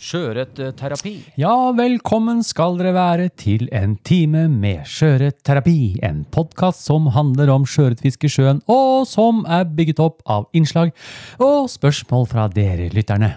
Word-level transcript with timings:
Sjøørretterapi. 0.00 1.10
Ja, 1.36 1.76
velkommen 1.76 2.38
skal 2.46 2.78
dere 2.80 2.94
være 2.96 3.26
til 3.36 3.66
en 3.76 3.98
time 4.00 4.46
med 4.48 4.86
sjøørretterapi. 4.88 6.00
En 6.06 6.22
podkast 6.32 6.86
som 6.88 7.10
handler 7.12 7.52
om 7.52 7.66
sjøørretfiske 7.68 8.30
i 8.30 8.32
sjøen, 8.32 8.62
og 8.64 9.04
som 9.10 9.44
er 9.44 9.68
bygget 9.68 10.00
opp 10.00 10.24
av 10.24 10.48
innslag 10.56 10.94
og 11.36 11.68
spørsmål 11.68 12.24
fra 12.32 12.48
dere 12.54 12.88
lytterne. 12.96 13.34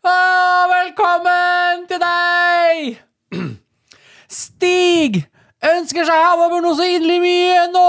Ah, 0.00 0.64
velkommen 0.72 1.84
til 1.92 2.00
deg! 2.00 2.96
Stig 4.32 5.28
ønsker 5.76 6.08
seg 6.08 6.26
havover 6.30 6.64
noe 6.64 6.72
så 6.80 6.88
inderlig 6.88 7.20
mye 7.20 7.68
nå, 7.76 7.86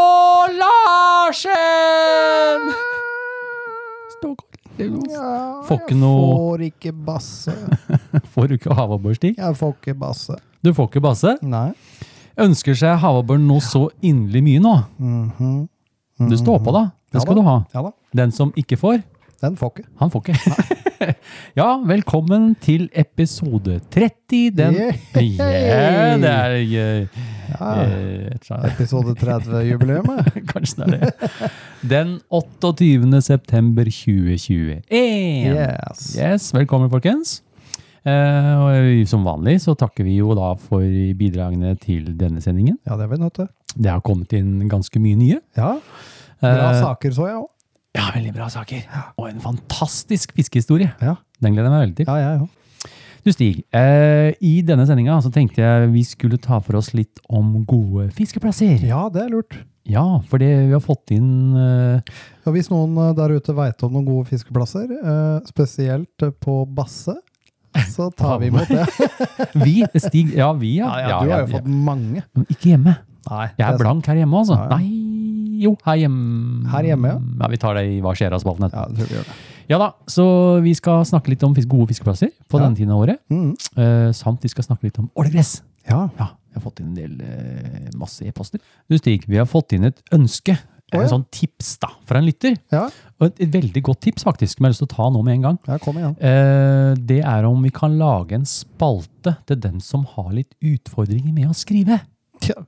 Larsen! 0.60 2.68
Stå 4.78 5.64
Får 5.68 5.80
ikke 5.82 5.98
noe 5.98 6.28
Får 6.38 6.64
ikke 6.68 6.92
basse. 7.08 7.54
Får 8.34 8.48
du 8.52 8.54
ikke 8.58 8.76
havabborstig? 8.78 9.34
Jeg 9.38 9.58
får 9.58 9.74
ikke 9.80 9.96
basse. 9.98 10.38
Du 10.64 10.72
får 10.78 10.90
ikke 10.92 11.02
basse? 11.06 11.34
Nei. 11.46 11.72
Ønsker 12.38 12.78
seg 12.78 13.00
havabbor 13.02 13.40
noe 13.42 13.64
så 13.66 13.88
inderlig 14.06 14.44
mye 14.46 14.62
nå? 14.62 14.76
Mhm. 15.02 15.58
Du 16.30 16.34
står 16.38 16.60
på, 16.66 16.74
da. 16.74 16.84
Det 17.14 17.20
Ja 17.20 17.24
skal 17.26 17.38
da. 17.38 17.42
du 17.42 17.48
ha. 17.48 17.58
Ja 17.74 17.82
da. 17.88 17.92
Den 18.18 18.32
som 18.34 18.52
ikke 18.58 18.78
får, 18.78 19.02
Den 19.42 19.56
får 19.58 19.70
ikke. 19.76 19.88
han 20.00 20.10
får 20.14 20.24
ikke. 20.26 20.78
ja, 21.60 21.68
velkommen 21.86 22.56
til 22.62 22.88
episode 22.98 23.80
30. 23.94 24.50
Den 24.58 24.74
yeah. 24.78 24.96
Yeah, 25.18 26.18
det 26.22 26.32
er 26.32 26.56
eh, 26.58 27.22
Ja. 27.48 27.72
eh, 27.84 28.70
Episode 28.72 29.14
30-jubileet. 29.20 30.32
Kanskje 30.52 30.86
det 30.88 31.00
er 31.00 31.12
det. 31.12 31.50
Den 31.90 32.16
28. 32.30 33.22
september 33.26 33.84
2021. 33.90 34.82
Yes. 34.92 36.08
Yes, 36.18 36.50
velkommen, 36.56 36.90
folkens. 36.94 37.42
Eh, 38.08 38.54
og 38.64 39.08
som 39.12 39.26
vanlig 39.28 39.58
så 39.64 39.74
takker 39.76 40.06
vi 40.08 40.18
jo 40.22 40.32
da 40.38 40.54
for 40.60 40.84
bidragene 41.20 41.74
til 41.82 42.14
denne 42.20 42.40
sendingen. 42.44 42.78
Ja, 42.88 42.96
det 43.00 43.08
er 43.08 43.12
vi 43.16 43.22
nødt 43.24 43.36
til. 43.42 43.50
Det 43.76 43.92
har 43.92 44.02
kommet 44.06 44.32
inn 44.38 44.68
ganske 44.72 45.00
mye 45.04 45.18
nye. 45.20 45.40
Ja. 45.60 45.74
Bra 46.42 46.72
Eh, 46.72 46.82
saker 46.84 47.12
så 47.18 47.28
jeg 47.28 47.40
òg. 47.42 47.48
Ja, 47.98 48.12
veldig 48.14 48.32
bra 48.36 48.48
saker. 48.54 48.84
Og 49.18 49.26
en 49.32 49.40
fantastisk 49.42 50.36
fiskehistorie. 50.38 50.92
Ja. 51.02 51.16
Den 51.42 51.56
gleder 51.56 51.72
jeg 51.72 51.74
meg 51.74 51.84
veldig 51.88 51.98
til. 51.98 52.06
Ja, 52.12 52.16
jeg 52.22 52.42
òg. 52.44 52.50
Du 53.26 53.32
Stig, 53.34 53.64
eh, 53.76 54.34
i 54.44 54.60
denne 54.66 54.86
sendinga 54.88 55.18
så 55.24 55.32
tenkte 55.34 55.64
jeg 55.64 55.90
vi 55.94 56.04
skulle 56.08 56.38
ta 56.42 56.60
for 56.64 56.80
oss 56.80 56.94
litt 56.96 57.20
om 57.30 57.64
gode 57.68 58.10
fiskeplasser. 58.16 58.84
Ja, 58.88 59.08
det 59.14 59.26
er 59.26 59.34
lurt. 59.34 59.58
Ja, 59.88 60.04
for 60.28 60.42
det 60.44 60.50
vi 60.68 60.74
har 60.76 60.84
fått 60.84 61.14
inn 61.16 61.56
eh, 61.56 62.18
ja, 62.44 62.52
hvis 62.52 62.68
noen 62.72 62.98
eh, 63.00 63.14
der 63.16 63.32
ute 63.38 63.56
veit 63.56 63.84
om 63.88 63.96
noen 63.96 64.08
gode 64.08 64.28
fiskeplasser, 64.32 64.90
eh, 64.92 65.38
spesielt 65.48 66.28
eh, 66.28 66.34
på 66.44 66.60
Basse, 66.76 67.16
så 67.94 68.10
tar 68.20 68.42
vi 68.44 68.52
imot 68.52 68.68
det. 68.72 68.86
Vi, 69.64 69.80
Stig, 70.02 70.34
ja 70.36 70.52
vi, 70.58 70.78
ja. 70.82 70.92
Ja, 71.00 71.10
ja, 71.10 71.20
du 71.24 71.32
har 71.32 71.44
jo 71.46 71.52
fått 71.58 71.68
mange. 71.70 72.24
Men 72.36 72.48
ikke 72.52 72.74
hjemme. 72.74 72.98
Nei, 73.28 73.46
Jeg 73.60 73.68
er 73.68 73.80
blank 73.80 74.08
her 74.08 74.20
hjemme, 74.22 74.40
altså. 74.44 74.58
Nei, 74.72 74.88
jo, 75.64 75.74
her 75.88 76.00
hjemme. 76.04 76.64
Her 76.72 76.88
hjemme, 76.92 77.12
ja. 77.16 77.20
Ja, 77.42 77.52
Vi 77.54 77.60
tar 77.62 77.78
det 77.80 77.86
i 77.92 78.00
Hva 78.04 78.16
skjer-spalten 78.18 78.68
etterpå. 78.68 78.88
Ja, 78.88 78.92
det 78.92 79.00
tror 79.04 79.12
vi 79.12 79.18
gjør 79.20 79.30
det. 79.32 79.38
Ja 79.68 79.80
da, 79.82 79.92
så 80.08 80.26
vi 80.64 80.72
skal 80.78 81.04
snakke 81.08 81.34
litt 81.34 81.44
om 81.44 81.56
fisk, 81.56 81.68
gode 81.72 81.90
fiskeplasser 81.92 82.32
på 82.48 82.62
denne 82.62 82.78
tiden 82.78 82.94
av 82.96 83.04
året. 83.04 83.20
Mm. 83.32 83.52
Uh, 83.76 84.10
samt 84.16 84.46
vi 84.46 84.52
skal 84.52 84.68
snakke 84.68 84.88
litt 84.88 85.00
om 85.02 85.10
ålegress. 85.20 85.60
Ja. 85.90 86.06
Ja, 86.20 86.32
jeg 86.52 86.60
har 86.60 86.64
fått 86.64 86.82
inn 86.84 86.94
en 86.94 86.98
del 86.98 87.20
uh, 87.20 87.92
masse 88.00 88.24
e-poster. 88.28 88.64
Du 88.88 88.96
Stig, 89.00 89.28
vi 89.28 89.40
har 89.40 89.48
fått 89.50 89.76
inn 89.76 89.90
et 89.90 90.00
ønske. 90.16 90.56
Oh, 90.88 91.02
ja. 91.02 91.04
En 91.04 91.12
sånn 91.12 91.26
tips 91.36 91.74
da, 91.84 91.90
fra 92.08 92.22
en 92.22 92.28
lytter. 92.30 92.56
Ja. 92.72 92.86
Og 93.20 93.28
et, 93.28 93.42
et 93.44 93.52
veldig 93.58 93.82
godt 93.90 94.06
tips 94.06 94.24
faktisk, 94.24 94.56
som 94.56 94.64
jeg 94.64 94.70
har 94.70 94.76
lyst 94.78 94.84
til 94.86 94.88
å 94.88 94.94
ta 94.94 95.10
nå 95.12 95.24
med 95.28 95.36
en 95.36 95.48
gang. 95.50 95.58
ja, 95.68 95.80
kom 95.84 96.00
igjen. 96.00 96.16
Uh, 96.22 96.94
det 97.10 97.20
er 97.28 97.48
om 97.50 97.60
vi 97.68 97.74
kan 97.76 98.00
lage 98.00 98.40
en 98.40 98.48
spalte 98.48 99.36
til 99.52 99.60
dem 99.68 99.82
som 99.84 100.08
har 100.16 100.32
litt 100.38 100.56
utfordringer 100.64 101.36
med 101.36 101.52
å 101.52 101.58
skrive. 101.58 102.00
Ja, 102.48 102.62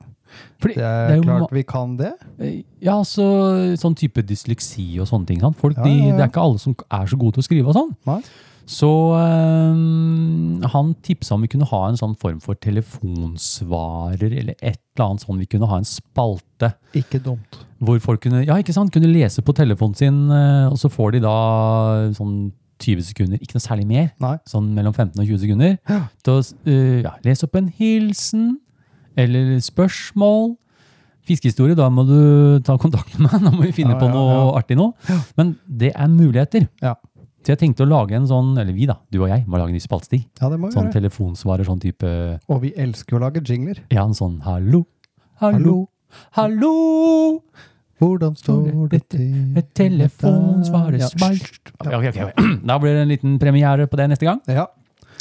Fordi 0.60 0.74
det 0.76 0.84
er, 0.84 1.16
jo 1.16 1.22
klart 1.22 1.52
vi 1.52 1.62
kan 1.62 1.96
det. 1.96 2.12
Eh, 2.38 2.62
Ja, 2.82 2.98
altså 2.98 3.76
sånn 3.80 3.94
type 3.96 4.22
dysleksi 4.24 4.98
og 5.00 5.06
sånne 5.08 5.26
ting. 5.26 5.40
Folk, 5.60 5.76
Ja, 5.76 5.84
de, 5.84 5.90
ja, 5.90 6.06
ja. 6.10 6.16
Det 6.16 6.22
er 6.26 6.30
ikke 6.32 6.42
alle 6.44 6.58
som 6.58 6.74
er 6.90 7.06
så 7.06 7.18
gode 7.18 7.34
til 7.38 7.42
å 7.42 7.48
skrive 7.48 7.68
og 7.68 7.74
sånn. 7.76 7.92
Nei. 8.06 8.20
Så 8.70 8.86
eh, 9.18 10.68
han 10.70 10.92
tipsa 11.02 11.34
om 11.34 11.42
vi 11.42 11.48
kunne 11.50 11.66
ha 11.66 11.80
en 11.88 11.96
sånn 11.98 12.14
form 12.20 12.38
for 12.40 12.54
telefonsvarer, 12.54 14.30
eller 14.30 14.54
et 14.60 14.78
eller 14.96 15.06
annet 15.08 15.24
sånn. 15.24 15.40
Vi 15.40 15.48
kunne 15.50 15.68
ha 15.70 15.80
en 15.80 15.88
spalte 15.88 16.72
Ikke 16.94 17.20
dumt. 17.24 17.58
hvor 17.80 17.98
folk 18.04 18.20
kunne, 18.26 18.44
ja, 18.46 18.56
ikke 18.60 18.74
sant, 18.76 18.92
kunne 18.94 19.10
lese 19.10 19.42
på 19.42 19.54
telefonen 19.56 19.96
sin, 19.96 20.30
eh, 20.30 20.68
og 20.70 20.76
så 20.78 20.90
får 20.92 21.12
de 21.16 21.20
da 21.24 21.34
sånn 22.16 22.52
20 22.80 23.02
sekunder, 23.04 23.36
ikke 23.42 23.58
noe 23.58 23.64
særlig 23.66 23.86
mer, 23.86 24.06
Nei. 24.20 24.36
sånn 24.48 24.70
mellom 24.72 24.94
15 24.94 25.18
og 25.20 25.26
20 25.26 25.38
sekunder, 25.42 25.78
Ja. 25.88 26.00
til 26.24 26.32
å 26.38 26.40
eh, 26.66 27.02
ja, 27.04 27.14
lese 27.24 27.44
opp 27.44 27.56
en 27.56 27.68
hilsen, 27.76 28.58
eller 29.16 29.58
spørsmål, 29.60 30.56
fiskehistorie, 31.26 31.76
da 31.78 31.88
må 31.92 32.04
du 32.08 32.60
ta 32.66 32.76
kontakt 32.80 33.18
med 33.18 33.28
meg, 33.30 33.42
da 33.46 33.50
må 33.54 33.62
vi 33.66 33.72
finne 33.76 33.94
Ja, 33.94 34.00
på 34.00 34.08
ja, 34.08 34.14
noe 34.14 34.56
artig 34.58 34.76
nå. 34.78 34.92
Men 35.36 35.54
det 35.66 35.92
er 35.94 36.08
muligheter. 36.08 36.68
Ja. 36.82 36.94
Så 37.40 37.54
jeg 37.54 37.58
tenkte 37.62 37.86
å 37.86 37.88
lage 37.88 38.12
en 38.18 38.26
sånn, 38.28 38.50
eller 38.60 38.74
vi 38.76 38.84
da, 38.88 38.98
du 39.10 39.22
og 39.22 39.28
jeg, 39.30 39.46
må 39.48 39.56
lage 39.56 39.70
en 39.72 39.78
ny 39.78 39.80
spaltstig. 39.80 40.26
Ja, 40.40 40.50
det 40.52 40.58
må 40.60 40.68
vi 40.68 40.74
Sånn 40.76 40.90
gjøre. 40.90 40.96
telefonsvarer, 40.98 41.64
sånn 41.64 41.80
type, 41.80 42.10
Og 42.52 42.60
vi 42.66 42.72
elsker 42.76 43.16
jo 43.16 43.20
å 43.20 43.22
lage 43.24 43.40
jingler. 43.48 43.80
ja, 43.90 44.02
en 44.04 44.12
sånn 44.12 44.40
hallo, 44.44 44.82
hallo, 45.40 45.88
hallo, 46.36 47.40
Hvordan 48.00 48.32
står 48.36 48.88
det 48.92 49.00
til? 49.12 49.56
et 49.56 49.72
telefonsvarer, 49.76 50.98
Ja. 51.00 51.08
smalt. 51.08 51.72
Ja. 51.84 52.30
Da 52.66 52.78
blir 52.80 52.92
det 52.96 53.02
en 53.06 53.08
liten 53.12 53.38
premiere 53.40 53.86
på 53.88 53.96
det 54.00 54.08
neste 54.10 54.24
gang. 54.28 54.40
Ja. 54.48 54.66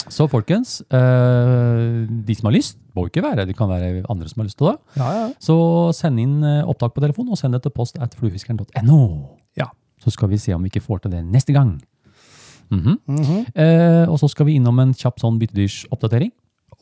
Så 0.10 0.26
folkens, 0.30 0.80
eh, 0.90 2.08
de 2.26 2.36
som 2.36 2.48
har 2.50 2.56
lyst, 2.56 2.78
må 2.98 3.06
ikke 3.08 3.22
være, 3.24 3.46
det 3.48 3.56
kan 3.58 3.70
være 3.70 4.04
andre 4.10 4.28
som 4.32 4.42
har 4.42 4.48
lyst 4.50 4.58
til 4.58 4.72
det. 4.72 4.78
Ja, 4.98 5.10
ja. 5.20 5.28
Så 5.40 5.56
send 5.96 6.20
inn 6.20 6.40
eh, 6.44 6.64
opptak 6.68 6.96
på 6.96 7.04
telefon, 7.04 7.30
og 7.30 7.38
send 7.38 7.54
det 7.54 7.62
til 7.66 7.72
post 7.76 8.00
at 8.02 8.16
fluefiskeren.no. 8.18 9.00
Ja. 9.60 9.70
Så 10.02 10.12
skal 10.16 10.30
vi 10.32 10.38
se 10.42 10.54
om 10.56 10.64
vi 10.66 10.72
ikke 10.74 10.82
får 10.86 11.04
til 11.06 11.12
det 11.18 11.24
neste 11.26 11.54
gang. 11.56 11.78
Mhm. 12.70 12.98
Mhm. 13.08 13.46
eh, 13.56 14.06
og 14.10 14.20
så 14.22 14.28
skal 14.30 14.46
vi 14.46 14.58
innom 14.60 14.78
en 14.80 14.94
kjapp 14.94 15.18
sånn 15.22 15.40
byttedyrsoppdatering. 15.42 16.32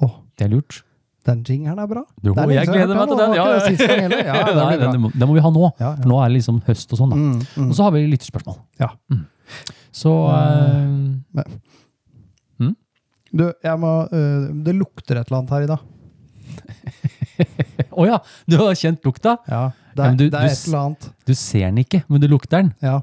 Åh, 0.03 0.11
Det 0.37 0.45
er 0.45 0.49
lurt. 0.55 0.83
den 1.27 1.43
jingeren 1.43 1.79
er 1.79 1.87
bra. 1.87 2.03
Jo, 2.23 2.33
er 2.39 2.47
jeg 2.55 2.67
gleder 2.67 2.95
meg 2.95 3.09
til 3.09 3.17
den. 3.19 3.33
Ja, 3.35 3.45
ja. 3.59 4.55
Nei, 4.69 4.77
den, 4.79 5.01
må- 5.01 5.11
den 5.11 5.27
må 5.27 5.33
vi 5.35 5.41
ha 5.43 5.49
nå, 5.51 5.71
for 5.77 6.07
nå 6.07 6.19
er 6.23 6.29
det 6.29 6.37
liksom 6.37 6.61
høst 6.63 6.93
og 6.93 6.99
sånn. 7.01 7.11
Mm, 7.11 7.41
mm. 7.57 7.65
Og 7.67 7.75
så 7.75 7.83
har 7.83 7.91
vi 7.91 8.05
lytterspørsmål. 8.07 8.55
Ja. 8.79 8.87
Så 9.91 10.13
eh, 10.31 11.43
Du, 13.37 13.43
jeg 13.63 13.77
må 13.79 13.91
øh, 14.09 14.47
Det 14.65 14.73
lukter 14.75 15.19
et 15.21 15.29
eller 15.29 15.43
annet 15.43 15.53
her 15.53 15.67
i 15.67 15.69
dag. 15.69 15.85
Å 17.97 18.05
ja, 18.07 18.17
du 18.49 18.55
har 18.61 18.75
kjent 18.77 19.03
lukta? 19.05 19.35
Ja, 19.49 19.67
det 19.97 20.01
Ja, 20.01 20.05
er, 20.05 20.09
men 20.13 20.17
du- 20.17 20.29
det 20.29 20.31
du 20.31 20.37
er 20.37 20.49
s- 20.49 20.63
et 20.63 20.67
eller 20.71 20.81
annet. 20.85 21.07
Du 21.25 21.33
ser 21.37 21.65
den 21.71 21.77
ikke, 21.83 22.03
men 22.09 22.21
du 22.21 22.27
lukter 22.27 22.61
den. 22.61 22.73
Ja. 22.81 22.99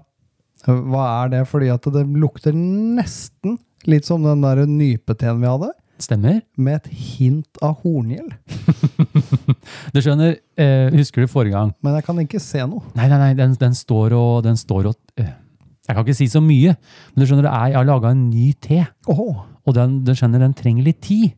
Hva 0.66 1.04
er 1.24 1.28
det? 1.34 1.42
Fordi 1.50 1.68
at 1.74 1.82
det 1.92 2.06
lukter 2.08 2.52
nesten 2.56 3.58
litt 3.86 4.04
som 4.08 4.22
den 4.24 4.40
der 4.40 4.64
nypeteen 4.66 5.40
vi 5.42 5.46
hadde, 5.50 5.72
Stemmer. 6.00 6.40
med 6.56 6.74
et 6.80 6.86
hint 6.90 7.58
av 7.62 7.76
horngjell. 7.82 8.30
Du 9.94 10.00
skjønner, 10.02 10.34
eh, 10.58 10.90
husker 10.92 11.22
du 11.24 11.28
forrige 11.30 11.52
gang? 11.54 11.70
Men 11.82 11.94
jeg 11.96 12.04
kan 12.04 12.18
ikke 12.20 12.40
se 12.42 12.60
noe. 12.66 12.82
Nei, 12.96 13.06
nei, 13.08 13.18
nei, 13.20 13.30
den, 13.38 13.54
den 13.60 13.74
står 13.76 14.12
og, 14.16 14.42
den 14.44 14.56
står 14.60 14.88
og 14.90 14.96
eh, 15.20 15.30
Jeg 15.88 15.94
kan 15.96 16.02
ikke 16.04 16.16
si 16.18 16.26
så 16.32 16.40
mye, 16.44 16.74
men 17.14 17.22
du 17.22 17.26
skjønner, 17.28 17.46
det 17.46 17.52
er, 17.52 17.68
jeg 17.72 17.78
har 17.78 17.86
laga 17.88 18.10
en 18.12 18.24
ny 18.30 18.48
te, 18.60 18.80
Åh, 19.08 19.44
og 19.64 19.74
den, 19.76 20.02
den, 20.04 20.16
skjønner, 20.18 20.42
den 20.44 20.54
trenger 20.58 20.84
litt 20.86 21.00
tid. 21.04 21.32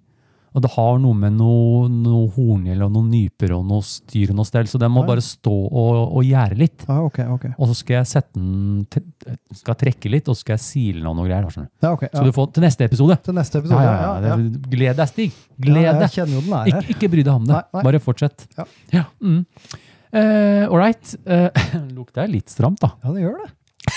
Og 0.57 0.63
det 0.65 0.71
har 0.73 0.95
noe 0.97 1.13
med 1.13 1.35
noe, 1.37 1.83
noe 1.93 2.31
horngjell 2.33 2.81
og 2.87 2.95
noen 2.95 3.11
nyper 3.13 3.51
og 3.59 3.67
noe 3.69 3.85
styr 3.85 4.31
og 4.33 4.39
noe 4.39 4.49
stell, 4.49 4.65
så 4.71 4.79
den 4.81 4.89
må 4.95 5.03
Ja. 5.03 5.11
bare 5.11 5.21
stå 5.21 5.53
og, 5.53 6.15
og 6.17 6.23
gjære 6.25 6.57
litt. 6.57 6.87
ja, 6.89 6.97
okay, 7.05 7.27
okay. 7.29 7.53
Og 7.59 7.69
så 7.69 7.75
skal 7.77 7.99
jeg 7.99 8.09
sette 8.09 8.41
den, 8.41 8.87
skal 9.53 9.77
trekke 9.77 10.09
litt, 10.09 10.31
og 10.33 10.39
så 10.39 10.47
skal 10.47 10.57
jeg 10.57 10.65
sile 10.65 11.03
den 11.03 11.11
og 11.11 11.19
noe 11.19 11.29
greier. 11.29 11.69
Ja, 11.85 11.93
ok. 11.93 12.07
Så 12.09 12.25
du 12.25 12.33
får 12.33 12.55
til 12.57 12.65
neste 12.65 12.89
episode. 12.89 13.19
Til 13.27 13.37
neste 13.37 13.61
episode. 13.61 13.85
Ja, 13.85 14.37
Gled 14.73 14.97
deg, 14.97 15.09
Stig. 15.13 15.37
Gled 15.61 16.01
deg. 16.01 16.19
er 16.73 16.89
Ikke, 16.89 17.11
bry 17.13 17.21
deg 17.21 17.35
om 17.35 17.45
det. 17.45 17.53
Nei, 17.53 17.63
nei. 17.77 17.85
Bare 17.91 18.01
fortsett. 18.01 18.49
Ja. 18.95 19.05
mm. 19.21 19.45
Uh, 20.17 20.65
all 20.71 20.79
right. 20.81 21.15
Uh, 21.29 21.51
lukter 21.99 22.33
litt 22.33 22.49
stramt, 22.49 22.81
da. 22.81 22.95
Ja, 23.05 23.13
det 23.13 23.27
gjør 23.27 23.43
det. 23.45 23.53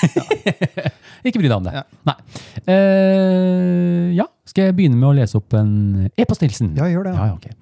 Ikke 1.28 1.40
bry 1.42 1.48
deg 1.50 1.56
om 1.58 1.66
det. 1.68 1.74
Ja. 1.76 1.84
Nei. 2.08 2.16
Eh, 2.64 4.06
ja, 4.18 4.26
skal 4.48 4.70
jeg 4.70 4.78
begynne 4.78 5.00
med 5.00 5.10
å 5.10 5.16
lese 5.18 5.40
opp 5.40 5.56
en 5.60 5.74
e-posthilsen? 6.14 6.74
Ja, 6.80 6.88
gjør 6.92 7.10
det. 7.10 7.16
Ja, 7.18 7.28
okay. 7.36 7.56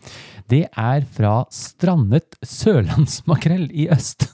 Det 0.47 0.61
er 0.69 1.07
fra 1.17 1.33
strandet 1.51 2.37
sørlandsmakrell 2.45 3.65
i 3.73 3.89
øst. 3.93 4.29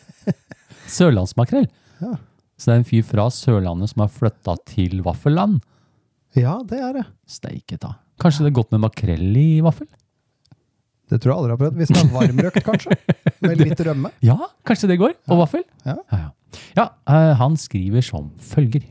Sørlandsmakrell? 0.96 1.68
Ja. 2.00 2.16
Så 2.56 2.70
det 2.70 2.74
er 2.74 2.80
en 2.80 2.88
fyr 2.88 3.04
fra 3.06 3.28
Sørlandet 3.34 3.92
som 3.92 4.02
har 4.06 4.10
flytta 4.12 4.56
til 4.72 5.02
vaffelland. 5.06 5.60
Ja, 6.36 6.58
det 6.68 6.80
er 6.82 6.98
det. 6.98 7.04
Steike 7.30 7.78
ta. 7.80 7.94
Kanskje 8.20 8.46
det 8.46 8.50
er 8.52 8.58
godt 8.58 8.72
med 8.74 8.82
makrell 8.86 9.38
i 9.38 9.60
vaffel? 9.64 9.88
Det 11.06 11.20
tror 11.22 11.32
jeg 11.32 11.38
aldri 11.38 11.52
har 11.54 11.60
prøvd. 11.60 11.76
Hvis 11.78 11.92
den 11.92 12.00
er 12.00 12.14
varmrøkt, 12.16 12.64
kanskje? 12.66 12.96
Med 13.46 13.60
litt 13.60 13.80
rømme. 13.86 14.10
Ja, 14.26 14.36
kanskje 14.66 14.88
det 14.90 14.96
går. 14.98 15.12
Og 15.30 15.42
vaffel? 15.44 15.62
Ja. 15.84 15.94
Ja, 16.10 16.18
ja. 16.24 16.30
Ja 16.76 16.90
eh, 17.08 17.32
han 17.40 17.56
skriver 17.60 18.04
som 18.04 18.30
følger. 18.40 18.84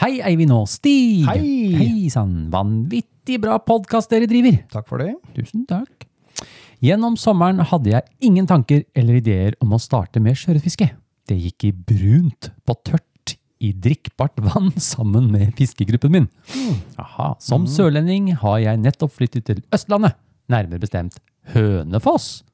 Hei, 0.00 0.16
Eivind 0.24 0.54
og 0.56 0.66
Stig. 0.70 1.26
Hei. 1.28 1.40
Hei 1.76 2.10
sann. 2.12 2.46
Vanvittig 2.52 3.40
bra 3.42 3.58
podkast 3.60 4.12
dere 4.12 4.28
driver. 4.30 4.58
Takk 4.72 4.88
for 4.88 5.02
det. 5.02 5.12
Tusen 5.36 5.66
takk. 5.68 6.06
Gjennom 6.84 7.16
sommeren 7.20 7.62
hadde 7.64 7.92
jeg 7.94 8.28
ingen 8.28 8.48
tanker 8.48 8.84
eller 8.96 9.20
ideer 9.20 9.56
om 9.64 9.72
å 9.76 9.80
starte 9.80 10.20
med 10.22 10.36
sjøørretfiske. 10.38 10.90
Det 11.26 11.36
gikk 11.36 11.68
i 11.68 11.72
brunt 11.74 12.50
på 12.66 12.76
tørt 12.86 13.36
i 13.64 13.72
drikkbart 13.72 14.36
vann 14.44 14.72
sammen 14.92 15.30
med 15.32 15.54
fiskegruppen 15.58 16.12
min. 16.12 16.28
Aha, 17.00 17.32
som 17.42 17.66
sørlending 17.70 18.34
har 18.42 18.60
jeg 18.62 18.82
nettopp 18.82 19.16
flyttet 19.16 19.48
til 19.48 19.62
Østlandet, 19.74 20.16
nærmere 20.52 20.82
bestemt 20.82 21.20
Hønefoss. 21.54 22.45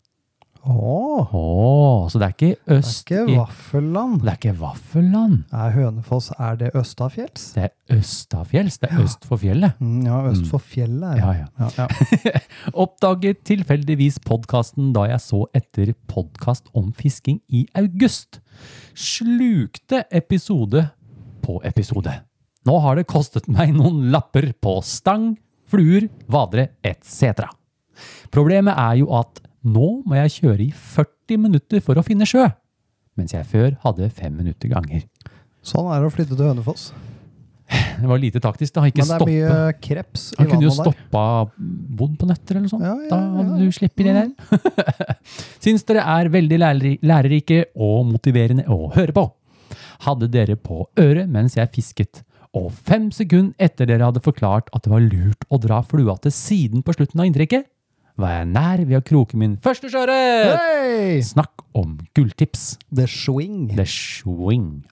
Åh, 0.65 1.03
Oh, 1.33 2.09
så 2.11 2.19
det 2.21 2.27
er 2.27 2.35
ikke 2.35 2.77
øst 2.77 3.09
det 3.09 3.17
er 3.19 3.27
ikke 3.27 3.39
vaffelland. 3.39 4.15
Det 4.23 4.29
er 4.31 4.39
ikke 4.39 4.55
vaffelland. 4.61 5.35
Er 5.53 5.75
Hønefoss 5.75 6.31
er 6.39 6.57
det 6.61 6.71
østafjells? 6.79 7.45
Det 7.57 7.65
er 7.65 7.97
østafjells. 7.99 8.79
Det 8.79 8.91
er 8.91 9.03
øst 9.03 9.27
for 9.29 9.41
fjellet. 9.43 9.81
Mm, 9.81 10.01
ja, 10.07 10.21
øst 10.31 10.47
for 10.51 10.59
fjellet. 10.59 11.19
Ja, 11.19 11.33
ja. 11.33 11.47
Ja, 11.59 11.87
ja. 12.25 12.33
Oppdaget 12.85 13.43
tilfeldigvis 13.49 14.19
podkasten 14.27 14.93
da 14.97 15.07
jeg 15.11 15.21
så 15.25 15.45
etter 15.55 15.95
podkast 16.11 16.71
om 16.75 16.93
fisking 16.97 17.41
i 17.49 17.67
august. 17.79 18.41
Slukte 18.95 20.05
episode 20.11 20.89
på 21.43 21.61
episode. 21.65 22.15
Nå 22.67 22.79
har 22.83 22.99
det 22.99 23.09
kostet 23.11 23.49
meg 23.51 23.75
noen 23.75 24.11
lapper 24.15 24.53
på 24.63 24.79
stang, 24.87 25.33
fluer, 25.71 26.07
vadere 26.31 26.71
etc. 26.87 27.49
Problemet 28.31 28.79
er 28.79 29.01
jo 29.03 29.11
at 29.19 29.43
nå 29.65 29.89
må 30.07 30.19
jeg 30.19 30.35
kjøre 30.41 30.67
i 30.67 30.73
40 30.75 31.39
minutter 31.47 31.81
for 31.85 31.99
å 32.01 32.05
finne 32.07 32.27
sjø, 32.29 32.49
mens 33.19 33.35
jeg 33.37 33.47
før 33.49 33.75
hadde 33.85 34.11
fem 34.11 34.35
minutter 34.35 34.73
ganger. 34.73 35.05
Sånn 35.63 35.89
er 35.95 36.03
det 36.03 36.09
å 36.11 36.15
flytte 36.15 36.35
til 36.37 36.49
Hønefoss. 36.49 36.91
Det 37.73 38.09
var 38.09 38.19
lite 38.21 38.41
taktisk, 38.43 38.75
da. 38.75 38.83
Ikke 38.91 39.01
Men 39.01 39.09
det 39.09 39.15
er 39.15 39.21
stoppe. 39.21 39.31
mye 39.33 39.77
kreps 39.81 40.25
i 40.35 40.39
Han 40.41 40.49
kunne 40.51 40.67
jo 40.67 40.73
stoppa 40.75 41.23
bodd 42.01 42.19
på 42.21 42.27
nøtter 42.29 42.59
eller 42.59 42.69
sånt. 42.69 42.85
Ja, 42.85 42.97
ja, 42.99 43.09
Da 43.09 43.21
hadde 43.39 43.61
du 43.63 43.71
sluppet 43.73 44.09
det 44.09 44.17
der. 44.19 45.15
Syns 45.65 45.87
dere 45.89 46.03
er 46.19 46.29
veldig 46.35 46.59
lærerike 47.01 47.63
og 47.77 48.11
motiverende 48.11 48.67
å 48.69 48.91
høre 48.93 49.15
på. 49.17 49.25
Hadde 50.05 50.29
dere 50.35 50.59
på 50.61 50.83
øret 51.01 51.31
mens 51.33 51.57
jeg 51.57 51.71
fisket, 51.73 52.25
og 52.53 52.73
fem 52.85 53.09
sekunder 53.15 53.55
etter 53.63 53.89
dere 53.89 54.11
hadde 54.11 54.21
forklart 54.25 54.69
at 54.77 54.85
det 54.85 54.93
var 54.93 55.07
lurt 55.07 55.47
å 55.49 55.61
dra 55.63 55.81
flua 55.87 56.19
til 56.21 56.35
siden 56.35 56.85
på 56.85 56.93
slutten 56.99 57.23
av 57.23 57.31
inntrekket, 57.31 57.71
var 58.23 58.39
jeg 58.39 58.49
nær 58.53 58.83
ved 58.87 58.99
å 59.01 59.05
kroke 59.05 59.39
min 59.39 59.57
første 59.63 59.91
sjøørret! 59.91 60.57
Hey! 60.63 61.21
Snakk 61.27 61.65
om 61.79 61.99
gulltips. 62.17 62.77
The 62.95 63.09
swing. 63.11 63.73
The 63.75 63.87
swing. 63.89 64.85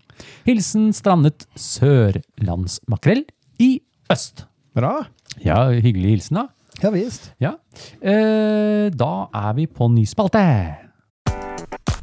Hilsen 0.46 0.90
strandet 0.96 1.46
sørlandsmakrell 1.58 3.24
i 3.62 3.72
øst. 4.12 4.44
Bra. 4.76 5.06
Ja, 5.44 5.68
hyggelig 5.70 6.16
hilsen, 6.16 6.42
da. 6.42 6.48
Ja 6.80 6.90
visst. 6.94 7.32
Ja. 7.42 7.56
Eh, 8.00 8.88
da 8.94 9.12
er 9.36 9.52
vi 9.58 9.66
på 9.66 9.90
ny 9.92 10.06
spalte. 10.08 10.44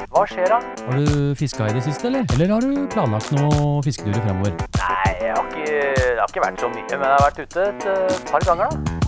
Hva 0.08 0.24
skjer 0.30 0.50
da? 0.50 0.60
Har 0.88 1.02
du 1.02 1.34
fiska 1.38 1.68
i 1.70 1.76
det 1.76 1.84
siste, 1.86 2.08
eller? 2.10 2.26
Eller 2.36 2.54
har 2.56 2.64
du 2.64 2.88
planlagt 2.94 3.34
noen 3.36 3.84
fisketurer 3.86 4.24
fremover? 4.24 4.56
Nei, 4.80 5.12
jeg 5.22 5.36
har 5.36 5.52
ikke, 5.52 5.68
det 5.68 6.18
har 6.22 6.32
ikke 6.32 6.46
vært 6.46 6.64
så 6.64 6.72
mye, 6.74 6.88
men 6.94 7.06
jeg 7.10 7.14
har 7.18 7.28
vært 7.28 7.44
ute 7.44 7.68
et 7.68 7.92
eh, 7.94 8.26
par 8.32 8.48
ganger 8.48 8.74
da. 8.74 9.07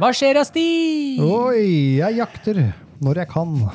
Hva 0.00 0.08
skjer 0.16 0.38
da, 0.38 0.46
Stig? 0.48 1.18
Oi, 1.20 1.98
jeg 1.98 2.16
jakter 2.16 2.62
når 3.04 3.20
jeg 3.20 3.28
kan. 3.34 3.56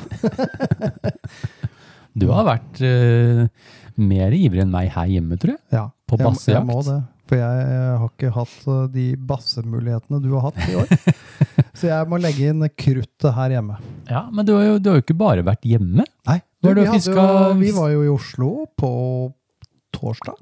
Du 2.16 2.30
har 2.32 2.46
vært 2.48 2.80
uh, 2.80 3.42
mer 4.00 4.32
ivrig 4.32 4.62
enn 4.64 4.70
meg 4.72 4.88
her 4.94 5.10
hjemme, 5.12 5.36
tror 5.36 5.52
jeg. 5.58 5.60
Ja, 5.76 5.82
På 6.08 6.16
jeg, 6.16 6.32
jeg 6.48 6.64
må 6.64 6.78
det. 6.88 6.96
For 7.28 7.42
jeg, 7.42 7.66
har 8.00 8.06
ikke 8.08 8.32
hatt 8.38 8.54
uh, 8.72 8.78
de 8.94 9.04
bassemulighetene 9.20 10.22
du 10.24 10.30
har 10.38 10.46
hatt 10.48 10.62
i 10.64 10.78
år. 10.80 10.94
Så 11.78 11.90
jeg 11.90 12.08
må 12.08 12.22
legge 12.24 12.54
inn 12.54 12.64
kruttet 12.72 13.36
her 13.36 13.58
hjemme. 13.58 13.76
Ja, 14.08 14.24
Men 14.32 14.48
du 14.48 14.56
har 14.56 14.64
jo, 14.64 14.80
du 14.80 14.94
har 14.94 15.02
jo 15.02 15.04
ikke 15.04 15.20
bare 15.20 15.44
vært 15.44 15.68
hjemme. 15.68 16.08
Nei, 16.08 16.40
du 16.64 16.72
vi, 16.72 16.88
hadde 16.88 17.20
jo, 17.20 17.54
vi 17.60 17.76
var 17.76 17.92
jo 17.98 18.06
i 18.08 18.12
Oslo 18.16 18.52
på 18.80 18.92
torsdag. 20.00 20.40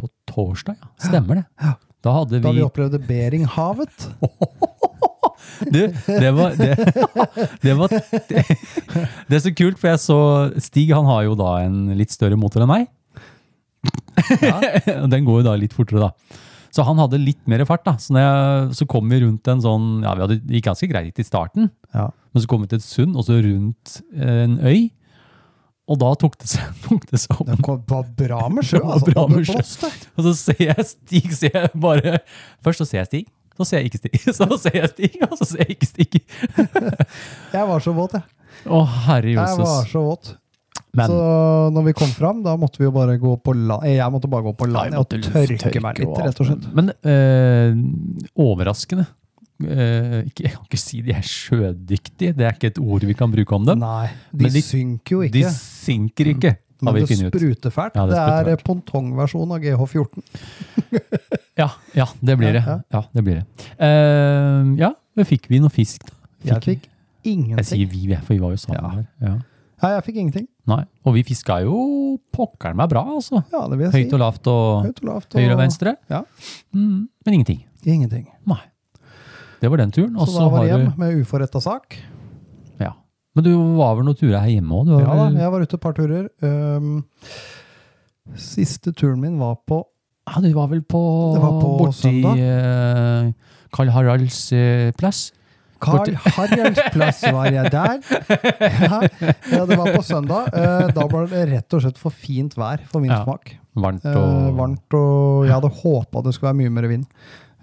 På 0.00 0.08
torsdag, 0.32 0.80
ja. 0.80 0.94
Stemmer 1.10 1.44
det. 1.44 1.50
Ja. 1.60 1.76
Da 2.04 2.12
hadde 2.18 2.40
Da 2.44 2.52
vi 2.52 2.60
vi 2.60 2.66
opplevde 2.66 3.00
Beringhavet. 3.00 4.08
Du, 5.70 5.78
det 5.86 6.30
var 6.34 6.54
det, 6.58 6.74
det 7.64 7.74
var 7.78 7.92
det, 8.30 9.36
er 9.36 9.42
så 9.44 9.52
kult, 9.54 9.78
for 9.78 9.92
jeg 9.92 10.00
så 10.02 10.16
Stig 10.62 10.90
han 10.90 11.06
har 11.06 11.22
jo 11.28 11.36
da 11.38 11.50
en 11.62 11.92
litt 11.98 12.10
større 12.14 12.38
motor 12.40 12.64
enn 12.64 12.70
meg. 12.72 12.88
Ja. 14.42 14.56
Den 15.10 15.26
går 15.26 15.42
jo 15.42 15.46
da 15.46 15.54
litt 15.60 15.76
fortere, 15.76 16.08
da. 16.08 16.40
Så 16.74 16.82
han 16.88 16.98
hadde 16.98 17.20
litt 17.22 17.42
mer 17.50 17.62
fart. 17.68 17.84
da. 17.86 17.94
Så, 18.02 18.16
jeg, 18.18 18.74
så 18.80 18.88
kom 18.90 19.06
vi 19.12 19.20
rundt 19.22 19.46
en 19.52 19.62
sånn 19.62 19.88
Ja, 20.02 20.16
vi 20.18 20.24
hadde, 20.24 20.40
gikk 20.56 20.66
ganske 20.72 20.90
greit 20.90 21.20
i 21.22 21.26
starten, 21.26 21.70
Ja. 21.94 22.08
men 22.32 22.42
så 22.42 22.50
kom 22.50 22.64
vi 22.64 22.72
til 22.72 22.82
et 22.82 22.88
sund, 22.88 23.14
og 23.14 23.28
så 23.28 23.38
rundt 23.44 24.00
en 24.18 24.58
øy. 24.64 24.88
Og 25.84 25.98
da 26.00 26.10
tok 26.16 26.36
det 26.40 26.48
seg, 26.48 26.68
tok 26.86 27.06
det 27.10 27.20
seg 27.20 27.40
om. 27.42 27.48
Det 27.50 27.58
var 27.92 28.04
bra 28.20 28.42
med 28.52 28.66
sjø. 28.66 28.80
Altså, 28.82 29.10
bra 29.12 29.26
med 29.30 29.48
sjø. 29.48 29.90
Og 30.16 30.28
så 30.28 30.34
ser 30.38 30.62
jeg 30.70 30.86
Stig, 30.88 31.32
ser 31.36 31.58
jeg 31.58 31.72
bare 31.80 32.18
Først 32.64 32.80
så 32.84 32.88
ser 32.88 33.02
jeg 33.02 33.10
Stig, 33.10 33.26
så 33.58 33.66
ser 33.68 33.82
jeg 33.82 33.90
ikke 33.92 34.00
Stig. 34.00 34.22
Så 34.38 34.48
ser 34.62 34.78
jeg 34.80 34.88
Stig, 34.94 35.18
og 35.28 35.36
så 35.38 35.46
ser 35.46 35.60
jeg 35.62 35.76
ikke 35.76 35.90
Stig. 35.90 36.22
Jeg 37.54 37.68
var 37.68 37.84
så 37.84 37.92
våt, 37.94 38.16
jeg. 38.16 38.24
Å, 38.66 38.80
herre 39.04 39.34
Jeg 39.34 39.60
var 39.60 39.86
så 39.90 40.02
våt. 40.08 40.32
Men 40.94 41.10
Så 41.10 41.18
når 41.74 41.84
vi 41.88 41.92
kom 41.98 42.10
fram, 42.14 42.40
da 42.42 42.54
måtte 42.58 42.80
vi 42.80 42.86
jo 42.88 42.92
bare 42.94 43.14
gå 43.18 43.34
på 43.42 43.54
land. 43.54 43.86
Jeg 43.86 44.14
måtte 44.14 44.30
bare 44.30 44.46
gå 44.46 44.52
på 44.58 44.68
land 44.70 44.94
og 44.98 45.06
tørke 45.10 45.82
meg 45.82 46.00
litt, 46.02 46.18
rett 46.22 46.42
og 46.42 46.48
slett. 46.50 46.66
Men 46.74 46.90
øh, 46.94 47.78
overraskende. 48.46 49.06
Eh, 49.62 50.24
ikke, 50.26 50.42
jeg 50.48 50.52
kan 50.56 50.64
ikke 50.66 50.78
si 50.82 51.00
de 51.06 51.12
er 51.14 51.22
sjødyktige, 51.22 52.32
det 52.34 52.42
er 52.48 52.56
ikke 52.56 52.72
et 52.72 52.78
ord 52.82 53.04
vi 53.06 53.14
kan 53.14 53.30
bruke 53.30 53.54
om 53.54 53.64
dem. 53.68 53.78
Nei, 53.78 54.08
de, 54.34 54.48
de- 54.50 54.62
synker 54.66 55.14
jo 55.14 55.20
ikke. 55.28 55.36
De 55.36 55.44
synker 55.54 56.30
ikke, 56.32 56.50
har 56.82 56.90
Men 56.92 56.98
vi 56.98 57.06
funnet 57.06 57.30
ut. 57.30 57.38
spruter 57.38 57.70
fælt. 57.70 57.94
Ja, 57.94 58.06
det 58.10 58.18
det, 58.48 58.52
er 58.58 58.64
pongtongversjon 58.66 59.54
av 59.54 59.62
GH14. 59.62 60.24
Ja, 61.54 61.68
ja, 61.94 62.08
det 62.18 62.34
blir 62.40 62.50
det. 62.56 62.64
Ja, 62.66 62.80
Ja, 62.90 63.00
det 63.14 63.22
blir 63.22 63.36
det. 63.38 63.44
Uh, 63.78 64.74
ja, 64.80 64.88
men 65.14 65.24
fikk 65.28 65.46
vi 65.48 65.60
noe 65.62 65.70
fisk, 65.70 66.02
da? 66.08 66.16
Jeg 66.50 66.64
fikk 66.66 66.88
Jeg 67.24 67.36
ingenting. 67.36 67.64
sier 67.68 67.86
vi, 67.92 68.16
for 68.18 68.34
vi 68.34 68.40
var 68.42 68.50
jo 68.56 68.58
sammen. 68.58 69.04
Ja. 69.22 69.36
Nei, 69.84 69.90
jeg 69.94 70.02
fikk 70.08 70.18
ingenting. 70.18 70.48
Nei, 70.66 70.80
og 71.06 71.14
vi 71.14 71.22
fiska 71.22 71.60
jo 71.62 72.18
pokkeren 72.34 72.74
meg 72.82 72.90
bra, 72.90 73.04
altså. 73.06 73.44
Ja, 73.54 73.62
det 73.70 73.78
vil 73.78 73.86
jeg 73.86 73.94
Høyt 73.94 74.10
si. 74.10 74.14
og 74.18 74.20
lavt 74.24 74.50
og 74.50 74.84
Høyt 74.88 75.00
og 75.04 75.08
lavt. 75.12 75.38
høyre 75.38 75.54
og 75.54 75.60
venstre. 75.62 75.94
Ja. 76.10 76.24
Mm, 76.74 77.06
men 77.24 77.36
ingenting. 77.38 77.62
Ingenting. 77.86 78.26
Nei. 78.50 78.58
Det 79.60 79.70
var 79.70 79.80
den 79.80 79.92
turen. 79.94 80.16
Så 80.18 80.38
da 80.38 80.48
var 80.52 80.64
jeg 80.66 80.74
det 80.74 80.82
hjem 80.84 80.92
du 80.94 81.00
med 81.04 81.20
uforretta 81.22 81.60
sak. 81.62 81.96
Ja. 82.80 82.92
Men 83.34 83.44
du 83.46 83.52
var 83.78 83.94
vel 83.98 84.04
noen 84.08 84.18
turer 84.18 84.38
her 84.42 84.52
hjemme 84.52 84.80
òg? 84.82 84.90
Ja 85.00 85.14
da, 85.18 85.28
jeg 85.38 85.50
var 85.54 85.64
ute 85.64 85.78
et 85.78 85.82
par 85.82 85.94
turer. 85.96 86.28
Um, 86.44 87.04
siste 88.40 88.92
turen 88.96 89.20
min 89.20 89.38
var 89.40 89.58
på 89.68 89.82
Ja, 90.24 90.40
du 90.40 90.50
var 90.56 90.68
vel 90.72 90.80
på, 90.88 91.00
Det 91.34 91.40
var 91.42 91.56
på 91.60 91.72
borti 91.82 92.12
eh, 92.40 93.32
Karl 93.74 93.90
Haralds 93.92 94.38
eh, 94.56 94.92
plass? 94.96 95.26
Carl 95.84 96.14
Haralds 96.38 96.80
plass 96.94 97.20
var 97.28 97.50
jeg 97.52 97.68
der. 97.74 97.98
Ja, 98.86 99.00
ja, 99.52 99.64
det 99.68 99.76
var 99.76 99.90
på 99.92 100.00
søndag. 100.06 100.46
Eh, 100.56 100.86
Da 100.96 101.04
var 101.10 101.26
det 101.28 101.42
rett 101.50 101.76
og 101.76 101.82
slett 101.84 101.98
for 102.00 102.14
fint 102.14 102.56
vær 102.56 102.80
for 102.88 103.04
min 103.04 103.12
Ja. 103.12 103.20
smak. 103.26 103.52
Varmt 103.76 104.06
Eh, 104.06 104.14
og 104.16 104.54
varmt, 104.56 104.94
og 104.96 105.44
jeg 105.48 105.52
hadde 105.52 105.72
håpa 105.82 106.22
det 106.24 106.32
skulle 106.36 106.52
være 106.54 106.60
mye 106.62 106.72
mer 106.78 106.88
vind. 106.88 107.04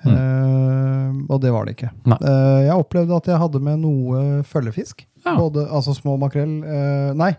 Eh, 0.08 1.22
og 1.29 1.41
det 1.43 1.51
var 1.53 1.67
det 1.67 1.75
ikke. 1.77 1.91
Uh, 2.08 2.15
Eh, 2.17 2.60
jeg 2.67 2.75
opplevde 2.79 3.17
at 3.17 3.27
jeg 3.29 3.39
hadde 3.41 3.62
med 3.63 3.79
noe 3.84 4.41
følgefisk. 4.48 5.05
Ja. 5.25 5.36
Både, 5.38 5.67
altså 5.70 5.93
små 5.93 6.15
makrell 6.17 6.53
uh, 6.65 7.12
Nei, 7.13 7.36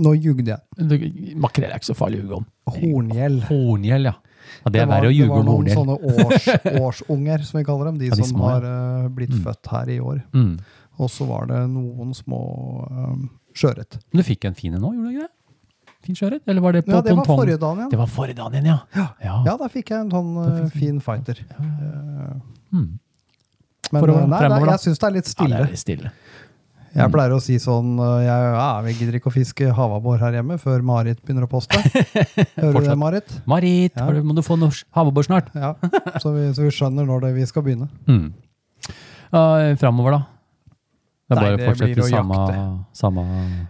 nå 0.00 0.14
jugde 0.16 0.54
jeg. 0.54 1.34
Makrell 1.36 1.68
er 1.70 1.76
ikke 1.80 1.90
så 1.90 1.96
farlig 1.98 2.20
å 2.20 2.24
ljuge 2.24 2.38
om. 2.40 2.46
Horngjell. 2.70 3.40
Horngjell, 3.50 4.08
ja. 4.08 4.14
ja. 4.14 4.70
Det 4.72 4.80
er 4.80 4.86
var- 4.86 4.94
verre 5.00 5.10
å 5.10 5.14
ljuge 5.14 5.36
om 5.36 5.42
Det 5.42 5.50
var 5.50 5.50
noen 5.50 5.72
sånne 5.76 6.26
års, 6.26 6.46
årsunger, 6.86 7.44
som 7.48 7.58
vi 7.60 7.64
kaller 7.68 7.90
dem. 7.90 7.98
De 8.00 8.08
Ja, 8.08 8.14
de 8.16 8.22
som 8.24 8.32
små, 8.38 8.48
ja. 8.48 8.60
har 8.60 9.10
blitt 9.18 9.34
født 9.44 9.72
her 9.74 9.92
i 9.92 9.98
år. 10.00 10.22
Mm. 10.32 10.54
Og 11.00 11.10
så 11.12 11.26
var 11.28 11.46
det 11.50 11.60
noen 11.72 12.14
små 12.16 12.40
um, 12.88 13.28
sjøørret. 13.56 13.98
Men 14.12 14.22
du 14.22 14.26
fikk 14.26 14.44
en 14.48 14.56
fin 14.56 14.74
en 14.76 14.82
nå, 14.84 14.94
gjorde 14.96 15.10
du 15.10 15.16
ikke 15.18 15.28
det? 15.28 15.34
Fin 16.06 16.16
sjøørret? 16.16 16.42
Eller 16.48 16.60
var 16.64 16.72
det 16.76 16.84
på 16.86 16.92
Ja, 16.94 17.00
det 17.04 17.12
var 17.16 17.24
pontong? 17.24 17.40
forrige 17.42 17.60
dagen 17.60 17.78
igjen. 17.82 17.90
Det 17.92 17.98
var 18.00 18.10
forrige 18.10 18.36
dagen 18.40 18.54
igjen, 18.56 18.66
ja. 18.96 19.06
ja. 19.24 19.34
Ja, 19.46 19.56
da 19.60 19.68
fikk 19.72 19.90
jeg 19.92 20.00
en 20.06 20.10
sånn 20.10 20.30
du- 20.40 20.70
fin 20.78 21.00
fighter. 21.04 21.40
Ja. 21.50 22.34
Mm. 22.72 22.98
Men 23.92 24.02
å 24.04 24.14
eh, 24.14 24.26
nei, 24.30 24.38
fremover, 24.38 24.66
nei, 24.66 24.74
jeg 24.76 24.84
syns 24.86 24.98
det 25.02 25.06
er 25.08 25.14
litt 25.18 25.26
stille. 25.26 25.50
Ja, 25.50 25.56
det 25.64 25.66
er 25.66 25.74
litt 25.74 25.82
stille. 25.82 26.12
Jeg 26.90 27.12
pleier 27.14 27.30
å 27.30 27.38
si 27.38 27.54
sånn 27.62 27.92
jeg, 28.02 28.46
ja, 28.56 28.80
Vi 28.82 28.92
gidder 28.98 29.14
ikke 29.20 29.30
å 29.30 29.34
fiske 29.34 29.68
havabbor 29.76 30.18
her 30.18 30.34
hjemme 30.40 30.56
før 30.58 30.82
Marit 30.82 31.20
begynner 31.22 31.46
å 31.46 31.50
poste. 31.50 31.78
Hører 32.58 32.80
du 32.80 32.88
det, 32.88 32.96
Marit? 32.98 33.36
Marit, 33.46 33.94
Ja. 33.94 34.08
må 34.26 34.34
du 34.34 34.42
få 34.42 34.56
havabbor 34.96 35.22
snart? 35.22 35.52
Ja, 35.54 35.74
så 36.18 36.32
vi, 36.34 36.48
så 36.56 36.66
vi 36.66 36.72
skjønner 36.74 37.06
når 37.06 37.28
det, 37.28 37.34
vi 37.36 37.46
skal 37.46 37.62
begynne. 37.62 37.86
Mm. 38.10 38.32
Uh, 39.30 39.76
framover, 39.78 40.16
da? 40.18 40.22
Det 41.30 41.36
er 41.36 41.40
bare 41.40 41.54
å 41.54 41.58
det 41.60 41.66
fortsette 41.70 42.02
i 42.02 42.10
samme, 42.10 42.38
samme 42.98 43.24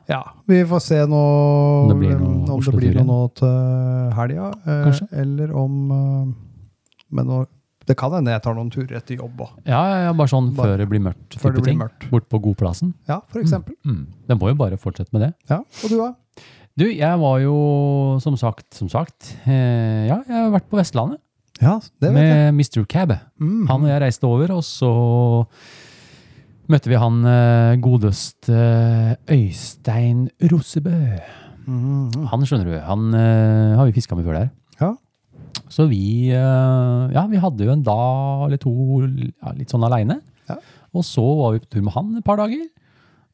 Ja, 0.08 0.20
Vi 0.48 0.62
får 0.64 0.80
se 0.80 1.00
nå 1.10 1.18
Om 1.84 1.90
det 1.92 1.96
blir 2.00 2.14
noe 2.16 2.54
om 2.56 2.60
det 2.64 2.72
blir 2.78 2.94
noe 2.96 3.04
nå 3.10 3.18
til 3.36 4.14
helga. 4.16 4.46
eh. 4.64 5.00
Eller 5.20 5.52
om 5.60 5.74
eh, 5.92 6.30
Men 7.12 7.26
nå, 7.28 7.42
det 7.90 7.96
kan 8.00 8.12
hende 8.16 8.32
jeg 8.32 8.42
tar 8.44 8.54
noen 8.56 8.70
turer 8.72 8.96
etter 9.00 9.16
jobb 9.18 9.40
òg. 9.44 9.52
Ja, 9.66 9.80
ja, 9.90 9.96
ja, 10.06 10.12
bare 10.16 10.30
sånn 10.30 10.52
Bare- 10.54 10.72
før 10.72 10.78
det 10.78 10.88
blir 10.88 11.00
mørkt. 11.04 11.36
før 11.42 11.54
det 11.56 11.62
blir 11.66 11.76
mørkt. 11.80 12.08
Bort 12.10 12.28
på 12.30 12.38
godplassen. 12.44 12.92
Ja, 13.10 13.20
for 13.28 13.40
eksempel. 13.42 13.74
Mm. 13.84 14.06
Den 14.28 14.38
må 14.38 14.48
jo 14.52 14.54
bare 14.60 14.78
fortsette 14.78 15.12
med 15.12 15.22
det. 15.26 15.32
Ja, 15.50 15.58
Og 15.84 15.90
du, 15.90 15.96
da? 15.98 16.12
Du, 16.78 16.84
jeg 16.86 17.18
var 17.18 17.40
jo 17.42 17.56
som 18.22 18.36
sagt, 18.40 18.72
som 18.78 18.88
sagt 18.88 19.34
eh, 19.44 20.06
Ja, 20.08 20.20
jeg 20.22 20.36
har 20.36 20.52
vært 20.54 20.68
på 20.70 20.78
Vestlandet 20.78 21.18
Ja, 21.60 21.80
det 22.00 22.12
vet 22.14 22.22
jeg. 22.22 22.54
med 22.54 22.62
Mr. 22.62 22.86
Cab. 22.88 23.10
Mm. 23.42 23.66
Han 23.68 23.82
og 23.84 23.88
jeg 23.90 24.00
reiste 24.06 24.24
over, 24.24 24.52
og 24.54 24.62
så 24.64 24.92
møtte 26.70 26.90
vi 26.90 26.98
han 27.00 27.20
eh, 27.26 27.76
godeste 27.82 28.56
Øystein 29.30 30.28
Rosebø. 30.50 30.96
Mhm. 31.66 32.26
Han 32.30 32.46
skjønner 32.46 32.68
du, 32.68 32.74
han 32.84 33.14
eh, 33.16 33.76
har 33.78 33.88
vi 33.88 33.96
fiska 33.96 34.18
med 34.18 34.26
før 34.26 34.38
der. 34.38 34.50
Ja. 34.80 34.94
Så 35.70 35.86
vi, 35.90 36.30
eh, 36.34 37.14
ja, 37.14 37.26
vi 37.30 37.42
hadde 37.42 37.66
jo 37.66 37.74
en 37.74 37.86
dag 37.86 38.46
eller 38.46 38.60
to 38.62 38.74
ja, 39.02 39.54
litt 39.56 39.72
sånn 39.72 39.86
aleine. 39.86 40.20
Ja. 40.50 40.58
Og 40.94 41.06
så 41.06 41.24
var 41.24 41.54
vi 41.54 41.64
på 41.64 41.70
tur 41.74 41.86
med 41.86 41.94
han 41.96 42.14
et 42.18 42.26
par 42.26 42.40
dager. 42.40 42.64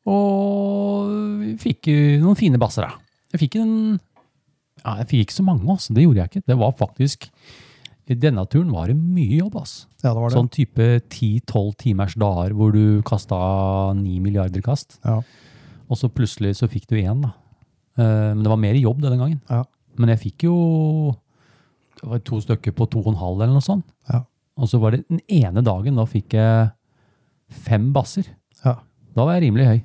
Og 0.06 1.12
vi 1.42 1.54
fikk 1.60 1.90
noen 2.22 2.38
fine 2.38 2.60
basser, 2.62 2.86
da. 2.86 3.00
Jeg 3.34 3.42
fikk 3.42 3.56
en 3.58 3.72
ja, 3.96 5.00
Jeg 5.00 5.08
fikk 5.10 5.22
ikke 5.24 5.38
så 5.40 5.44
mange, 5.46 5.66
altså. 5.72 5.96
Det 5.96 6.04
gjorde 6.04 6.20
jeg 6.22 6.30
ikke. 6.30 6.46
Det 6.46 6.58
var 6.60 6.76
faktisk 6.78 7.26
I 8.08 8.14
denne 8.14 8.44
turen 8.46 8.70
var 8.70 8.86
det 8.86 8.94
mye 8.96 9.40
jobb, 9.40 9.56
ass. 9.58 9.86
Ja, 10.04 10.12
det 10.12 10.20
var 10.20 10.30
det. 10.30 10.36
Sånn 10.36 10.50
type 10.54 10.84
10-12 11.10 11.72
timers 11.80 12.14
dager 12.14 12.52
hvor 12.54 12.70
du 12.72 13.02
kasta 13.02 13.38
9 13.98 14.20
milliarder 14.22 14.62
kast. 14.62 15.00
Ja. 15.04 15.20
Og 15.90 15.98
så 15.98 16.08
plutselig 16.10 16.54
så 16.60 16.68
fikk 16.70 16.86
du 16.90 16.96
én, 17.00 17.24
da. 17.24 17.32
Eh, 17.98 18.32
Men 18.34 18.42
det 18.44 18.52
var 18.52 18.60
mer 18.62 18.74
jobb 18.78 19.00
denne 19.02 19.18
gangen. 19.18 19.40
Ja. 19.50 19.64
Men 19.98 20.12
jeg 20.14 20.20
fikk 20.22 20.44
jo 20.46 21.16
det 21.96 22.10
var 22.10 22.18
to 22.28 22.38
stykker 22.44 22.74
på 22.76 22.86
to 22.92 23.00
og 23.00 23.14
en 23.14 23.18
halv 23.20 23.40
eller 23.40 23.54
noe 23.56 23.64
sånt. 23.64 23.86
Ja. 24.12 24.20
Og 24.60 24.68
så 24.68 24.78
var 24.80 24.92
det 24.94 25.06
den 25.08 25.20
ene 25.32 25.62
dagen, 25.64 25.96
da 25.96 26.04
fikk 26.04 26.34
jeg 26.36 26.70
fem 27.66 27.88
basser. 27.96 28.26
Ja. 28.64 28.76
Da 29.16 29.24
var 29.24 29.38
jeg 29.38 29.46
rimelig 29.48 29.66
høy. 29.66 29.78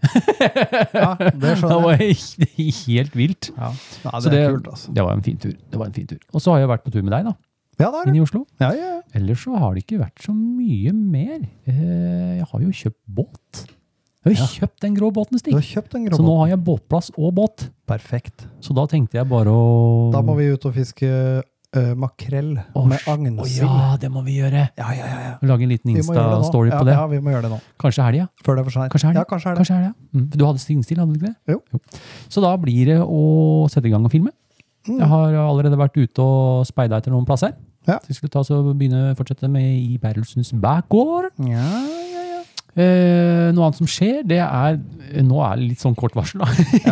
ja, 0.93 1.13
det 1.15 1.31
Da 1.41 1.53
skjønner 1.55 1.85
var 1.85 2.01
jeg. 2.03 2.17
jeg 2.57 2.73
helt 2.87 3.15
vilt. 3.15 3.49
Ja. 3.55 3.69
Nei, 3.71 4.19
Så 4.19 4.29
det 4.29 4.41
er 4.41 4.49
det- 4.49 4.57
kult, 4.57 4.67
altså. 4.75 4.93
Det 4.93 5.05
var 5.07 5.13
en 5.15 5.23
fin 5.23 5.37
tur. 5.39 5.53
Det 5.71 5.79
var 5.79 5.87
en 5.87 5.93
fin 5.95 6.07
tur. 6.11 6.19
Og 6.35 6.41
så 6.43 6.51
har 6.53 6.59
jeg 6.59 6.69
vært 6.73 6.83
på 6.83 6.91
tur 6.91 7.01
med 7.07 7.15
deg, 7.15 7.29
da. 7.31 7.33
Ja, 7.81 7.89
det 7.91 7.99
er 8.03 8.07
Inn 8.11 8.15
det. 8.15 8.21
i 8.21 8.25
Oslo. 8.25 8.45
Ja, 8.61 8.71
ja, 8.77 8.87
ja. 8.95 9.01
Ellers 9.17 9.43
så 9.43 9.57
har 9.59 9.73
det 9.75 9.83
ikke 9.85 9.99
vært 10.03 10.23
så 10.23 10.33
mye 10.35 10.93
mer. 10.95 11.39
Eh, 11.67 12.37
Jeg 12.39 12.47
har 12.51 12.61
jo 12.63 12.71
kjøpt 12.71 12.99
båt. 13.07 13.63
Jeg 14.23 14.37
har 14.37 14.51
kjøpt 14.53 14.79
den 14.85 14.93
grå 14.95 15.07
båten, 15.11 15.33
Du 15.41 15.51
har 15.55 15.61
Stig. 15.65 15.73
grå 15.81 15.81
båten. 15.81 16.13
Så 16.13 16.21
nå 16.23 16.35
har 16.43 16.47
jeg 16.53 16.59
båtplass 16.63 17.09
og 17.17 17.33
båt. 17.33 17.69
Perfekt. 17.89 18.45
Så 18.61 18.75
da 18.77 18.85
tenkte 18.85 19.17
jeg 19.17 19.27
bare 19.27 19.49
å 19.49 20.11
Da 20.13 20.21
må 20.21 20.35
vi 20.37 20.51
ut 20.53 20.63
og 20.69 20.75
fiske 20.75 21.09
uh, 21.73 21.95
makrell 21.97 22.51
Å, 22.75 22.83
med 22.85 22.99
Å 23.07 23.15
agnsild. 23.15 23.65
ja, 23.65 23.97
det 23.97 24.11
må 24.11 24.21
vi 24.23 24.37
gjøre. 24.37 24.69
Ja, 24.77 24.91
ja, 24.93 25.07
ja, 25.09 25.19
ja. 25.25 25.33
Lage 25.41 25.63
en 25.65 25.69
liten. 25.73 25.95
Insta-story 25.95 26.69
på 26.69 26.85
det. 26.85 26.93
Ja, 26.93 27.07
vi 27.07 27.17
må 27.19 27.31
gjøre 27.33 27.47
det 27.47 27.51
nå. 27.55 27.59
Kanskje 27.81 28.05
helga? 28.05 28.27
Før 28.45 28.55
det 28.55 28.61
er 28.61 28.69
for 28.69 28.75
seint. 28.77 28.91
Kanskje 28.93 29.07
helga? 29.09 29.23
Ja, 29.23 29.25
kanskje. 29.57 29.73
Helga. 29.79 29.93
Mm. 30.13 30.29
Du 30.37 30.45
hadde 30.45 30.59
stingstil, 30.61 31.01
hadde 31.01 31.13
du 31.15 31.19
ikke 31.25 31.33
det? 31.33 31.55
Jo. 31.55 31.81
Så 32.29 32.43
da 32.45 32.53
blir 32.61 32.85
det 32.93 32.99
å 33.01 33.67
sette 33.73 33.89
i 33.89 33.93
gang 33.95 34.05
og 34.05 34.11
filme. 34.13 34.29
Mm. 34.87 34.99
Jeg 34.99 35.07
har 35.07 35.33
allerede 35.47 35.77
vært 35.81 35.97
ute 35.97 36.21
og 36.21 36.65
speida 36.69 36.97
etter 37.01 37.09
noen 37.13 37.25
plasser. 37.25 37.57
Ja. 37.89 37.97
Så 38.03 38.11
vi 38.11 38.17
skulle 38.19 38.33
ta 38.33 38.43
og 38.53 38.71
begynne 38.77 39.11
å 39.11 39.15
fortsette 39.17 39.49
med 39.49 39.65
i 39.81 39.97
Berlsens 40.01 40.51
bakgård. 40.53 41.31
Ja, 41.47 41.65
ja, 41.65 42.21
ja. 42.35 42.43
Eh, 42.71 43.49
noe 43.51 43.65
annet 43.67 43.79
som 43.81 43.89
skjer, 43.89 44.21
det 44.23 44.37
er 44.39 44.77
Nå 45.25 45.41
er 45.43 45.57
det 45.59 45.65
litt 45.73 45.81
sånn 45.83 45.95
kort 45.99 46.13
varsel, 46.15 46.39
da. 46.45 46.47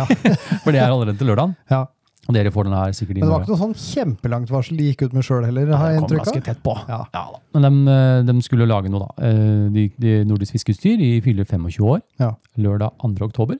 For 0.64 0.74
det 0.74 0.82
er 0.82 0.90
allerede 0.90 1.16
til 1.20 1.30
lørdagen. 1.32 1.56
ja. 1.72 1.86
Og 2.28 2.34
dere 2.36 2.50
får 2.52 2.66
den 2.68 2.74
her 2.76 2.92
sikkert 2.94 3.16
inn. 3.16 3.24
Men 3.24 3.30
det 3.30 3.32
var 3.32 3.42
ikke 3.42 3.54
noe 3.56 3.60
sånn 3.62 3.78
kjempelangt 3.80 4.50
varsel 4.52 4.76
de 4.78 4.84
gikk 4.90 5.00
ut 5.08 5.14
med 5.16 5.24
sjøl 5.26 5.46
heller, 5.48 5.70
har 5.72 5.88
jeg 5.94 6.02
det 6.02 6.04
kom 6.04 6.18
ganske 6.20 6.42
tett 6.46 6.60
på. 6.62 6.74
Ja. 6.86 6.98
da. 7.16 7.22
Men 7.56 7.64
de, 7.64 7.94
eh, 7.94 8.18
de 8.28 8.34
skulle 8.46 8.68
lage 8.70 8.92
noe, 8.92 9.08
da. 9.08 9.26
Eh, 9.26 9.64
De, 9.74 9.86
de 9.98 10.12
Nordisk 10.28 10.54
Fiskeutstyr 10.54 11.00
de 11.00 11.08
fyller 11.24 11.48
25 11.48 11.80
år. 11.88 12.02
Ja. 12.22 12.28
Lørdag 12.60 12.92
2. 13.02 13.10
oktober. 13.26 13.58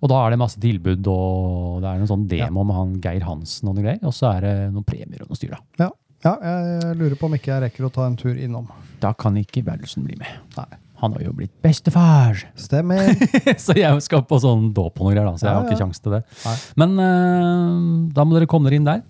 Og 0.00 0.08
da 0.08 0.20
er 0.22 0.32
det 0.32 0.38
masse 0.40 0.62
tilbud, 0.62 1.02
og 1.12 1.82
det 1.82 1.90
er 1.90 2.00
en 2.00 2.08
sånn 2.08 2.24
demo 2.30 2.64
med 2.64 2.78
han 2.78 2.94
Geir 3.04 3.26
Hansen 3.26 3.68
og 3.68 3.74
noe 3.76 3.84
greier. 3.84 4.00
Og 4.08 4.14
så 4.16 4.30
er 4.38 4.46
det 4.46 4.54
noen 4.72 4.86
premier 4.86 5.26
og 5.26 5.34
noe 5.34 5.36
styr, 5.42 5.58
da. 5.58 5.90
Ja. 6.24 6.34
jeg 6.44 6.96
lurer 7.00 7.16
på 7.16 7.28
om 7.30 7.34
ikke 7.36 7.52
jeg 7.54 7.62
rekker 7.64 7.86
å 7.88 7.90
ta 7.94 8.06
en 8.08 8.16
tur 8.20 8.36
innom. 8.36 8.68
Da 9.00 9.12
kan 9.16 9.36
ikke 9.40 9.62
Berlesen 9.64 10.04
bli 10.04 10.18
med. 10.20 10.28
Nei. 10.58 10.68
Han 11.00 11.14
har 11.16 11.22
jo 11.24 11.30
blitt 11.32 11.52
bestefar! 11.64 12.42
Stemmer. 12.60 13.14
så 13.64 13.72
jeg 13.72 14.02
skal 14.04 14.20
på 14.28 14.36
sånn 14.42 14.66
dåp 14.76 15.00
og 15.00 15.06
noe 15.08 15.14
greier, 15.14 15.24
da, 15.30 15.38
så 15.40 15.46
jeg 15.46 15.54
Ja, 15.54 15.56
har 15.56 15.64
ikke 15.70 15.78
ja. 15.78 15.84
kjangs 15.86 16.02
til 16.04 16.16
det. 16.18 16.20
Nei. 16.44 16.56
Men 16.82 16.98
uh, 17.00 18.10
da 18.12 18.26
må 18.28 18.36
dere 18.36 18.48
komme 18.50 18.68
dere 18.68 18.76
inn 18.82 18.88
der 18.90 19.00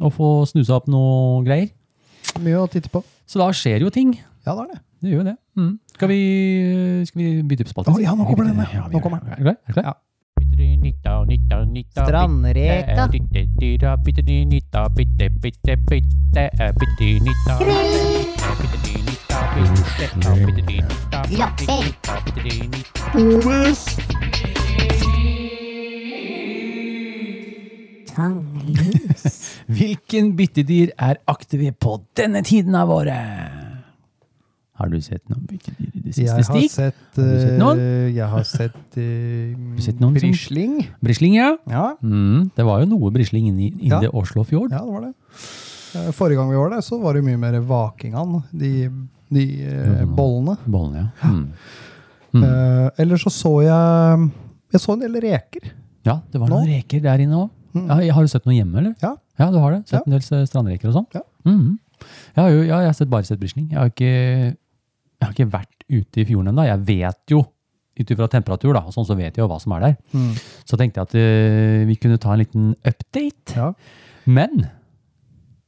og 0.00 0.14
få 0.14 0.28
snusa 0.46 0.76
opp 0.78 0.86
noe 0.92 1.40
greier. 1.48 1.72
Mye 2.44 2.60
å 2.62 2.68
titte 2.70 2.92
på. 2.94 3.02
Så 3.26 3.42
da 3.42 3.48
skjer 3.50 3.82
jo 3.82 3.90
ting. 3.90 4.14
Ja, 4.46 4.54
det 4.54 4.62
er 4.62 4.70
det. 4.76 4.78
Det 5.00 5.10
gjør 5.10 5.22
jo 5.24 5.26
det. 5.26 5.34
Mm. 5.58 5.72
Skal, 5.96 6.12
vi, 6.12 6.20
skal 7.10 7.20
vi 7.24 7.28
bytte 7.50 7.66
på 7.66 7.74
spalte? 7.74 7.96
Oh, 7.96 8.00
ja, 8.04 8.14
nå 8.14 8.28
kommer 8.28 8.46
den, 8.46 8.62
ja. 8.70 8.86
Nå 8.92 9.02
kommer 9.02 9.24
det. 9.26 9.34
Er 9.34 9.42
du 9.42 9.48
klar? 9.50 9.58
Er 9.58 9.74
du 9.74 9.76
klar? 9.80 9.88
Ja. 9.90 9.98
Strandreka. 12.06 13.06
Tanglus. 28.14 29.56
Hvilken 29.76 30.36
byttedyr 30.36 30.88
er 30.98 31.20
aktive 31.26 31.72
på 31.72 32.00
denne 32.16 32.42
tiden 32.42 32.74
av 32.74 32.90
året? 32.90 33.69
Har 34.80 34.88
du 34.88 34.96
sett 35.04 35.22
noen 35.28 35.42
byttedyr 35.46 35.90
i 35.92 36.00
det 36.06 36.14
siste, 36.16 36.36
jeg 36.40 36.44
Stig? 36.48 36.70
sett, 36.72 37.00
Har 37.16 37.26
du 37.26 37.40
sett 37.40 37.50
eh, 37.52 37.58
noen? 37.60 37.80
Jeg 38.16 38.28
har 38.32 38.44
sett 38.48 38.78
uh, 38.96 39.80
sett 39.84 39.98
Brisling. 40.00 40.78
Brisling, 41.04 41.34
ja. 41.36 41.50
Ja, 41.68 41.84
Mm, 42.00 42.50
det 42.56 42.64
var 42.64 42.80
jo 42.80 42.86
noe 42.94 43.10
brisling 43.12 43.50
inni, 43.52 43.70
inni 43.76 43.90
Ja. 43.92 44.00
det 44.00 44.10
Oslofjord. 44.16 44.72
ja, 44.72 44.80
det 44.80 44.92
var 44.94 45.00
det. 45.10 45.12
Eh, 46.00 46.10
Forrige 46.16 46.36
gang 46.40 46.50
vi 46.50 46.56
var 46.56 46.70
der, 46.70 46.80
så 46.86 46.98
var 47.02 47.14
det 47.14 47.24
mye 47.26 47.36
mer 47.38 47.60
vakingan, 47.60 48.42
de, 48.52 48.88
de 49.30 49.44
uh, 49.68 50.04
Mm. 50.06 50.16
bollene. 50.16 50.56
Bollene, 50.66 51.04
ja. 51.22 51.28
Mm. 51.28 51.52
Mm. 52.32 52.42
Uh, 52.44 52.90
Eller 52.98 53.16
så 53.18 53.30
så 53.30 53.52
jeg 53.64 54.30
Jeg 54.72 54.80
så 54.80 54.92
en 54.94 55.00
del 55.02 55.16
reker. 55.20 55.72
Ja, 56.06 56.20
det 56.30 56.38
var 56.40 56.48
Nå? 56.48 56.60
noen 56.60 56.68
reker 56.70 57.00
der 57.02 57.18
inne 57.18 57.34
òg. 57.36 57.50
Mm. 57.74 57.88
Ja, 58.06 58.14
har 58.14 58.22
du 58.22 58.28
sett 58.30 58.46
noe 58.46 58.54
hjemme, 58.54 58.78
eller? 58.78 58.94
Ja. 59.02 59.16
Ja, 59.38 59.50
du 59.50 59.58
har 59.58 59.72
det? 59.72 59.88
Sett 59.88 60.00
Ja. 60.00 60.02
en 60.06 60.12
del 60.12 60.22
eh, 60.40 60.46
strandreker 60.46 60.88
og 60.88 60.94
sånn? 60.94 61.06
Ja. 61.14 61.20
Mhm. 61.44 61.78
Jeg 62.36 62.42
har 62.44 62.50
jo 62.50 62.62
ja, 62.62 62.78
jeg 62.80 62.86
har 62.86 62.92
sett, 62.94 63.10
bare 63.10 63.24
sett 63.24 63.38
brisling. 63.40 63.68
Jeg 63.70 63.78
har 63.78 63.90
ikke, 63.90 64.56
jeg 65.20 65.28
har 65.28 65.36
ikke 65.36 65.52
vært 65.52 65.84
ute 65.90 66.22
i 66.22 66.26
fjorden 66.26 66.54
ennå. 66.54 66.64
Jeg 66.64 66.84
vet 66.88 67.34
jo, 67.34 67.44
ut 68.00 68.12
ifra 68.14 68.28
temperatur, 68.32 68.72
da, 68.72 68.86
sånn 68.94 69.04
så 69.04 69.16
vet 69.18 69.36
jeg 69.36 69.44
jo 69.44 69.48
hva 69.50 69.58
som 69.60 69.74
er 69.76 69.84
der. 69.84 69.96
Så 70.64 70.78
tenkte 70.80 71.02
jeg 71.02 71.10
at 71.10 71.16
uh, 71.20 71.88
vi 71.90 71.96
kunne 72.00 72.20
ta 72.22 72.32
en 72.32 72.40
liten 72.40 72.70
update. 72.88 73.56
Ja. 73.56 73.72
Men 74.24 74.64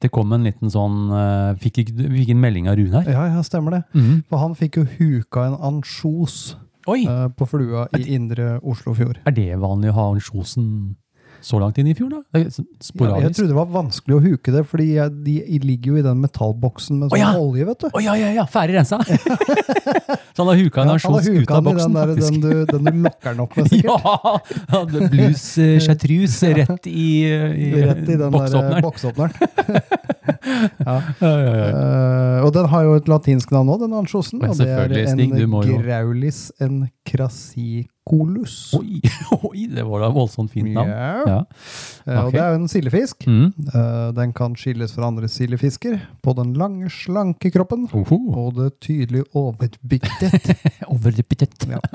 det 0.03 0.11
kom 0.15 0.33
en 0.35 0.47
liten 0.49 0.73
sånn 0.73 1.13
uh, 1.13 1.53
Fikk, 1.63 1.85
fikk 1.95 2.33
en 2.35 2.41
melding 2.43 2.71
av 2.71 2.79
Rune 2.81 3.03
her. 3.03 3.13
ja, 3.13 3.29
ja, 3.37 3.45
stemmer 3.47 3.77
det. 3.77 3.83
Mm. 3.95 4.25
For 4.31 4.43
han 4.43 4.57
fikk 4.59 4.81
jo 4.81 4.87
huka 4.97 5.47
en 5.51 5.59
ansjos 5.71 6.57
eh, 6.89 7.29
på 7.37 7.47
flua 7.47 7.87
i 7.99 8.03
indre 8.17 8.57
Oslofjord. 8.63 9.21
Er 9.29 9.37
det 9.37 9.61
vanlig 9.63 9.93
å 9.93 9.99
ha 10.01 10.09
ansjosen 10.17 10.97
så 11.43 11.59
langt 11.61 11.79
inn 11.81 11.89
i 11.91 11.95
fjorden, 11.97 12.23
da? 12.23 12.39
Er 12.39 12.51
sånn 12.55 12.67
Ja, 13.03 13.19
jeg 13.25 13.35
trodde 13.37 13.51
det 13.51 13.57
var 13.57 13.69
vanskelig 13.73 14.17
å 14.17 14.23
huke 14.23 14.53
det, 14.55 14.63
fordi 14.69 14.87
jeg- 14.95 15.25
de 15.25 15.59
ligger 15.63 15.93
jo 15.93 15.97
i 15.99 16.03
den 16.07 16.21
metallboksen 16.23 16.99
med 17.01 17.11
sånn 17.11 17.19
ja. 17.19 17.33
olje, 17.37 17.67
vet 17.67 17.79
du. 17.83 17.87
Å 17.91 18.03
ja, 18.03 18.15
ja, 18.15 18.31
ja, 18.39 18.45
ferdig 18.47 18.77
rensa! 18.79 18.99
så 20.35 20.43
han 20.43 20.51
har 20.53 20.57
huka 20.61 20.83
en 20.83 20.93
Ja, 20.93 20.95
ansjos 20.95 21.29
ut 21.29 21.51
av 21.51 21.65
boksen, 21.67 21.93
den, 21.93 21.99
der, 21.99 22.13
faktisk. 22.13 22.33
den, 22.33 22.41
du, 22.41 22.67
den 22.67 22.85
du 22.85 23.03
lokker 23.09 23.31
den 23.33 23.41
opp 23.45 23.57
med, 23.57 23.71
sikkert. 23.73 24.03
Ja! 24.73 25.09
blues 25.13 25.47
uh, 25.59 25.79
chartreuse 25.87 26.53
rett 26.63 26.87
i, 26.87 27.09
i, 27.27 27.71
Rett 27.83 28.09
i 28.09 28.17
den 28.17 28.31
boksåpneren. 28.33 29.33
ja. 30.87 30.97
Uh, 31.23 32.45
og 32.47 32.53
den 32.55 32.69
har 32.71 32.87
jo 32.87 32.95
et 33.01 33.11
latinsk 33.11 33.51
navn 33.55 33.73
òg, 33.75 33.83
den 33.87 33.97
ansjosen. 33.99 34.43
Og 34.47 34.57
det 34.59 34.69
er 34.69 34.95
en 35.13 35.19
graulis, 35.83 36.51
en 36.63 36.87
må 36.87 37.91
encrasicolus. 38.07 38.75
Oi, 38.75 39.01
oi, 39.51 39.67
det 39.71 39.85
var 39.87 40.01
da 40.01 40.09
voldsomt 40.13 40.51
fint 40.53 40.73
navn. 40.75 40.89
Yeah. 40.89 41.29
Ja. 41.29 41.39
Okay. 42.03 42.17
og 42.25 42.33
det 42.33 42.41
er 42.41 42.49
jo 42.51 42.59
en 42.61 42.69
sildefisk. 42.69 43.27
Mm. 43.27 43.53
Eh, 43.75 44.13
den 44.17 44.33
kan 44.33 44.55
skilles 44.57 44.93
fra 44.95 45.07
andre 45.07 45.29
sildefisker 45.29 46.01
på 46.23 46.35
den 46.37 46.55
lange, 46.55 46.91
slanke 46.91 47.51
kroppen. 47.55 47.87
Oho. 47.95 48.19
Og 48.43 48.55
det 48.59 48.71
tydelige 48.81 49.25
overbittet. 49.35 50.57
overbittet. 50.93 51.69
Ja. 51.69 51.79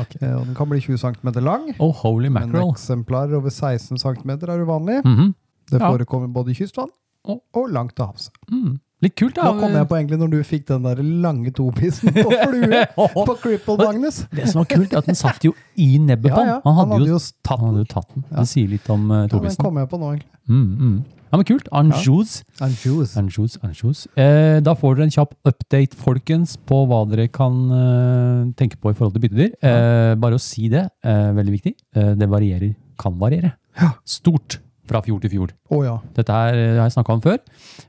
Ok. 0.00 0.14
Eh, 0.22 0.32
og 0.34 0.46
den 0.48 0.54
kan 0.56 0.68
bli 0.70 0.80
20 0.80 0.98
cm 0.98 1.28
lang. 1.44 1.68
Oh, 1.78 1.92
holy 2.02 2.28
Men 2.32 2.54
eksemplarer 2.56 3.36
over 3.36 3.50
16 3.52 3.98
cm 4.00 4.30
er 4.30 4.62
uvanlig. 4.64 5.00
Mhm. 5.04 5.34
Det 5.70 5.80
Ja. 5.80 5.88
forekommer 5.90 6.28
både 6.28 6.50
i 6.50 6.54
kystvann 6.54 6.90
og 7.24 7.68
langt 7.72 7.94
til 7.96 8.04
havs. 8.04 8.30
Mm. 8.52 8.78
Litt 9.04 9.16
kult, 9.20 9.36
da. 9.36 9.50
Nå 9.52 9.60
kom 9.60 9.74
jeg 9.76 9.88
på 9.90 9.98
egentlig 9.98 10.18
når 10.22 10.30
du 10.32 10.38
fikk 10.48 10.68
den 10.70 10.86
der 10.86 11.02
lange 11.24 11.52
topissen 11.54 12.14
på 12.14 12.28
flue 12.46 12.84
på 12.96 13.34
Cripple 13.42 13.76
Magnus. 13.80 14.22
Det 14.32 14.46
som 14.50 14.62
var 14.62 14.70
kult, 14.70 14.94
er 14.94 15.02
at 15.02 15.10
den 15.10 15.18
satt 15.18 15.44
jo 15.44 15.52
i 15.80 15.98
nebbet 16.00 16.32
på 16.32 16.44
Ja, 16.44 16.56
ja. 16.56 16.60
Han 16.64 16.94
hadde 16.94 17.10
jo 17.10 17.18
tatt 17.44 17.60
den. 17.60 17.66
hadde 17.68 17.90
tatt 17.90 18.08
den. 18.14 18.24
Ja. 18.30 18.38
Det 18.40 18.48
sier 18.54 18.70
litt 18.72 18.88
om 18.94 19.10
uh, 19.12 19.26
Ja, 19.26 19.42
den 19.44 19.60
kom 19.60 19.82
jeg 19.82 19.90
på 19.92 20.00
nå, 20.00 20.14
egentlig. 20.14 20.32
Mm, 20.48 20.64
mm. 20.78 20.96
Ja, 21.34 21.38
men 21.40 21.46
kult. 21.48 21.68
Anjos. 21.74 22.34
Anjous. 22.62 23.16
Anjos, 23.18 23.56
anjos. 23.66 24.04
Eh, 24.14 24.60
da 24.62 24.76
får 24.78 24.94
dere 24.94 25.08
en 25.08 25.14
kjapp 25.16 25.32
update, 25.50 25.98
folkens, 25.98 26.52
på 26.70 26.84
hva 26.86 27.00
dere 27.10 27.26
kan 27.34 27.56
eh, 27.74 28.44
tenke 28.60 28.78
på 28.78 28.92
i 28.92 28.94
forhold 28.94 29.16
til 29.16 29.24
byttedyr. 29.24 29.56
Eh, 29.58 30.12
bare 30.22 30.38
å 30.38 30.42
si 30.42 30.68
det, 30.70 30.84
eh, 31.02 31.32
veldig 31.34 31.56
viktig. 31.56 31.74
Eh, 31.98 32.12
det 32.20 32.28
varierer, 32.30 32.76
kan 33.02 33.18
variere. 33.18 33.50
Ja. 33.80 33.90
Stort 34.06 34.60
fra 34.86 35.00
fjord 35.02 35.22
til 35.24 35.30
fjord. 35.30 35.52
Oh, 35.70 35.82
ja. 35.84 35.98
Dette 36.14 36.32
her 36.32 36.54
eh, 36.54 36.76
har 36.78 36.88
jeg 36.88 36.96
snakka 36.98 37.12
om 37.16 37.20
før. 37.24 37.38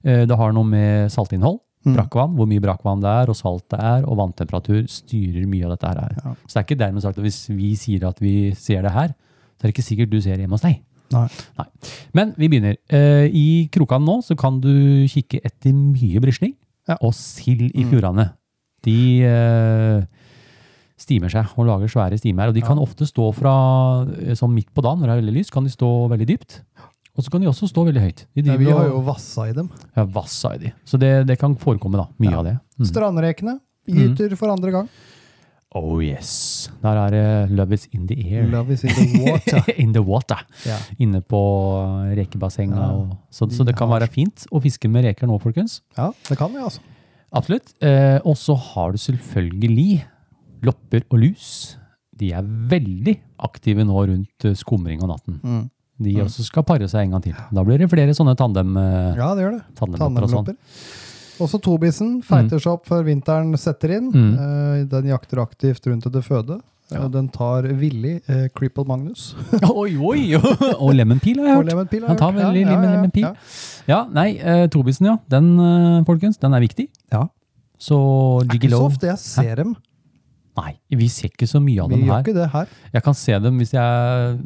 Eh, 0.03 0.25
det 0.29 0.37
har 0.37 0.51
noe 0.55 0.63
med 0.65 1.11
saltinnhold, 1.11 1.59
Mm. 1.85 1.93
brakkvann, 1.93 2.31
hvor 2.33 2.47
mye 2.49 2.61
brakkvann 2.63 2.99
det 3.03 3.09
er, 3.11 3.29
og 3.29 3.35
salt 3.37 3.67
det 3.69 3.77
er, 3.77 4.05
og 4.09 4.17
vanntemperatur 4.17 4.87
styrer 4.89 5.45
mye 5.45 5.65
av 5.67 5.75
dette 5.75 5.85
her. 5.91 6.15
Ja. 6.17 6.31
Så 6.47 6.55
det 6.55 6.57
er 6.57 6.65
ikke 6.65 6.77
dermed 6.79 7.03
sagt 7.03 7.19
at 7.19 7.23
hvis 7.27 7.37
vi 7.53 7.75
sier 7.77 8.07
at 8.09 8.17
vi 8.19 8.55
ser 8.57 8.81
det 8.81 8.91
her, 8.91 9.13
så 9.59 9.61
er 9.61 9.69
det 9.69 9.75
ikke 9.75 9.85
sikkert 9.85 10.09
du 10.09 10.17
ser 10.19 10.33
det 10.33 10.47
hjemme 10.47 10.57
hos 10.57 10.65
deg. 10.65 10.79
Nei. 11.13 11.27
Men 12.17 12.33
vi 12.41 12.49
begynner. 12.49 12.75
Eh, 12.89 13.29
I 13.29 13.69
krokene 13.71 14.01
nå 14.03 14.15
så 14.25 14.33
kan 14.35 14.57
du 14.59 15.05
kikke 15.13 15.43
etter 15.45 15.73
mye 15.77 16.19
brisling 16.25 16.55
Ja. 16.89 16.97
og 17.01 17.13
sild 17.13 17.69
i 17.75 17.83
Mm. 17.85 17.91
fjordene. 17.91 18.31
De 18.81 18.97
stimer 20.97 21.29
seg 21.31 21.49
og 21.59 21.65
lager 21.67 21.91
svære 21.91 22.17
stimer, 22.21 22.47
og 22.51 22.55
de 22.55 22.61
kan 22.63 22.79
ofte 22.79 23.03
stå 23.09 23.29
fra 23.35 23.53
eh, 24.21 24.35
sånn 24.37 24.53
midt 24.55 24.69
på 24.73 24.83
dagen 24.85 25.01
når 25.03 25.09
det 25.11 25.15
er 25.17 25.21
veldig 25.23 25.37
lyst, 25.39 25.51
kan 25.51 25.65
de 25.67 25.73
stå 25.73 25.89
veldig 26.13 26.27
dypt. 26.29 26.61
Og 27.15 27.23
så 27.23 27.31
kan 27.31 27.39
de 27.43 27.47
også 27.47 27.67
stå 27.71 27.83
veldig 27.87 28.01
høyt. 28.03 28.25
Ja, 28.35 28.55
vi 28.59 28.67
har 28.71 28.89
jo 28.89 29.01
vassa 29.07 29.45
i 29.47 29.53
dem. 29.55 29.69
ja, 29.95 30.03
vassa 30.03 30.53
i 30.55 30.57
de. 30.65 30.71
Så 30.83 30.99
det, 30.99 31.11
det 31.29 31.37
kan 31.39 31.55
forekomme, 31.55 31.95
da. 32.01 32.07
Mye 32.19 32.31
Ja. 32.31 32.39
av 32.39 32.45
det. 32.49 32.55
Mm. 32.79 32.85
Strandrekene 32.89 33.59
gyter 33.87 34.35
for 34.35 34.51
andre 34.51 34.71
gang. 34.71 34.89
Oh 35.75 35.99
yes. 36.03 36.69
Der 36.83 36.95
er 36.95 37.09
det 37.11 37.51
Love 37.55 37.73
is 37.75 37.87
in 37.91 38.05
the 38.07 38.15
air. 38.31 38.45
Love 38.47 38.71
is 38.71 38.83
in 38.83 38.91
the 38.95 39.23
water. 39.31 39.63
in 39.83 39.91
the 39.93 40.01
water. 40.03 40.39
Ja. 40.65 40.77
Inne 40.99 41.19
på 41.21 41.39
rekebassenget. 42.15 42.77
Ja. 42.79 43.17
Så, 43.31 43.47
så 43.51 43.63
det 43.67 43.75
kan 43.75 43.89
være 43.91 44.07
fint 44.11 44.45
å 44.55 44.61
fiske 44.63 44.87
med 44.91 45.03
reker 45.07 45.27
nå, 45.27 45.35
folkens. 45.43 45.81
ja, 45.97 46.11
det 46.29 46.37
kan 46.39 46.51
vi, 46.53 46.59
altså. 46.63 46.79
Absolutt. 47.35 47.73
Eh, 47.83 48.19
og 48.23 48.37
så 48.39 48.55
har 48.55 48.91
du 48.95 48.97
selvfølgelig 49.01 50.05
lopper 50.65 51.05
og 51.09 51.21
lus. 51.21 51.47
De 52.15 52.29
er 52.35 52.43
veldig 52.71 53.17
aktive 53.43 53.83
nå 53.87 54.05
rundt 54.09 54.45
eh, 54.47 54.53
skumring 54.55 55.01
om 55.03 55.11
natten. 55.11 55.39
Mm. 55.43 55.63
De 56.05 56.13
også 56.25 56.43
skal 56.43 56.63
pare 56.67 56.87
seg 56.91 57.05
en 57.05 57.15
gang 57.15 57.23
til. 57.23 57.35
Da 57.55 57.63
blir 57.63 57.79
det 57.79 57.87
flere 57.91 58.11
sånne 58.15 58.35
tandem, 58.39 58.75
eh, 58.79 59.15
Ja, 59.19 59.33
det 59.35 59.45
gjør 59.45 59.57
det. 59.57 59.63
tandemlopper 59.79 60.27
og 60.27 60.31
sånn. 60.33 60.55
Også 61.43 61.59
tobisen 61.59 62.21
feiter 62.23 62.59
seg 62.63 62.71
opp 62.77 62.85
før 62.87 63.03
vinteren 63.07 63.51
setter 63.59 63.97
inn. 63.97 64.07
Mm. 64.11 64.31
Eh, 64.39 64.85
Den 64.91 65.09
jakter 65.11 65.41
aktivt 65.43 65.87
rundt 65.87 66.07
etter 66.07 66.23
føde. 66.23 66.61
Ja. 66.93 67.07
Den 67.09 67.27
tar 67.33 67.63
villig 67.79 68.19
eh, 68.29 68.45
Cripple 68.55 68.85
Magnus. 68.85 69.33
Oi, 69.73 69.95
oi! 69.97 70.35
og 70.37 70.91
lemonpil 70.93 71.39
har 71.41 71.47
jeg 71.49 71.57
hørt. 71.57 71.71
lemon 71.71 71.87
peel 71.89 72.03
har 72.05 72.11
Han 72.11 72.15
jeg 72.15 72.21
tar 72.21 72.31
hørt. 72.31 72.39
Ja, 72.39 72.45
veldig 72.51 72.61
ja, 72.61 72.69
lemon, 72.69 72.85
ja, 72.85 72.95
lemon 72.99 73.11
peel. 73.15 73.31
ja. 73.89 73.99
Nei, 74.13 74.27
eh, 74.37 74.67
Tobisen, 74.71 75.07
ja. 75.09 75.15
Den, 75.27 75.49
folkens, 76.05 76.37
den 76.39 76.53
er 76.53 76.61
viktig. 76.63 76.87
Ja. 77.11 77.23
Så 77.81 77.97
Det 78.43 78.51
er 78.51 78.53
Jiggy 78.53 78.69
ikke 78.69 78.77
så 78.77 78.85
ofte 78.85 79.09
jeg 79.09 79.17
ser 79.23 79.55
dem. 79.63 79.75
Nei, 80.55 80.73
vi 80.89 81.07
ser 81.11 81.29
ikke 81.33 81.47
så 81.51 81.59
mye 81.59 81.83
av 81.83 81.89
Vi 81.91 81.97
dem 81.97 82.05
gjør 82.07 82.21
ikke 82.23 82.33
det 82.37 82.49
her. 82.53 82.67
Jeg 82.93 83.03
kan 83.03 83.13
se 83.13 83.39
dem 83.43 83.57
hvis 83.59 83.73
jeg 83.75 84.39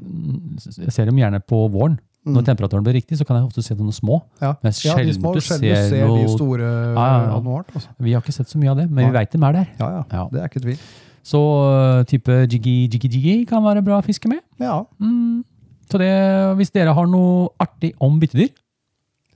Jeg 0.86 0.94
ser 0.96 1.06
dem 1.06 1.18
gjerne 1.22 1.40
på 1.46 1.68
våren. 1.72 2.00
Når 2.26 2.42
Mm. 2.42 2.46
temperaturen 2.46 2.84
blir 2.84 2.94
riktig, 2.98 3.18
så 3.18 3.26
kan 3.26 3.38
jeg 3.38 3.46
ofte 3.48 3.64
se 3.64 3.74
noen 3.76 3.94
små. 3.96 4.22
Ja, 4.42 4.54
Men 4.62 4.74
er 4.74 4.82
ja 4.84 4.96
de 4.98 5.14
små 5.16 5.32
sjelden 5.40 5.62
ser 5.62 5.90
ser 5.90 6.08
de 6.08 6.28
store 6.28 6.60
Ja, 6.94 7.06
ja, 7.08 7.40
ja. 7.40 7.64
Altså. 7.74 7.88
Vi 8.00 8.12
har 8.14 8.22
ikke 8.22 8.34
sett 8.36 8.50
så 8.50 8.58
mye 8.60 8.72
av 8.72 8.78
det, 8.78 8.90
men 8.92 9.06
vi 9.08 9.18
veit 9.18 9.32
dem 9.32 9.44
er 9.44 9.54
der. 9.54 9.68
Ja, 9.80 10.04
ja. 10.12 10.28
Det 10.30 10.42
er 10.42 10.48
ikke 10.50 10.62
tvil. 10.62 10.78
Så 11.24 11.40
uh, 11.40 12.04
type 12.04 12.28
jiggy, 12.52 12.90
jiggy, 12.92 13.08
jiggy 13.10 13.46
kan 13.48 13.64
være 13.64 13.84
bra 13.86 14.00
å 14.02 14.06
fiske 14.06 14.28
med. 14.28 14.42
Ja, 14.60 14.84
Mm. 15.00 15.44
Så 15.90 15.98
det, 15.98 16.12
hvis 16.60 16.70
dere 16.72 16.94
har 16.94 17.08
noe 17.08 17.50
artig 17.60 17.94
om 18.00 18.20
byttedyr, 18.20 18.52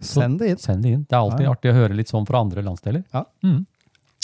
send 0.02 0.38
det 0.40 0.50
inn. 0.52 0.58
send 0.58 0.84
det 0.84 0.92
inn. 0.92 1.06
Det 1.10 1.16
er 1.16 1.24
alltid 1.24 1.48
artig 1.50 1.72
å 1.72 1.74
høre 1.74 1.96
litt 1.96 2.10
sånn 2.12 2.28
fra 2.28 2.42
andre 2.44 2.62
landsdeler. 2.62 3.04
Ja. 3.14 3.24
Mm. 3.44 3.66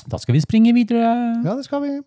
Da 0.07 0.17
skal 0.17 0.33
vi 0.35 0.41
springe 0.41 0.73
videre. 0.75 1.41
Ja, 1.43 1.55
det 1.55 1.65
skal 1.65 1.81
vi. 1.81 2.01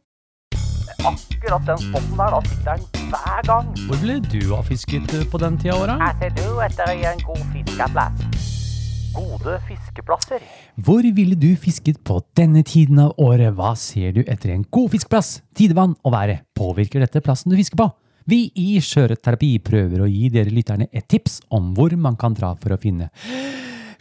Akkurat 1.02 1.64
den 1.66 1.78
spotten 1.82 2.14
der, 2.14 2.30
da 2.30 2.40
sitter 2.46 2.76
den 2.78 3.08
hver 3.10 3.40
gang. 3.48 3.70
Hvor 3.88 3.98
ville 3.98 4.20
du 4.22 4.52
ha 4.54 4.60
fisket 4.62 5.14
uh, 5.16 5.24
på 5.26 5.38
den 5.42 5.56
tida 5.58 5.74
av 5.74 5.80
året? 5.82 6.02
Her 6.02 6.18
ser 6.20 6.34
du 6.36 6.60
etter 6.62 6.92
en 6.94 7.22
god 7.26 7.40
fiskeplass. 7.50 8.20
Gode 9.12 9.56
fiskeplasser. 9.66 10.44
Hvor 10.86 11.08
ville 11.16 11.34
du 11.34 11.48
fisket 11.58 11.98
på 12.06 12.20
denne 12.38 12.62
tiden 12.62 13.00
av 13.02 13.18
året? 13.18 13.50
Hva 13.58 13.72
ser 13.74 14.14
du 14.14 14.22
etter 14.22 14.54
en 14.54 14.62
god 14.70 14.92
fiskeplass? 14.94 15.32
Tidevann 15.58 15.96
og 16.06 16.14
været. 16.14 16.44
Påvirker 16.54 17.02
dette 17.02 17.24
plassen 17.24 17.50
du 17.50 17.58
fisker 17.58 17.82
på? 17.82 17.88
Vi 18.30 18.44
i 18.54 18.76
Sjøørretterapi 18.78 19.56
prøver 19.66 20.04
å 20.04 20.10
gi 20.10 20.30
dere 20.30 20.54
lytterne 20.54 20.86
et 20.92 21.08
tips 21.10 21.40
om 21.50 21.72
hvor 21.74 21.90
man 21.98 22.14
kan 22.14 22.38
dra 22.38 22.54
for 22.54 22.76
å 22.76 22.78
finne 22.78 23.10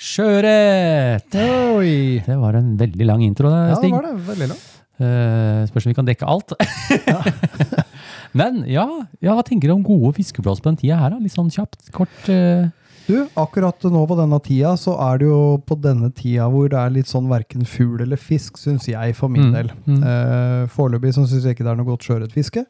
sjøørret. 0.02 1.30
Det 1.34 2.38
var 2.38 2.58
en 2.58 2.76
veldig 2.78 3.10
lang 3.10 3.26
intro, 3.26 3.50
Sting. 3.78 3.98
Ja, 3.98 4.02
det 4.02 4.06
var 4.06 4.08
det. 4.08 4.30
Veldig 4.30 4.52
langt. 4.54 4.70
Eh, 5.02 5.64
spørs 5.70 5.88
om 5.88 5.92
vi 5.92 5.98
kan 5.98 6.08
dekke 6.08 6.28
alt. 6.30 6.54
Men 8.38 8.62
ja, 8.70 8.86
ja, 9.20 9.34
hva 9.36 9.44
tenker 9.44 9.68
du 9.72 9.74
om 9.76 9.84
gode 9.84 10.14
fiskeblås 10.16 10.62
på 10.64 10.72
den 10.72 10.78
tida 10.80 11.00
her? 11.02 11.12
da? 11.16 11.20
Litt 11.20 11.36
sånn 11.36 11.52
kjapt, 11.52 11.90
kort. 11.96 12.14
Uh... 12.32 12.70
Du, 13.08 13.16
akkurat 13.36 13.82
nå 13.92 14.04
på 14.08 14.16
denne 14.16 14.38
tida, 14.46 14.76
så 14.80 14.94
er 15.10 15.18
det 15.20 15.26
jo 15.28 15.40
på 15.68 15.76
denne 15.84 16.12
tida 16.16 16.46
hvor 16.54 16.70
det 16.72 16.78
er 16.80 16.94
litt 16.96 17.10
sånn 17.10 17.26
verken 17.32 17.66
fugl 17.68 18.04
eller 18.06 18.20
fisk, 18.22 18.60
syns 18.62 18.86
jeg, 18.88 19.16
for 19.18 19.28
min 19.34 19.50
Mm, 19.50 19.56
del. 19.58 19.72
mm. 19.90 20.04
Eh, 20.06 20.62
Foreløpig 20.72 21.12
syns 21.18 21.34
jeg 21.34 21.56
ikke 21.58 21.66
det 21.66 21.74
er 21.74 21.80
noe 21.82 21.90
godt 21.90 22.06
sjøørretfiske. 22.08 22.64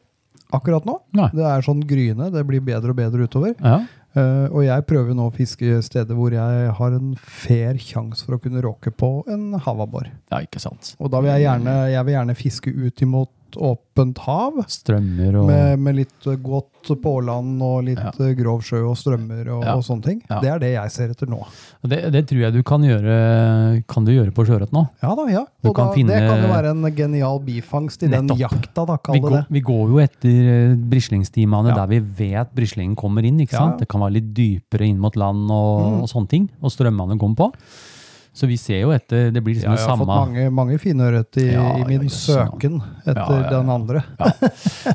Akkurat 0.56 0.84
nå. 0.88 0.96
Nei. 1.16 1.28
Det 1.36 1.44
er 1.46 1.62
sånn 1.64 1.84
gryende. 1.86 2.30
Det 2.32 2.42
blir 2.48 2.64
bedre 2.64 2.90
og 2.90 2.98
bedre 2.98 3.28
utover. 3.28 3.54
Ja. 3.60 3.78
Eh, 4.12 4.46
og 4.52 4.64
jeg 4.66 4.84
prøver 4.88 5.16
nå 5.16 5.28
å 5.30 5.34
fiske 5.34 5.78
steder 5.86 6.16
hvor 6.16 6.34
jeg 6.34 6.72
har 6.78 6.96
en 6.96 7.14
fair 7.16 7.78
sjanse 7.80 8.26
for 8.26 8.36
å 8.36 8.42
kunne 8.42 8.60
råke 8.64 8.92
på 8.92 9.22
en 9.32 9.54
havabbor. 9.56 10.10
ja, 10.32 10.42
ikke 10.44 10.60
sant. 10.60 10.94
Og 11.00 11.12
da 11.12 11.22
vil 11.22 11.32
jeg 11.32 11.46
gjerne, 11.46 11.76
jeg 11.94 12.08
vil 12.08 12.16
gjerne 12.18 12.36
fiske 12.36 12.72
ut 12.72 13.06
imot 13.06 13.32
åpent 13.56 14.18
hav. 14.18 14.52
Strømmer 14.68 15.36
og 15.40 15.46
Med, 15.46 15.78
med 15.78 15.94
litt 15.96 16.28
godt 16.42 16.68
påland 17.02 17.60
og 17.62 17.84
litt 17.84 17.98
Ja. 17.98 18.10
grov 18.34 18.62
sjø 18.62 18.80
og 18.90 18.96
strømmer 18.96 19.46
og, 19.52 19.62
Ja. 19.64 19.74
og 19.76 19.82
sånne 19.84 20.02
ting. 20.02 20.22
Ja. 20.30 20.40
Det 20.40 20.48
er 20.50 20.58
det 20.58 20.72
jeg 20.74 20.90
ser 20.90 21.10
etter 21.10 21.26
nå. 21.30 21.44
Det, 21.86 22.10
det 22.12 22.26
tror 22.26 22.40
jeg 22.40 22.52
du 22.54 22.62
kan 22.62 22.80
gjøre, 22.82 23.84
kan 23.86 24.04
du 24.04 24.12
gjøre 24.12 24.32
på 24.34 24.44
sjøørret 24.46 24.72
nå. 24.72 24.88
Ja 25.02 25.14
da, 25.14 25.26
ja. 25.30 25.44
Du 25.62 25.68
Og 25.70 25.76
kan 25.76 25.88
da, 25.88 25.94
finne- 25.94 26.18
det 26.18 26.28
kan 26.28 26.42
jo 26.42 26.48
være 26.52 26.70
en 26.70 26.94
genial 26.94 27.38
bifangst 27.40 28.02
i 28.02 28.08
den 28.08 28.28
jakta, 28.28 28.86
da, 28.86 28.96
kall 28.96 29.14
det 29.14 29.22
går, 29.22 29.30
det. 29.30 29.46
vi 29.50 29.60
går 29.60 29.88
jo 29.88 29.98
etter 30.02 30.72
eh, 30.72 30.76
Ja. 31.68 31.74
der 31.82 31.86
vi 31.86 31.98
vet 32.00 32.54
brislingen 32.54 32.96
kommer 32.96 33.24
inn. 33.24 33.38
ikke 33.40 33.56
sant? 33.56 33.78
Det 33.78 33.88
kan 33.88 34.00
være 34.00 34.12
litt 34.14 34.32
dypere 34.34 34.86
inn 34.88 34.98
mot 34.98 35.14
land 35.16 35.50
og, 35.50 35.80
Mm. 35.82 36.02
og 36.02 36.08
sånne 36.08 36.28
ting. 36.28 36.48
Og 36.62 36.70
strømmene 36.70 37.18
kommer 37.18 37.36
på. 37.36 37.52
Så 38.32 38.46
vi 38.48 38.56
ser 38.56 38.78
jo 38.80 38.92
etter 38.94 39.26
Det 39.34 39.42
blir 39.44 39.58
liksom 39.58 39.74
Ja, 39.74 39.80
samme... 39.82 40.06
jeg 40.06 40.08
har 40.08 40.24
fått 40.24 40.30
mange, 40.32 40.44
mange 40.56 40.76
fine 40.80 41.04
ørret 41.04 41.36
i, 41.36 41.50
Ja, 41.52 41.66
i 41.76 41.84
min 41.84 42.06
ja. 42.06 42.12
søken 42.16 42.78
etter 43.04 43.42
den 43.50 43.68
andre. 43.74 44.00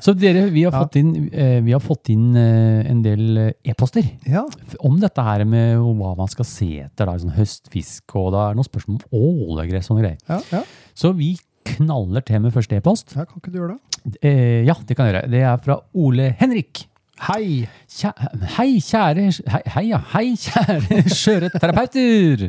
Så 0.01 0.15
dere, 0.17 0.47
vi 0.53 0.63
har 0.65 0.73
fått 0.81 0.97
inn, 0.97 1.11
eh, 1.29 1.59
vi 1.61 1.75
har 1.75 1.83
fått 1.83 2.09
inn 2.13 2.31
eh, 2.33 2.89
en 2.89 3.03
del 3.05 3.37
eh, 3.43 3.51
e-poster 3.69 4.07
Ja, 4.25 4.41
om 4.81 4.97
dette 5.03 5.21
her 5.27 5.45
med 5.45 5.77
hva 5.77 6.15
man 6.17 6.31
skal 6.33 6.49
se 6.49 6.71
etter. 6.87 7.05
da, 7.05 7.13
sånn 7.21 7.35
Høstfisk, 7.37 8.17
og 8.17 8.31
det 8.33 8.41
er 8.47 8.57
noen 8.57 8.69
spørsmål 8.71 9.05
om 9.05 9.21
ålegress 9.53 9.91
og 9.93 10.01
greier. 10.01 10.17
ja, 10.31 10.41
ja. 10.55 10.63
Så 10.97 11.13
vi 11.13 11.35
knaller 11.77 12.23
til 12.25 12.41
med 12.41 12.55
første 12.57 12.77
e-post. 12.81 13.13
ja, 13.13 13.27
kan 13.29 13.37
ikke 13.37 13.53
du 13.53 13.59
gjøre 13.61 13.75
det? 13.77 14.17
Eh, 14.25 14.65
ja, 14.65 14.73
det 14.87 14.97
kan 14.97 15.05
jeg 15.11 15.13
gjøre. 15.13 15.29
Det 15.35 15.45
er 15.45 15.57
fra 15.61 15.77
Ole 15.93 16.31
Henrik. 16.41 16.87
Hei! 17.27 17.67
Kjæ 17.89 18.11
hei, 18.57 18.67
kjære 18.81 19.23
Hei, 19.49 19.61
hei, 19.73 19.85
ja. 19.89 19.97
Hei, 20.13 20.27
kjære 20.37 21.03
sjøørretterapeuter! 21.21 22.47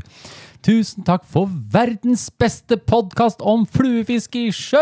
Tusen 0.67 1.05
takk 1.07 1.23
for 1.31 1.47
verdens 1.71 2.25
beste 2.35 2.77
podkast 2.83 3.43
om 3.47 3.63
fluefiske 3.71 4.41
i 4.49 4.55
sjø! 4.55 4.81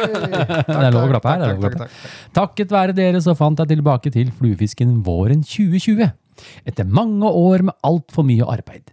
Det 0.66 0.74
er 0.74 0.90
lov 0.90 1.04
å 1.04 1.10
klappe 1.12 1.34
her. 1.36 1.54
Er. 1.54 1.92
Takket 2.34 2.74
være 2.74 2.96
dere 2.96 3.20
så 3.22 3.36
fant 3.38 3.62
jeg 3.62 3.70
tilbake 3.70 4.10
til 4.10 4.32
fluefisken 4.34 4.96
våren 5.06 5.44
2020. 5.46 6.10
Etter 6.66 6.88
mange 6.88 7.30
år 7.30 7.68
med 7.68 7.78
altfor 7.86 8.26
mye 8.26 8.48
arbeid. 8.50 8.90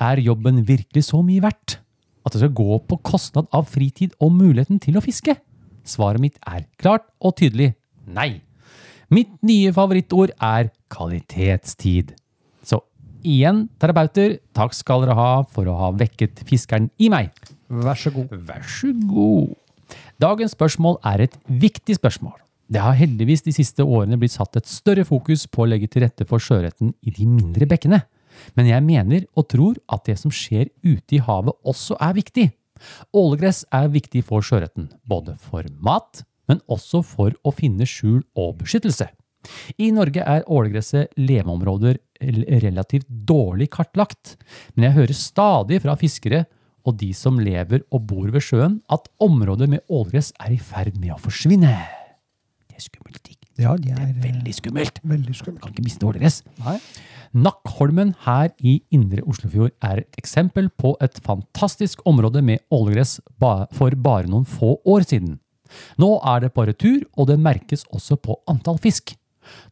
Er 0.00 0.20
jobben 0.20 0.60
virkelig 0.68 1.06
så 1.08 1.22
mye 1.24 1.44
verdt 1.44 1.78
at 2.26 2.34
det 2.34 2.42
skal 2.42 2.56
gå 2.60 2.80
på 2.90 3.00
kostnad 3.06 3.48
av 3.56 3.70
fritid 3.72 4.12
og 4.20 4.34
muligheten 4.36 4.82
til 4.84 5.00
å 5.00 5.04
fiske? 5.04 5.38
Svaret 5.88 6.20
mitt 6.20 6.36
er 6.44 6.66
klart 6.80 7.08
og 7.24 7.38
tydelig 7.40 7.72
nei. 8.04 8.42
Mitt 9.10 9.32
nye 9.42 9.72
favorittord 9.74 10.36
er 10.36 10.68
kvalitetstid. 10.92 12.12
Igjen, 13.20 13.66
terapeuter, 13.80 14.38
takk 14.56 14.72
skal 14.76 15.04
dere 15.04 15.16
ha 15.18 15.30
for 15.52 15.68
å 15.68 15.76
ha 15.76 15.90
vekket 15.92 16.40
fiskeren 16.48 16.88
i 17.00 17.10
meg. 17.12 17.34
Vær 17.68 17.98
så 17.98 18.12
god. 18.14 18.30
Vær 18.32 18.62
så 18.64 18.92
god. 18.94 19.56
Dagens 20.20 20.54
spørsmål 20.56 21.00
er 21.06 21.26
et 21.26 21.36
viktig 21.48 21.98
spørsmål. 21.98 22.38
Det 22.70 22.80
har 22.80 22.94
heldigvis 22.94 23.42
de 23.42 23.52
siste 23.52 23.82
årene 23.82 24.18
blitt 24.20 24.36
satt 24.36 24.56
et 24.56 24.68
større 24.70 25.04
fokus 25.04 25.46
på 25.50 25.64
å 25.64 25.68
legge 25.68 25.90
til 25.90 26.04
rette 26.04 26.26
for 26.28 26.42
sjøørreten 26.42 26.94
i 27.02 27.12
de 27.16 27.26
mindre 27.26 27.66
bekkene. 27.68 28.04
Men 28.54 28.70
jeg 28.70 28.86
mener 28.86 29.26
og 29.34 29.48
tror 29.50 29.80
at 29.90 30.06
det 30.06 30.16
som 30.20 30.32
skjer 30.32 30.70
ute 30.86 31.18
i 31.18 31.22
havet 31.24 31.56
også 31.66 31.98
er 32.00 32.16
viktig. 32.16 32.46
Ålegress 33.12 33.64
er 33.74 33.90
viktig 33.92 34.22
for 34.24 34.44
sjøørreten, 34.46 34.88
både 35.04 35.34
for 35.36 35.66
mat, 35.84 36.22
men 36.48 36.62
også 36.70 37.02
for 37.04 37.34
å 37.44 37.52
finne 37.54 37.86
skjul 37.88 38.22
og 38.38 38.60
beskyttelse. 38.62 39.10
I 39.80 39.90
Norge 39.96 40.20
er 40.22 40.44
ålegresset 40.50 41.14
leveområder 41.20 41.98
relativt 42.60 43.08
dårlig 43.08 43.70
kartlagt, 43.72 44.36
men 44.74 44.88
jeg 44.88 44.98
hører 44.98 45.16
stadig 45.16 45.80
fra 45.84 45.96
fiskere 46.00 46.44
og 46.88 46.96
de 47.00 47.10
som 47.16 47.38
lever 47.40 47.82
og 47.92 48.06
bor 48.08 48.28
ved 48.32 48.44
sjøen, 48.44 48.78
at 48.92 49.08
områder 49.20 49.68
med 49.68 49.84
ålegress 49.92 50.32
er 50.40 50.54
i 50.56 50.60
ferd 50.60 50.96
med 51.00 51.12
å 51.16 51.20
forsvinne. 51.20 51.72
Det 52.68 52.76
er 52.76 52.84
skummelt. 52.84 53.20
Ikke? 53.28 53.48
Ja, 53.60 53.74
de 53.76 53.90
Det 53.90 53.96
er 53.98 54.08
er 54.08 54.14
veldig 54.24 54.54
skummelt. 54.56 55.00
veldig 55.04 55.36
skummelt. 55.36 55.62
Kan 55.62 55.74
ikke 55.74 55.84
miste 55.84 56.06
ålegress. 56.08 56.42
Nakkholmen 57.36 58.14
her 58.24 58.48
i 58.58 58.80
Indre 58.90 59.22
Oslofjord 59.22 59.70
er 59.84 60.00
et 60.02 60.16
eksempel 60.18 60.68
på 60.70 60.96
et 61.00 61.20
fantastisk 61.22 62.00
område 62.04 62.42
med 62.42 62.58
ålegress 62.72 63.20
for 63.38 63.90
bare 63.94 64.26
noen 64.26 64.44
få 64.48 64.80
år 64.84 65.06
siden. 65.06 65.38
Nå 65.98 66.18
er 66.26 66.40
det 66.40 66.54
på 66.54 66.66
retur, 66.66 67.04
og 67.16 67.28
det 67.28 67.38
merkes 67.38 67.84
også 67.94 68.16
på 68.18 68.40
antall 68.50 68.78
fisk. 68.82 69.14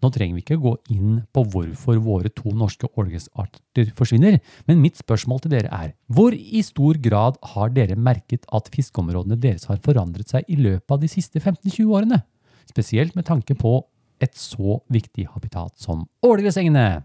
Nå 0.03 0.11
trenger 0.15 0.39
vi 0.39 0.45
ikke 0.45 0.61
gå 0.63 0.75
inn 0.95 1.21
på 1.35 1.45
hvorfor 1.53 2.01
våre 2.05 2.33
to 2.35 2.53
norske 2.57 2.89
ålgesarter 2.99 3.93
forsvinner, 3.99 4.39
men 4.69 4.83
mitt 4.83 4.99
spørsmål 5.01 5.45
til 5.45 5.55
dere 5.57 5.73
er 5.75 5.93
hvor 6.13 6.37
i 6.37 6.63
stor 6.67 6.99
grad 7.05 7.39
har 7.55 7.75
dere 7.75 7.99
merket 7.99 8.49
at 8.55 8.71
fiskeområdene 8.75 9.39
deres 9.41 9.69
har 9.71 9.81
forandret 9.85 10.33
seg 10.33 10.49
i 10.49 10.59
løpet 10.59 10.97
av 10.97 11.03
de 11.05 11.13
siste 11.13 11.43
15-20 11.43 11.95
årene? 12.01 12.23
Spesielt 12.69 13.17
med 13.17 13.29
tanke 13.29 13.57
på 13.59 13.81
et 14.23 14.35
så 14.39 14.81
viktig 14.93 15.29
habitat 15.33 15.79
som 15.79 16.07
ålegressengene. 16.27 17.05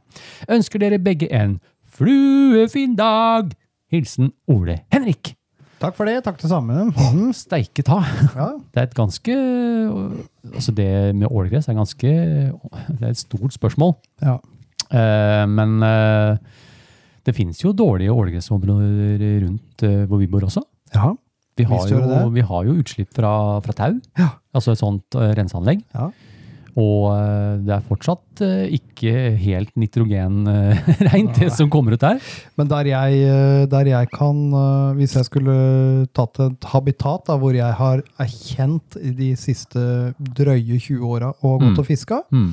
Ønsker 0.52 0.82
dere 0.82 1.02
begge 1.02 1.30
en 1.32 1.60
fluefin 1.86 2.98
dag! 3.00 3.54
Hilsen 3.94 4.32
Ole 4.50 4.80
Henrik. 4.90 5.36
Takk 5.84 5.96
for 5.98 6.08
det. 6.08 6.18
Takk 6.24 6.38
det 6.42 6.50
samme. 6.52 6.86
Mm. 6.96 7.30
Steike 7.36 7.84
ta. 7.86 8.00
Ja. 8.38 8.50
Det 8.72 8.80
er 8.82 8.88
et 8.88 8.96
ganske 8.98 9.34
Altså, 10.54 10.72
det 10.76 10.88
med 11.16 11.28
ålegress 11.30 11.68
er 11.72 11.76
ganske 11.78 12.10
Det 12.10 13.04
er 13.04 13.10
et 13.12 13.20
stort 13.22 13.54
spørsmål. 13.56 13.96
ja. 14.24 14.38
Eh, 14.94 15.46
men 15.50 15.82
eh, 15.82 16.36
det 17.26 17.34
finnes 17.34 17.58
jo 17.64 17.72
dårlige 17.74 18.14
ålegressområder 18.14 19.24
rundt 19.46 19.84
eh, 19.88 20.04
hvor 20.06 20.20
vi 20.22 20.28
bor 20.30 20.44
også. 20.46 20.62
ja. 20.94 21.14
Vi 21.58 21.64
har, 21.70 21.84
jo, 21.88 22.30
vi 22.34 22.42
har 22.42 22.64
jo 22.66 22.74
utslipp 22.82 23.12
fra, 23.14 23.60
fra 23.62 23.74
tau, 23.78 24.00
Ja. 24.18 24.28
altså 24.58 24.72
et 24.74 24.80
sånt 24.82 25.14
renseanlegg. 25.38 25.84
Ja. 25.94 26.08
Og 26.76 27.12
eh, 27.14 27.58
det 27.68 27.74
er 27.76 27.84
fortsatt 27.86 28.42
eh, 28.42 28.72
ikke 28.80 29.12
helt 29.38 29.76
nitrogenreint, 29.78 31.36
det 31.40 31.52
som 31.54 31.70
kommer 31.70 31.94
ut 31.94 32.02
der. 32.02 32.18
Men 32.58 32.68
der 32.72 32.90
jeg, 32.90 33.20
eh, 33.30 33.66
der 33.70 33.90
jeg 33.92 34.10
kan, 34.14 34.40
eh, 34.58 34.94
hvis 34.98 35.14
jeg 35.20 35.28
skulle 35.30 35.56
tatt 36.18 36.40
et 36.48 36.68
habitat 36.74 37.28
da, 37.30 37.38
hvor 37.38 37.54
jeg 37.54 37.78
har 37.78 38.02
erkjent 38.24 38.98
de 39.20 39.32
siste 39.40 39.84
drøye 40.18 40.80
20 40.80 41.06
åra 41.06 41.34
og 41.44 41.60
gått 41.62 41.74
Mm. 41.74 41.80
og 41.80 41.86
fiska, 41.88 42.22
Mm. 42.32 42.50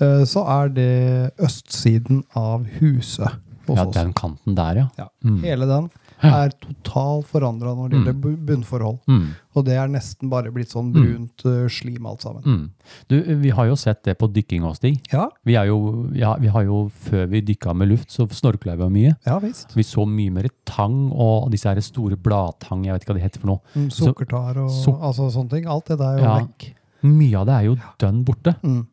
eh, 0.00 0.22
så 0.24 0.46
er 0.48 0.68
det 0.68 1.32
østsiden 1.38 2.22
av 2.36 2.64
huset 2.80 3.28
hos 3.66 3.76
Ja, 3.78 3.84
oss. 3.86 3.94
den 3.94 4.12
kanten 4.12 4.54
der, 4.54 4.74
ja. 4.76 4.88
Ja. 4.98 5.08
Mm. 5.24 5.40
Hele 5.42 5.66
den 5.66 5.90
Ja. 5.90 6.00
Er 6.22 6.50
totalt 6.60 7.26
forandra 7.26 7.74
når 7.74 7.88
det 7.90 7.98
gjelder 7.98 8.14
bu- 8.22 8.36
bunnforhold. 8.46 8.98
Mm. 9.10 9.24
Og 9.54 9.64
det 9.66 9.74
er 9.78 9.88
nesten 9.88 10.30
bare 10.30 10.50
blitt 10.54 10.70
sånn 10.72 10.92
brunt 10.94 11.44
eh, 11.46 11.66
slim 11.68 12.06
alt 12.06 12.22
sammen. 12.22 12.42
Mm. 12.44 12.70
Du, 13.08 13.16
vi 13.42 13.50
har 13.50 13.66
jo 13.66 13.76
sett 13.76 14.02
det 14.04 14.16
på 14.18 14.28
dykking 14.32 14.62
også, 14.64 14.76
Stig. 14.82 15.00
Ja, 15.12 15.28
Vi, 15.44 15.54
er 15.56 15.66
jo, 15.70 16.08
ja, 16.14 16.34
vi 16.40 16.48
har 16.48 16.64
jo, 16.64 16.90
før 17.08 17.26
vi 17.30 17.40
dykka 17.42 17.74
med 17.74 17.88
luft, 17.88 18.10
så 18.10 18.26
snorkla 18.30 18.76
vi 18.76 18.88
mye. 18.90 19.16
ja 19.26 19.38
visst. 19.42 19.74
Vi 19.76 19.82
så 19.82 20.06
mye 20.08 20.30
mer 20.32 20.48
tang 20.64 21.10
og 21.12 21.50
disse 21.52 21.68
her 21.68 21.80
store 21.80 22.16
bladtang, 22.16 22.84
jeg 22.86 22.92
vet 22.94 23.02
ikke 23.04 23.12
hva 23.14 23.18
det 23.20 23.26
heter 23.28 23.40
for 23.44 23.52
noe. 23.54 23.60
Mm, 23.74 23.90
Sukkertar 23.90 24.58
og 24.64 24.70
så, 24.70 24.96
altså, 25.00 25.30
sånne 25.34 25.50
ting. 25.50 25.66
Alt 25.66 25.86
det 25.92 25.98
der 25.98 26.16
er 26.16 26.18
jo 26.18 26.24
Ja. 26.24 26.38
vekk. 26.44 26.70
Mye 27.04 27.36
av 27.36 27.44
det 27.46 27.54
er 27.54 27.64
jo 27.68 27.76
dønn 28.00 28.24
borte. 28.24 28.54
Mm. 28.64 28.86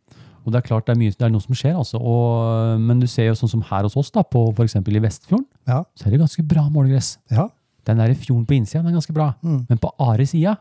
Og 0.46 0.52
det 0.54 0.58
er 0.62 0.66
klart 0.68 0.86
det 0.88 0.96
er, 0.96 1.00
mye, 1.00 1.14
det 1.14 1.22
er 1.28 1.30
noe 1.34 1.44
som 1.44 1.54
skjer, 1.58 1.76
altså. 1.78 2.00
Og, 2.02 2.80
men 2.82 3.00
du 3.00 3.06
ser 3.08 3.28
jo 3.30 3.36
sånn 3.38 3.52
som 3.52 3.62
her 3.70 3.86
hos 3.86 3.96
oss, 4.00 4.10
da, 4.12 4.24
på 4.26 4.48
f.eks. 4.56 4.76
i 4.82 5.02
Vestfjorden, 5.04 5.46
Ja. 5.70 5.84
så 5.96 6.08
er 6.08 6.12
det 6.16 6.20
ganske 6.24 6.44
bra 6.48 6.68
målgress. 6.74 7.18
ja. 7.32 7.48
Den 7.86 7.98
der 7.98 8.12
fjorden 8.14 8.46
på 8.46 8.54
innsida, 8.54 8.84
den 8.84 8.92
er 8.92 9.00
ganske 9.00 9.14
bra. 9.14 9.32
Mm. 9.42 9.66
Men 9.68 9.80
på 9.82 9.90
Are 10.00 10.26
sida, 10.30 10.52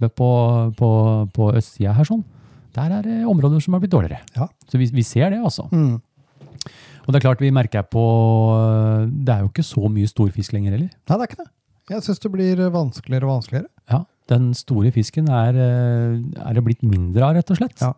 på, 0.00 0.28
på, 0.78 0.88
på 1.36 1.48
østsida 1.52 1.92
her 1.92 2.04
sånn, 2.08 2.22
der 2.72 2.94
er 2.96 3.02
det 3.04 3.16
områder 3.28 3.60
som 3.60 3.74
har 3.76 3.82
blitt 3.82 3.92
dårligere. 3.92 4.22
Ja. 4.36 4.46
Så 4.64 4.78
vi, 4.80 4.86
vi 4.92 5.04
ser 5.04 5.30
det, 5.34 5.40
altså. 5.44 5.66
Mm. 5.68 5.98
Og 7.04 7.12
det 7.12 7.20
er 7.20 7.26
klart 7.26 7.40
vi 7.44 7.52
merker 7.54 7.84
på 7.86 8.00
Det 9.06 9.30
er 9.34 9.44
jo 9.44 9.50
ikke 9.52 9.62
så 9.68 9.84
mye 9.92 10.08
storfisk 10.10 10.56
lenger 10.56 10.74
heller. 10.78 10.88
Nei, 10.90 11.16
det 11.16 11.20
er 11.20 11.28
ikke 11.30 11.42
det. 11.44 11.50
Jeg 11.92 12.02
syns 12.08 12.22
det 12.24 12.32
blir 12.34 12.64
vanskeligere 12.74 13.28
og 13.28 13.34
vanskeligere. 13.36 13.68
Ja, 13.92 14.00
Den 14.32 14.48
store 14.58 14.90
fisken 14.96 15.28
er, 15.30 15.54
eh, 15.54 16.16
er 16.42 16.56
det 16.56 16.64
blitt 16.66 16.82
mindre 16.82 17.22
av, 17.28 17.36
rett 17.36 17.52
og 17.52 17.60
slett. 17.60 17.78
Ja. 17.84 17.92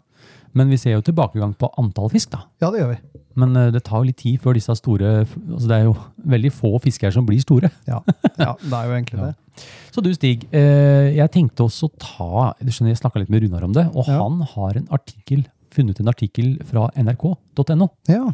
Men 0.59 0.71
vi 0.73 0.79
ser 0.81 0.97
jo 0.97 1.03
tilbakegang 1.07 1.53
på 1.59 1.69
antall 1.81 2.11
fisk, 2.13 2.33
da. 2.35 2.43
Ja, 2.63 2.71
det 2.75 2.81
gjør 2.83 2.93
vi. 2.95 2.99
Men 3.39 3.55
eh, 3.61 3.69
det 3.75 3.85
tar 3.87 4.01
jo 4.03 4.09
litt 4.09 4.19
tid 4.19 4.41
før 4.43 4.57
disse 4.59 4.75
store 4.75 5.11
altså 5.23 5.67
Det 5.71 5.77
er 5.77 5.85
jo 5.87 5.93
veldig 6.35 6.51
få 6.57 6.73
fisker 6.83 7.13
som 7.15 7.27
blir 7.29 7.39
store. 7.45 7.71
Ja, 7.87 8.01
ja 8.41 8.55
det 8.63 8.73
er 8.81 8.89
jo 8.91 8.97
egentlig 8.97 9.21
Ja. 9.23 9.29
det. 9.31 9.67
Så 9.95 10.03
du 10.05 10.09
Stig, 10.15 10.47
eh, 10.55 11.09
jeg 11.17 11.31
tenkte 11.35 11.65
også 11.67 11.89
å 11.89 11.95
ta 11.99 12.31
Du 12.63 12.71
skjønner, 12.71 12.93
jeg 12.95 13.01
snakka 13.03 13.23
litt 13.23 13.31
med 13.35 13.43
Runar 13.47 13.65
om 13.67 13.73
det, 13.77 13.87
og 13.95 14.07
Ja. 14.11 14.19
han 14.23 14.41
har 14.55 14.79
en 14.79 14.89
artikkel, 14.95 15.45
funnet 15.75 16.01
en 16.03 16.11
artikkel 16.11 16.57
fra 16.67 16.89
nrk.no. 16.99 17.89
Ja. 18.11 18.25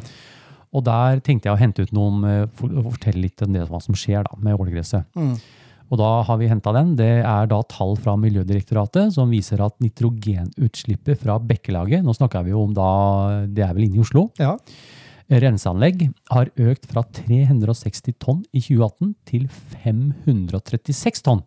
Og 0.75 0.83
der 0.89 1.21
tenkte 1.25 1.49
jeg 1.51 1.55
å 1.55 1.61
hente 1.61 1.85
ut 1.87 1.93
noen, 1.97 2.25
eh, 2.29 2.47
for, 2.59 2.73
fortelle 2.91 3.23
litt 3.29 3.45
om 3.47 3.53
det 3.55 3.67
hva 3.69 3.81
som 3.85 3.95
skjer 3.99 4.25
da 4.27 4.37
med 4.41 4.57
ålegresset. 4.59 5.05
Mm. 5.17 5.37
Og 5.93 6.01
da 6.01 6.11
har 6.27 6.39
vi 6.41 6.49
henta 6.51 6.73
den. 6.75 6.95
Det 6.99 7.11
er 7.21 7.49
da 7.51 7.61
tall 7.71 7.95
fra 8.01 8.17
Miljødirektoratet 8.19 9.13
som 9.15 9.33
viser 9.33 9.61
at 9.65 9.77
nitrogenutslippet 9.85 11.21
fra 11.21 11.39
bekkelaget, 11.39 12.05
nå 12.05 12.15
snakker 12.17 12.47
vi 12.47 12.55
jo 12.55 12.65
om 12.65 12.75
da, 12.77 12.91
det 13.47 13.67
er 13.67 13.75
vel 13.77 13.89
inne 13.89 14.01
i 14.01 14.05
Oslo, 14.05 14.29
ja. 14.41 14.55
renseanlegg 15.31 16.07
har 16.33 16.51
økt 16.57 16.89
fra 16.91 17.05
360 17.21 18.17
tonn 18.23 18.43
i 18.53 18.63
2018 18.65 19.13
til 19.29 19.45
536 19.85 21.23
tonn 21.27 21.45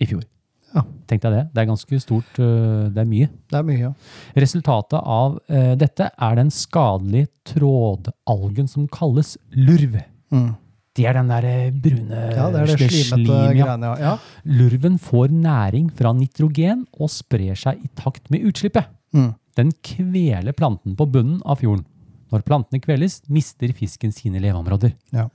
i 0.00 0.08
fjor. 0.10 0.26
Ja. 0.70 0.84
Tenk 1.10 1.24
deg 1.24 1.34
det. 1.34 1.42
Det 1.50 1.62
er 1.64 1.66
ganske 1.66 1.98
stort. 1.98 2.38
øh, 2.38 2.90
Det 2.94 3.00
er 3.02 3.08
mye. 3.10 3.26
Det 3.50 3.58
er 3.58 3.64
mye, 3.66 3.80
ja. 3.88 3.92
Resultatet 4.38 5.00
av 5.02 5.40
øh, 5.50 5.72
dette 5.80 6.06
er 6.14 6.36
den 6.38 6.50
skadelige 6.54 7.26
trådalgen 7.44 8.68
som 8.70 8.86
kalles 8.86 9.36
lurv. 9.50 9.98
Mm. 10.30 10.52
Det 10.98 11.06
er 11.06 11.14
den 11.14 11.28
der 11.30 11.44
øh, 11.46 11.66
brune 11.84 12.20
Ja, 12.34 12.48
det 12.50 12.60
er 12.60 12.66
det 12.66 12.88
slimete 12.90 13.36
greiene, 13.54 13.92
ja. 13.94 14.10
ja. 14.10 14.14
Lurven 14.58 14.98
får 14.98 15.30
næring 15.30 15.90
fra 15.94 16.12
nitrogen 16.16 16.82
og 16.98 17.12
sprer 17.14 17.54
seg 17.58 17.84
i 17.84 17.90
takt 17.98 18.26
med 18.32 18.48
utslippet. 18.50 18.90
Mm. 19.14 19.30
Den 19.58 19.70
kveler 19.86 20.54
planten 20.56 20.96
på 20.98 21.06
bunnen 21.06 21.38
av 21.46 21.60
fjorden. 21.62 21.86
Når 22.30 22.44
plantene 22.46 22.82
kveles, 22.82 23.20
mister 23.30 23.72
fisken 23.74 24.12
sine 24.14 24.42
leveområder. 24.42 24.94
Ja. 25.14 25.28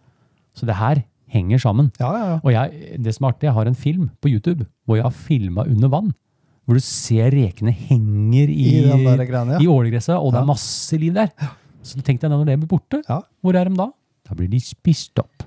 Så 0.55 0.67
det 0.67 0.77
her 0.79 1.03
henger 1.31 1.59
sammen. 1.59 1.89
Ja, 1.99 2.11
ja, 2.15 2.27
ja. 2.33 2.37
Og 2.43 2.53
jeg, 2.53 2.99
det 3.03 3.15
som 3.15 3.25
er 3.25 3.33
artig, 3.33 3.49
jeg 3.49 3.55
har 3.57 3.71
en 3.71 3.79
film 3.79 4.09
på 4.23 4.31
YouTube 4.31 4.67
hvor 4.85 4.99
jeg 4.99 5.07
har 5.07 5.15
filma 5.15 5.65
under 5.67 5.91
vann. 5.91 6.13
Hvor 6.65 6.79
du 6.79 6.83
ser 6.83 7.29
rekene 7.33 7.71
henger 7.75 8.49
i, 8.49 8.69
I 8.81 9.17
greiene, 9.27 9.59
i 9.61 9.67
ålegresset, 9.69 10.15
og 10.17 10.33
det 10.33 10.41
er 10.41 10.47
masse 10.49 10.97
liv 10.97 11.13
der. 11.15 11.29
Så 11.85 12.01
tenk 12.01 12.23
deg 12.23 12.31
når 12.31 12.47
det 12.47 12.55
blir 12.63 12.71
borte. 12.71 13.03
Hvor 13.45 13.55
er 13.59 13.69
de 13.69 13.77
da? 13.77 13.91
Da 14.25 14.35
blir 14.37 14.49
de 14.49 14.59
spist 14.63 15.17
opp. 15.21 15.43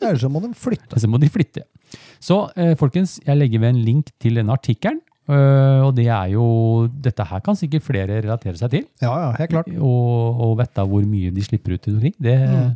Eller 0.00 0.18
så 0.18 0.28
må 0.30 0.40
de 0.42 0.50
flytte. 0.58 0.98
Så 0.98 1.06
må 1.10 1.18
de 1.22 1.28
flytte. 1.30 1.62
Så 2.22 2.40
eh, 2.58 2.72
folkens, 2.78 3.20
jeg 3.26 3.38
legger 3.38 3.60
ved 3.62 3.74
en 3.74 3.82
link 3.86 4.08
til 4.22 4.34
denne 4.40 4.50
artikkelen. 4.54 5.00
eh, 5.28 5.80
og 5.86 5.92
det 5.94 6.06
er 6.10 6.32
jo 6.32 6.46
Dette 7.02 7.24
her 7.26 7.40
kan 7.46 7.54
sikkert 7.58 7.82
flere 7.86 8.20
relatere 8.22 8.56
seg 8.58 8.70
til. 8.72 8.84
Ja, 9.02 9.12
ja, 9.24 9.28
helt 9.38 9.50
klart. 9.54 9.68
Og, 9.78 10.40
og 10.46 10.56
vite 10.58 10.82
hvor 10.90 11.06
mye 11.06 11.30
de 11.34 11.42
slipper 11.46 11.74
ut 11.78 11.88
omkring. 11.92 12.14
Det, 12.18 12.36
Mm. 12.46 12.74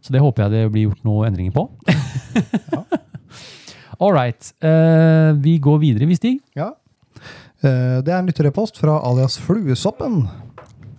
Så 0.00 0.12
det 0.14 0.20
håper 0.22 0.44
jeg 0.46 0.52
det 0.54 0.72
blir 0.72 0.84
gjort 0.86 1.04
noen 1.04 1.26
endringer 1.28 1.52
på. 1.52 1.64
All 4.00 4.12
right. 4.14 4.52
Uh, 4.62 5.34
vi 5.42 5.56
går 5.58 5.78
videre, 5.82 6.06
vi, 6.06 6.14
Stig. 6.16 6.38
Ja. 6.56 6.70
Uh, 7.64 7.98
Det 8.06 8.12
er 8.14 8.20
en 8.20 8.28
lytterrepost 8.30 8.78
fra 8.78 8.94
alias 9.04 9.36
Fluesoppen. 9.42 10.22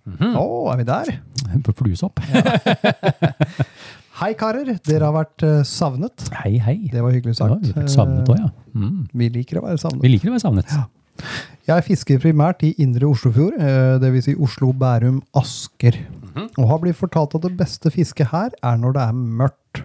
Mhm. 0.09 0.33
Å, 0.35 0.45
er 0.73 0.77
vi 0.81 0.85
der? 0.89 1.11
På 1.65 1.73
fluesopp. 1.77 2.19
Hei, 4.19 4.33
karer. 4.35 4.67
Dere 4.83 5.07
har 5.07 5.13
vært 5.15 5.43
eh, 5.47 5.59
savnet. 5.67 6.25
Hei, 6.41 6.57
hei. 6.59 6.77
Det 6.91 6.99
var 7.03 7.13
hyggelig 7.15 7.37
Ja, 7.37 7.45
sagt. 7.45 7.61
vi 7.63 7.71
har 7.71 7.83
vært 7.85 7.93
savnet 7.93 8.31
også, 8.33 8.47
ja. 8.47 8.49
Mm. 8.75 8.87
Eh, 8.89 9.19
Vi 9.21 9.29
liker 9.37 9.61
å 9.61 9.65
være 9.67 9.79
savnet. 9.79 10.03
Vi 10.03 10.11
liker 10.11 10.31
å 10.31 10.33
være 10.35 10.43
savnet. 10.43 10.73
Jeg 11.67 11.83
fisker 11.87 12.19
primært 12.23 12.63
i 12.67 12.73
indre 12.83 13.07
Oslofjord, 13.07 13.55
eh, 13.59 13.95
dvs. 14.03 14.27
Si 14.29 14.35
Oslo, 14.39 14.73
Bærum, 14.73 15.21
Asker. 15.39 15.97
Mhm. 16.33 16.49
Og 16.57 16.67
har 16.73 16.79
blitt 16.83 16.99
fortalt 16.99 17.35
at 17.39 17.47
det 17.47 17.53
beste 17.59 17.91
fisket 17.95 18.31
her 18.33 18.51
er 18.63 18.77
når 18.79 18.95
det 18.97 19.05
er 19.07 19.15
mørkt. 19.43 19.83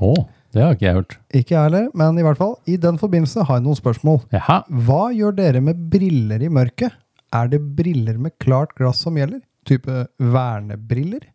Oh. 0.00 0.26
det 0.54 0.62
har 0.62 0.74
ikke 0.76 0.86
jeg 0.86 0.94
hørt. 0.98 1.16
Ikke 1.34 1.54
jeg 1.54 1.62
heller, 1.68 1.88
men 1.98 2.18
i 2.18 2.22
hvert 2.22 2.38
fall, 2.38 2.54
i 2.70 2.76
den 2.80 2.96
forbindelse 2.98 3.44
har 3.46 3.58
jeg 3.58 3.64
noen 3.66 3.78
spørsmål. 3.78 4.20
Jaha. 4.32 4.60
Hva 4.86 5.08
gjør 5.14 5.34
dere 5.36 5.60
med 5.62 5.80
briller 5.92 6.42
i 6.42 6.48
mørket? 6.50 6.94
Er 7.34 7.50
det 7.52 7.60
briller 7.76 8.16
med 8.18 8.32
klart 8.40 8.70
glass 8.78 9.02
som 9.04 9.18
gjelder? 9.18 9.42
Type 9.68 10.06
vernebriller? 10.18 11.28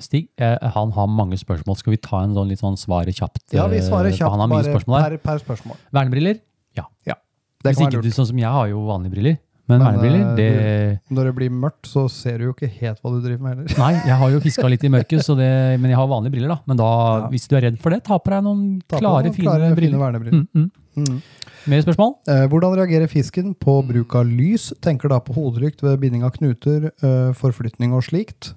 Stig, 0.00 0.26
eh, 0.42 0.56
han 0.74 0.90
har 0.96 1.06
mange 1.06 1.36
spørsmål. 1.38 1.76
Skal 1.78 1.94
vi 1.94 2.00
ta 2.02 2.24
en 2.24 2.34
sånn 2.34 2.48
litt 2.50 2.58
sånn 2.64 2.76
svare 2.80 3.12
kjapt? 3.14 3.44
Ja, 3.54 3.68
vi 3.70 3.78
svarer 3.84 4.10
eh, 4.10 4.16
kjapt 4.16 4.32
Han 4.34 4.42
har 4.42 4.50
mye 4.50 4.66
spørsmål 4.66 5.00
her. 5.04 5.16
per, 5.18 5.22
per 5.28 5.42
spørsmål. 5.44 5.78
Vernebriller? 5.94 6.40
Ja. 6.74 6.88
Det 7.64 7.72
Hvis 7.72 7.86
ikke 7.86 8.02
du, 8.04 8.10
sånn 8.12 8.26
som 8.28 8.36
jeg 8.42 8.50
har 8.52 8.66
jo 8.68 8.82
vanlige 8.84 9.14
briller. 9.14 9.36
Men, 9.64 9.78
Men, 9.80 9.86
vernebriller, 9.86 10.24
det 10.36 10.46
det 10.60 11.14
Når 11.16 11.24
det 11.30 11.34
blir 11.38 11.52
mørkt, 11.56 11.86
så 11.88 12.02
ser 12.12 12.36
du 12.36 12.50
jo 12.50 12.52
ikke 12.52 12.68
helt 12.68 12.98
hva 13.00 13.12
du 13.14 13.22
driver 13.24 13.40
med 13.46 13.54
heller. 13.54 13.78
Nei, 13.80 13.92
jeg 14.04 14.16
har 14.20 14.32
jo 14.34 14.40
fiska 14.44 14.68
litt 14.68 14.82
i 14.84 14.90
mørket, 14.92 15.22
så 15.24 15.32
det, 15.38 15.46
men 15.80 15.88
jeg 15.88 15.96
har 15.96 16.10
vanlige 16.10 16.34
briller, 16.34 16.50
da. 16.52 16.58
Men 16.68 16.76
da, 16.76 16.88
Ja. 17.22 17.28
hvis 17.32 17.48
du 17.48 17.54
er 17.56 17.62
redd 17.70 17.78
for 17.80 17.94
det, 17.94 18.02
ta 18.04 18.18
på 18.20 18.28
deg 18.34 18.42
noen 18.44 18.82
Ta 18.84 18.98
på 18.98 19.00
klare, 19.00 19.24
noen 19.24 19.36
fine 19.38 19.46
klare, 19.48 19.70
briller. 19.78 20.02
vernebriller. 20.02 20.42
Mm, 20.44 20.48
mm. 20.66 20.70
Mm. 20.96 21.20
Mer 21.66 21.80
spørsmål? 21.84 22.14
Eh, 22.28 22.46
hvordan 22.52 22.74
reagerer 22.76 23.08
fisken 23.08 23.54
på 23.56 23.78
bruk 23.88 24.14
av 24.20 24.26
lys? 24.28 24.72
Tenker 24.84 25.08
da 25.08 25.18
på 25.24 25.34
hodelykt 25.36 25.80
ved 25.82 25.98
binding 26.02 26.24
av 26.26 26.34
knuter, 26.36 26.90
eh, 27.02 27.30
forflytning 27.38 27.94
og 27.96 28.02
slikt. 28.04 28.52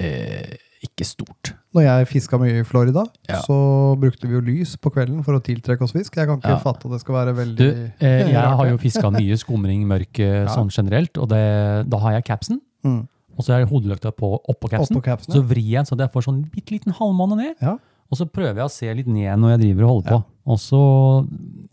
Eh, 0.00 0.56
ikke 0.84 1.04
stort. 1.04 1.52
Når 1.76 1.82
jeg 1.84 2.08
fiska 2.08 2.38
mye 2.40 2.60
i 2.60 2.64
Florida, 2.64 3.04
Ja. 3.28 3.40
så 3.44 3.96
brukte 4.00 4.26
vi 4.26 4.32
jo 4.34 4.40
lys 4.40 4.76
på 4.76 4.90
kvelden 4.92 5.22
for 5.24 5.34
å 5.34 5.42
tiltrekke 5.42 5.82
oss 5.82 5.92
fisk. 5.92 6.16
Jeg 6.16 6.26
kan 6.26 6.38
ikke 6.40 6.56
Ja. 6.56 6.58
fatte 6.58 6.86
at 6.86 6.92
det 6.92 7.00
skal 7.00 7.14
være 7.14 7.34
veldig 7.36 7.56
Du, 7.56 7.92
eh, 8.00 8.28
jeg 8.32 8.34
har 8.34 8.66
jo 8.66 8.78
fiska 8.78 9.10
mye 9.12 9.36
skumring 9.36 9.84
mørke 9.86 10.48
sånn 10.48 10.70
generelt, 10.70 11.16
og 11.18 11.28
det, 11.28 11.88
da 11.88 11.98
har 11.98 12.12
jeg 12.12 12.24
capsen. 12.24 12.60
Mm. 12.84 13.06
Og 13.38 13.44
så 13.44 13.54
er 13.60 13.66
hodelykta 13.66 14.12
på, 14.12 14.38
oppå 14.48 14.68
capsen. 14.70 14.96
Opp 14.96 15.04
capsen, 15.04 15.32
Så 15.32 15.42
vrir 15.46 15.64
jeg 15.64 15.84
den 15.84 15.86
så 15.86 15.96
jeg 15.98 16.12
får 16.12 16.24
sånn 16.24 16.50
bitte 16.50 16.72
liten 16.72 16.92
halvmåne 16.92 17.36
ned. 17.36 17.54
Ja. 17.60 17.76
Og 18.10 18.18
så 18.18 18.26
prøver 18.26 18.56
jeg 18.56 18.64
å 18.66 18.70
se 18.70 18.92
litt 18.94 19.06
ned 19.06 19.38
når 19.38 19.54
jeg 19.56 19.60
driver 19.60 19.82
og 19.84 19.90
holder 19.94 20.10
på. 20.10 20.24
Og 20.50 20.58
så 20.58 20.80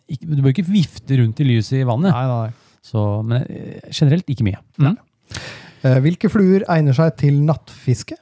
Du 0.07 0.37
bør 0.43 0.53
ikke 0.53 0.67
vifte 0.69 1.17
rundt 1.19 1.39
i 1.41 1.47
lyset 1.49 1.81
i 1.81 1.87
vannet. 1.87 2.13
Nei, 2.13 2.27
nei. 2.29 2.51
Så, 2.87 3.01
men 3.27 3.43
eh, 3.51 3.89
generelt 3.91 4.29
ikke 4.31 4.45
mye. 4.47 4.59
Mm. 4.79 4.93
Eh, 5.83 5.97
hvilke 6.05 6.29
fluer 6.31 6.63
egner 6.71 6.95
seg 6.95 7.17
til 7.19 7.41
nattfiske? 7.47 8.15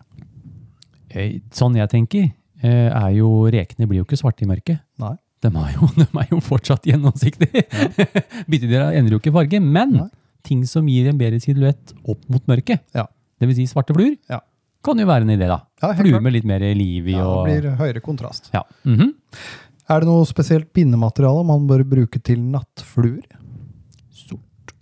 Eh, 1.15 1.38
Sånn 1.56 1.78
jeg 1.78 1.91
tenker, 1.91 2.32
er 2.65 3.12
jo 3.13 3.28
rekene 3.54 3.86
blir 3.86 4.00
jo 4.02 4.06
ikke 4.08 4.18
svarte 4.18 4.41
i 4.46 4.50
mørket. 4.50 4.80
Nei. 5.04 5.13
De 5.46 5.52
er 5.52 5.76
jo, 5.76 5.89
de 6.00 6.08
er 6.24 6.32
jo 6.32 6.39
fortsatt 6.41 6.88
gjennomsiktige. 6.89 7.62
Byttedyra 8.50 8.88
endrer 8.98 9.18
jo 9.18 9.22
ikke 9.22 9.36
farge, 9.36 9.60
men 9.62 9.94
Nei. 10.00 10.08
ting 10.48 10.63
som 10.70 10.88
gir 10.89 11.12
en 11.12 11.20
bedre 11.20 11.38
silhuett 11.44 11.94
opp 12.10 12.24
mot 12.32 12.48
mørket, 12.50 12.82
Ja. 12.98 13.06
det 13.41 13.52
vil 13.52 13.60
si 13.60 13.68
svarte 13.70 13.94
fluer, 13.94 14.15
Ja. 14.32 14.39
kan 14.86 14.98
jo 15.02 15.06
være 15.10 15.28
en 15.28 15.34
idé 15.36 15.46
da. 15.52 15.60
Ja, 15.84 15.91
Fluer 16.00 16.22
med 16.26 16.34
litt 16.34 16.46
mer 16.50 16.63
liv 16.74 17.08
i. 17.12 17.13
Ja, 17.20 17.26
og, 17.28 17.46
det 17.46 17.60
blir 17.62 17.78
høyere 17.78 18.02
kontrast. 18.02 18.50
ja. 18.54 18.63
Mhm. 18.88 19.13
Er 19.86 20.02
det 20.02 20.10
noe 20.10 20.26
spesielt 20.26 20.71
bindemateriale 20.74 21.43
man 21.45 21.67
bør 21.69 21.84
bruke 21.86 22.21
til 22.26 22.39
nattfluer? 22.41 23.21
Sort. 24.10 24.74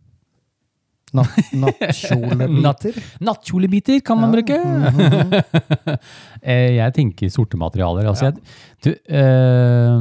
Natt, 1.13 1.35
nattkjolebiter? 1.53 2.95
Nattkjolebiter 3.27 3.99
kan 4.05 4.17
man 4.21 4.31
Ja, 4.31 4.35
bruke. 4.37 4.57
Mm 4.63 4.83
-hmm. 4.83 5.97
jeg 6.79 6.93
tenker 6.93 7.29
sorte 7.29 7.57
materialer. 7.57 8.07
Altså, 8.07 8.25
Ja. 8.25 8.31
jeg, 8.31 8.39
du, 8.83 8.89
eh, 9.13 9.99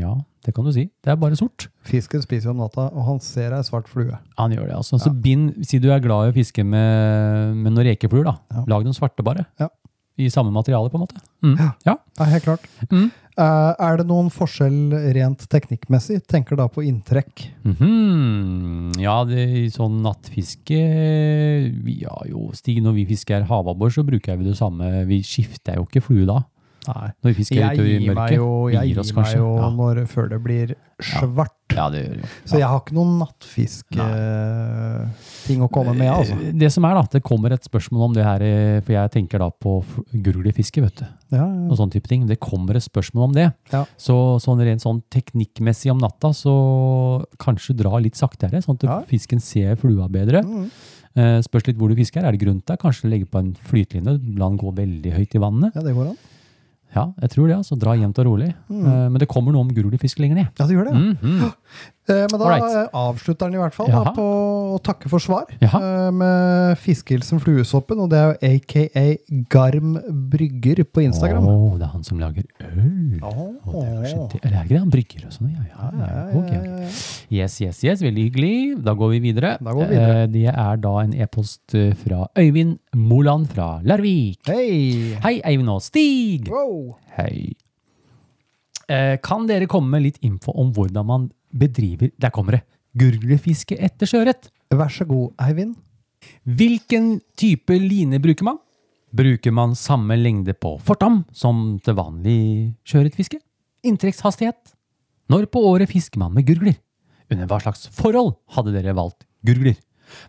ja, 0.00 0.14
det 0.46 0.54
kan 0.54 0.64
du 0.64 0.72
si. 0.72 0.84
Det 1.04 1.10
er 1.10 1.16
bare 1.16 1.36
sort. 1.36 1.68
Fisken 1.82 2.22
spiser 2.22 2.50
om 2.50 2.56
natta, 2.56 2.80
og 2.80 3.04
han 3.04 3.20
ser 3.20 3.52
ei 3.52 3.62
svart 3.62 3.88
flue. 3.88 4.16
Han 4.38 4.52
gjør 4.52 4.66
det, 4.66 4.74
altså. 4.76 4.98
Så 4.98 5.10
bind, 5.22 5.64
si 5.66 5.78
du 5.78 5.90
er 5.90 5.98
glad 5.98 6.26
i 6.26 6.30
å 6.30 6.34
fiske 6.34 6.64
med, 6.64 7.54
med 7.56 7.72
noen 7.72 7.86
rekefluer, 7.86 8.24
da. 8.24 8.34
Ja. 8.52 8.64
Lag 8.68 8.84
dem 8.84 8.92
svarte 8.92 9.22
bare. 9.22 9.44
Ja. 9.60 9.68
I 10.16 10.30
samme 10.30 10.52
materiale, 10.54 10.90
på 10.90 10.98
en 10.98 11.04
måte. 11.06 11.20
Mm. 11.42 11.54
Ja. 11.58 11.70
Ja. 11.88 11.98
Ja, 12.18 12.24
helt 12.30 12.44
klart. 12.46 12.66
Mm. 12.90 13.10
Uh, 13.34 13.74
er 13.82 13.96
det 13.98 14.04
noen 14.06 14.28
forskjell 14.30 14.94
rent 15.16 15.42
teknikkmessig? 15.50 16.20
Tenker 16.30 16.58
da 16.60 16.68
på 16.70 16.84
inntrekk. 16.86 17.48
Mhm. 17.66 18.92
Ja, 19.02 19.16
det, 19.26 19.48
i 19.58 19.64
sånn 19.74 19.98
nattfiske 20.04 20.78
har 22.04 22.28
jo, 22.30 22.52
Stig, 22.54 22.78
når 22.84 22.94
vi 23.00 23.08
fisker 23.10 23.48
havabbor, 23.48 23.90
så 23.90 24.06
bruker 24.06 24.38
vi 24.38 24.46
det 24.46 24.54
samme. 24.60 25.02
Vi 25.10 25.18
skifter 25.26 25.80
jo 25.80 25.88
ikke 25.88 26.04
flue 26.06 26.28
da. 26.30 26.44
Nei. 26.86 27.10
Når 27.24 27.28
vi 27.30 27.34
fisker 27.42 27.56
Jeg 27.60 27.78
utover 27.78 27.88
i 27.88 28.08
mørket. 28.14 28.36
jo, 28.36 28.68
jeg 28.68 28.80
gir 28.82 28.94
gir 28.94 29.00
oss 29.00 29.12
meg 29.16 29.34
jo 29.36 29.56
Ja. 29.56 29.70
når, 29.70 30.06
før 30.06 30.28
det 30.30 30.40
blir 30.44 30.74
svart. 31.00 31.50
Ja, 31.74 31.88
det 31.90 32.04
gjør 32.06 32.16
jo. 32.20 32.26
Så 32.46 32.58
jeg 32.60 32.68
har 32.70 32.80
ikke 32.80 32.94
noen 32.94 33.18
nattfisk-ting 34.24 35.62
å 35.64 35.68
komme 35.72 35.94
med, 35.96 36.08
altså. 36.12 36.36
Eh, 36.38 36.52
Det 36.54 36.70
som 36.72 36.84
er 36.86 36.94
da, 36.94 37.02
det 37.10 37.22
kommer 37.26 37.52
et 37.54 37.64
spørsmål 37.66 38.02
om 38.08 38.14
det 38.14 38.24
her, 38.24 38.42
eh, 38.42 38.80
for 38.80 38.92
jeg 38.94 39.10
tenker 39.16 39.38
da 39.42 39.50
på 39.50 39.84
gurglefiske, 40.12 40.80
vet 40.84 40.96
du. 41.02 41.06
Ja, 41.36 41.44
Og 41.44 41.76
sånne 41.78 41.92
type 41.92 42.08
ting. 42.08 42.26
Det 42.26 42.38
kommer 42.40 42.76
et 42.76 42.82
spørsmål 42.86 43.24
om 43.28 43.32
det. 43.34 43.52
Ja. 43.72 43.84
Så 43.98 44.38
sånn 44.40 44.60
rent 44.62 44.82
sånn 44.82 45.02
teknikkmessig 45.10 45.90
om 45.90 45.98
natta, 45.98 46.32
så 46.32 47.24
kanskje 47.38 47.76
dra 47.76 47.98
litt 47.98 48.14
saktere, 48.14 48.62
sånn 48.62 48.76
at 48.76 48.82
Ja. 48.84 49.00
fisken 49.02 49.40
ser 49.40 49.76
flua 49.76 50.08
bedre. 50.08 50.42
Mm. 50.44 50.70
Eh, 51.16 51.40
spørs 51.42 51.66
litt 51.68 51.76
hvor 51.78 51.88
du 51.88 51.94
fisker. 51.96 52.24
Er 52.24 52.32
det 52.32 52.40
grunt 52.40 52.64
der? 52.66 52.76
Kanskje 52.76 53.08
legge 53.08 53.26
på 53.26 53.38
en 53.38 53.54
flytelinje? 53.54 54.36
la 54.38 54.48
den 54.48 54.58
gå 54.58 54.74
veldig 54.74 55.12
høyt 55.14 55.34
i 55.34 55.38
vannet. 55.38 55.72
ja, 55.74 55.80
det 55.82 55.94
går 55.94 56.08
an. 56.08 56.16
Ja, 56.94 57.08
jeg 57.20 57.30
tror 57.34 57.48
det. 57.50 57.56
altså. 57.56 57.76
Dra 57.80 57.94
jevnt 57.98 58.18
og 58.22 58.26
rolig. 58.28 58.52
Mm. 58.70 58.84
Eh, 58.86 59.08
men 59.10 59.18
det 59.18 59.28
kommer 59.28 59.52
noe 59.54 59.64
om 59.66 59.72
gurglefiske 59.74 60.22
lenger 60.22 60.36
ned. 60.42 60.48
Ja, 60.58 60.66
det 60.68 60.76
gjør 60.76 60.90
det. 60.90 60.94
ja. 60.94 61.00
Mm, 61.00 61.40
Eh, 61.44 61.50
Men 62.06 62.28
da 62.36 62.44
Alright. 62.44 62.74
eh, 62.76 62.88
avslutter 63.00 63.48
den 63.48 63.54
i 63.56 63.60
hvert 63.62 63.72
fall 63.72 63.88
da, 63.88 64.02
på 64.12 64.24
å 64.74 64.78
takke 64.84 65.08
for 65.08 65.22
svar 65.24 65.46
Jaha. 65.62 65.78
eh, 65.80 66.10
med 66.12 66.76
fiskehilsen 66.82 67.40
Fluesoppen, 67.40 68.02
og 68.04 68.10
det 68.12 68.18
er 68.20 68.32
jo 68.34 68.50
aka 68.58 69.04
Garm 69.48 69.94
Brygger 70.32 70.82
på 70.84 71.00
Instagram. 71.06 71.46
Oh, 71.48 71.78
det 71.80 71.86
er 71.86 71.92
han 71.94 72.04
som 72.04 72.20
lager 72.20 72.44
øl. 72.60 73.20
Åh. 73.22 73.40
Oh, 73.64 73.80
det 73.80 74.12
er. 74.12 74.38
Eller 74.42 74.58
er 74.58 74.66
ikke 74.66 74.74
det 74.74 74.82
han 74.82 74.92
brygger 74.92 75.24
og 75.30 75.32
sånn? 75.38 75.48
Ja, 75.54 75.64
ja, 75.70 75.88
ja, 75.96 76.10
ja. 76.12 76.24
okay. 76.42 76.60
ok. 76.60 77.00
Yes, 77.40 77.56
yes, 77.64 77.80
yes. 77.88 78.02
Veldig 78.04 78.26
hyggelig. 78.28 78.54
Da 78.84 78.92
går 79.00 79.14
vi 79.16 79.22
videre. 79.30 79.54
Går 79.64 79.80
vi 79.80 79.88
videre. 79.94 80.20
Eh, 80.24 80.26
Det 80.34 80.44
er 80.52 80.76
da 80.84 80.94
en 81.06 81.14
e-post 81.24 81.74
eh, 81.78 81.94
fra 82.04 82.26
Øyvind 82.36 82.76
Moland 83.00 83.48
fra 83.54 83.78
Larvik. 83.82 84.42
Hei! 84.52 85.16
Hei, 85.24 85.38
Eivind 85.40 85.72
og 85.72 85.80
Stig! 85.88 86.50
Wow. 86.52 86.98
Hei. 87.16 87.54
Eh, 88.92 89.16
Kan 89.24 89.46
dere 89.48 89.66
komme 89.70 89.88
med 89.96 90.04
litt 90.10 90.20
info 90.20 90.52
om 90.60 90.72
hvordan 90.76 91.06
man 91.08 91.30
bedriver 91.54 92.10
Der 92.20 92.32
kommer 92.34 92.58
det! 92.58 92.64
Gurglefiske 92.94 93.74
etter 93.82 94.06
sjøørret. 94.06 94.50
Vær 94.70 94.92
så 94.92 95.06
god, 95.08 95.32
Eivind. 95.42 95.74
Hvilken 96.46 97.18
type 97.38 97.74
line 97.78 98.20
bruker 98.22 98.46
man? 98.46 98.60
Bruker 99.14 99.54
man 99.54 99.74
samme 99.78 100.16
lengde 100.18 100.54
på 100.54 100.76
fortom 100.82 101.24
som 101.34 101.80
til 101.84 101.98
vanlig 101.98 102.38
sjøørretfiske? 102.86 103.40
Inntrekkshastighet? 103.84 104.74
Når 105.30 105.48
på 105.50 105.62
året 105.66 105.90
fisker 105.90 106.22
man 106.22 106.34
med 106.34 106.46
gurgler? 106.46 106.78
Under 107.32 107.48
hva 107.50 107.60
slags 107.62 107.88
forhold 107.94 108.34
hadde 108.54 108.74
dere 108.76 108.94
valgt 108.96 109.26
gurgler? 109.46 109.76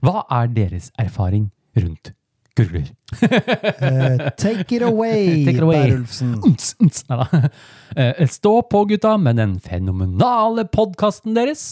Hva 0.01 0.23
er 0.31 0.49
deres 0.53 0.91
erfaring 1.01 1.49
rundt 1.77 2.13
gurgler? 2.55 2.87
uh, 3.21 4.29
take 4.39 4.75
it 4.75 4.81
away, 4.81 5.45
Take 5.45 5.57
it 5.57 5.63
away. 5.63 7.49
Eh, 7.95 8.27
Stå 8.27 8.61
på, 8.69 8.85
gutta, 8.89 9.17
med 9.17 9.39
den 9.39 9.59
fenomenale 9.63 10.65
podkasten 10.71 11.35
deres. 11.35 11.65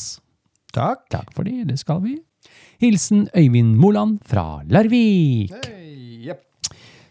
Takk. 0.74 1.06
Takk 1.13 1.34
for 1.36 1.48
det, 1.48 1.67
det 1.69 1.80
skal 1.82 2.02
vi. 2.04 2.17
Hilsen 2.84 3.28
Øyvind 3.38 3.76
Moland 3.80 4.19
fra 4.28 4.62
Larvik. 4.67 5.54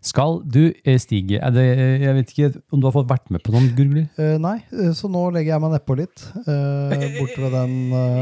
Skal 0.02 0.40
du, 0.42 0.72
stige 0.98 1.38
er 1.38 1.52
det, 1.54 1.66
jeg 2.02 2.14
vet 2.16 2.32
ikke 2.32 2.48
om 2.74 2.80
du 2.82 2.88
har 2.88 2.94
fått 2.96 3.10
vært 3.10 3.28
med 3.30 3.44
på 3.44 3.52
noen 3.54 3.68
gurgler? 3.76 4.08
Uh, 4.18 4.34
nei, 4.42 4.56
så 4.98 5.06
nå 5.12 5.28
legger 5.30 5.54
jeg 5.54 5.62
meg 5.62 5.76
nedpå 5.76 5.98
litt. 6.00 6.24
Uh, 6.48 6.90
bort 7.20 7.36
ved 7.38 7.54
den 7.54 7.76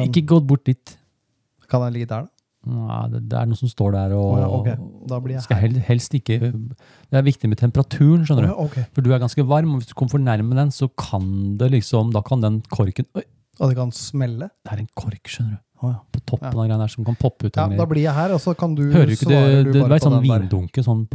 Ikke 0.04 0.26
gått 0.34 0.46
bort 0.50 0.66
dit. 0.68 0.92
Kan 1.70 1.86
jeg 1.86 1.96
ligge 1.96 2.10
der, 2.10 2.26
da? 2.28 2.39
Ja, 2.61 3.07
det, 3.09 3.23
det 3.33 3.38
er 3.40 3.49
noe 3.49 3.57
som 3.57 3.70
står 3.73 3.94
der 3.94 4.12
og 4.12 4.27
oh, 4.35 4.37
ja, 4.37 4.49
okay. 4.53 5.38
Skal 5.40 5.57
her. 5.57 5.62
hel, 5.64 5.79
helst 5.87 6.12
ikke 6.18 6.37
Det 6.44 7.16
er 7.16 7.25
viktig 7.25 7.49
med 7.49 7.57
temperaturen, 7.57 8.27
skjønner 8.29 8.51
du. 8.51 8.53
Å 8.53 8.66
okay. 8.66 8.85
ok. 8.85 8.94
For 8.99 9.07
du 9.07 9.14
er 9.14 9.23
ganske 9.23 9.44
varm, 9.49 9.73
og 9.73 9.81
hvis 9.81 9.88
du 9.88 9.94
kommer 9.96 10.12
for 10.18 10.25
nærme 10.27 10.59
den, 10.59 10.73
så 10.75 10.90
kan 10.92 11.57
det 11.61 11.70
liksom 11.73 12.12
Da 12.12 12.20
kan 12.27 12.44
den 12.44 12.61
korken 12.68 13.09
Oi, 13.16 13.25
Og 13.61 13.73
det 13.73 13.79
kan 13.81 13.94
smelle? 13.96 14.51
det 14.61 14.75
er 14.77 14.85
en 14.85 14.90
kork, 14.92 15.25
skjønner 15.25 15.57
du. 15.57 15.64
Oh, 15.81 15.94
ja. 15.94 16.03
På 16.12 16.20
toppen 16.20 16.51
Ja. 16.51 16.53
av 16.53 16.66
greia 16.68 16.79
der 16.83 16.92
som 16.92 17.05
kan 17.09 17.16
poppe 17.16 17.49
ut. 17.49 17.57
Ja, 17.57 17.64
da 17.66 17.87
blir 17.88 18.05
jeg 18.05 18.12
her, 18.12 18.35
og 18.37 18.40
så 18.44 18.53
kan 18.53 18.75
du 18.77 18.83
Hører 18.92 19.09
du 19.09 19.16
ikke 19.16 19.31
det? 19.31 19.40
det, 19.40 19.73
Det, 19.73 19.85
det 19.88 19.96
er 19.96 20.05
sånn 20.05 20.20
vindunke, 20.20 20.85
sånn 20.85 21.07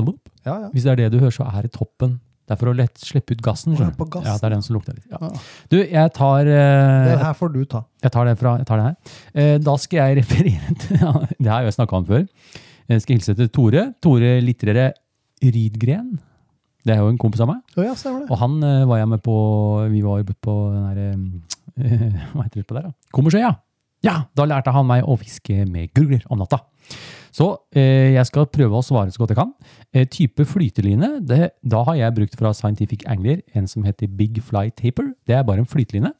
ja. 0.45 0.55
Hvis 0.73 0.85
det 0.87 0.91
er 0.95 1.03
det 1.03 1.11
du 1.13 1.19
hører, 1.19 1.35
så 1.37 1.45
er 1.45 1.67
det 1.67 1.71
toppen. 1.77 2.19
Det 2.45 2.53
er 2.53 2.59
for 2.61 2.69
å 2.69 2.75
lett 2.77 3.01
slippe 3.01 3.33
ut 3.33 3.41
gassen. 3.41 3.73
Ja. 3.73 3.87
Ja, 4.21 4.35
det 4.37 4.45
er 4.45 4.53
den 4.53 4.61
som 4.61 4.75
lukter 4.77 4.93
litt. 4.93 5.07
Ja. 5.09 5.31
Du, 5.71 5.79
jeg 5.81 6.11
tar, 6.13 6.45
Det 6.45 7.15
eh, 7.15 7.23
her 7.23 7.33
får 7.33 7.53
du 7.55 7.63
ta. 7.65 7.81
jeg 8.05 8.13
tar 8.13 8.25
det 8.29 8.35
fra 8.37 8.51
jeg 8.59 8.67
tar 8.69 8.77
det 8.81 8.85
her. 8.85 9.17
Eh, 9.33 9.57
Da 9.65 9.73
skal 9.81 9.97
jeg 10.03 10.17
referere 10.21 10.75
til 10.83 11.01
ja, 11.01 11.13
Det 11.39 11.49
har 11.49 11.63
jeg 11.65 11.71
jo 11.71 11.75
snakka 11.79 11.97
om 11.97 12.05
før. 12.05 12.27
Jeg 12.93 13.01
skal 13.01 13.17
hilse 13.17 13.33
til 13.39 13.49
Tore. 13.49 13.87
Tore 14.05 14.35
Litrere 14.45 14.91
Rydgren. 15.41 16.13
Det 16.85 16.93
er 16.93 17.01
jo 17.01 17.09
en 17.09 17.17
kompis 17.17 17.41
av 17.41 17.49
meg. 17.49 17.63
Oh, 17.73 17.81
ja, 17.81 17.95
stemmer 17.97 18.21
det. 18.23 18.29
Og 18.29 18.37
han 18.43 18.59
eh, 18.61 18.83
var 18.85 19.01
jeg 19.01 19.09
med 19.15 19.23
på 19.25 19.35
Vi 19.89 20.03
var 20.05 20.21
på 20.29 20.55
den 20.69 20.85
derre 20.85 21.07
eh, 21.81 22.19
Hva 22.35 22.45
heter 22.45 22.61
det 22.61 22.67
på 22.69 22.77
der, 22.77 22.91
da? 22.91 22.93
Kommersøya. 23.15 23.55
Ja, 24.05 24.19
da 24.37 24.45
lærte 24.45 24.69
han 24.75 24.85
meg 24.85 25.01
å 25.09 25.15
fiske 25.17 25.63
med 25.65 25.89
gurgler 25.97 26.21
om 26.29 26.37
natta. 26.43 26.59
Så 27.35 27.49
eh, 27.75 28.13
jeg 28.15 28.27
skal 28.29 28.47
prøve 28.47 28.79
å 28.79 28.85
svare 28.85 29.11
så 29.11 29.21
godt 29.21 29.33
jeg 29.33 29.39
kan. 29.41 29.51
Eh, 29.91 30.05
type 30.07 30.45
flyteline, 30.47 31.17
det, 31.27 31.49
da 31.67 31.81
har 31.89 31.97
jeg 31.99 32.15
brukt 32.19 32.37
fra 32.39 32.53
Scientific 32.55 33.03
Angler 33.11 33.41
en 33.57 33.67
som 33.67 33.83
heter 33.87 34.07
Big 34.07 34.39
Fly 34.43 34.69
Taper. 34.71 35.11
Det 35.27 35.35
er 35.35 35.43
bare 35.47 35.65
en 35.65 35.69
flyteline. 35.69 36.13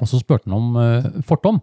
Og 0.00 0.08
så 0.10 0.18
spurte 0.22 0.48
han 0.48 0.56
om 0.56 0.80
eh, 0.80 1.10
fortom. 1.28 1.60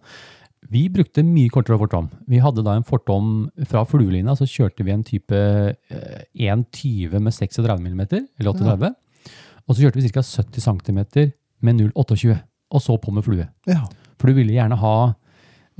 Vi 0.71 0.85
brukte 0.93 1.23
mye 1.25 1.49
kortere 1.49 1.79
fortom. 1.81 2.11
Vi 2.29 2.39
hadde 2.43 2.63
da 2.63 2.75
en 2.77 2.85
fortom 2.85 3.49
fra 3.67 3.81
fluelina, 3.89 4.35
så 4.37 4.45
kjørte 4.45 4.85
vi 4.85 4.93
en 4.93 5.05
type 5.07 5.39
eh, 5.41 6.21
1,20 6.37 7.17
med 7.17 7.33
36 7.33 7.81
mm, 7.81 8.03
eller 8.37 8.51
38. 8.53 8.91
Og 9.65 9.73
så 9.73 9.81
kjørte 9.81 9.97
vi 9.97 10.13
ca. 10.13 10.21
70 10.21 10.67
cm 10.67 11.01
med 11.65 11.81
0,28, 11.81 12.37
og 12.71 12.81
så 12.81 12.97
på 13.01 13.13
med 13.13 13.25
flue. 13.25 13.49
Ja. 13.69 13.81
For 14.21 14.29
du 14.29 14.37
ville 14.37 14.53
gjerne 14.53 14.77
ha 14.77 14.95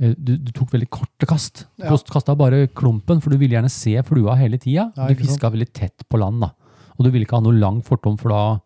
du, 0.02 0.34
du 0.36 0.50
tok 0.54 0.72
veldig 0.74 0.88
korte 0.90 1.28
kast. 1.30 1.66
Du 1.78 1.86
Ja. 1.86 1.96
kasta 2.10 2.34
bare 2.38 2.66
klumpen, 2.66 3.20
for 3.22 3.30
du 3.30 3.38
ville 3.38 3.54
gjerne 3.54 3.70
se 3.70 3.94
flua 4.02 4.34
hele 4.40 4.58
tida. 4.58 4.90
Ja, 4.96 5.08
du 5.08 5.14
fiska 5.14 5.50
veldig 5.52 5.70
tett 5.72 6.02
på 6.10 6.18
land, 6.18 6.40
da. 6.42 6.52
Og 6.98 7.06
du 7.06 7.10
ville 7.10 7.24
ikke 7.26 7.38
ha 7.38 7.44
noe 7.44 7.54
lang 7.58 7.82
fortom, 7.86 8.18
for 8.18 8.34
da 8.34 8.60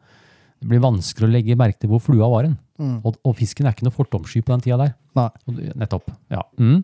det 0.61 0.69
blir 0.71 0.81
vanskelig 0.81 1.29
å 1.29 1.33
legge 1.33 1.57
merke 1.59 1.79
til 1.83 1.91
hvor 1.93 2.01
flua 2.01 2.29
var 2.33 2.47
hen. 2.49 2.57
Mm. 2.81 3.01
Og, 3.05 3.17
og 3.25 3.37
fisken 3.37 3.67
er 3.69 3.75
ikke 3.75 3.85
noe 3.85 3.93
fortomsky 3.95 4.41
på 4.45 4.55
den 4.55 4.65
tida 4.65 4.79
der. 4.81 4.95
Nei. 5.17 5.29
Nettopp. 5.77 6.09
ja. 6.33 6.43
Mm. 6.59 6.83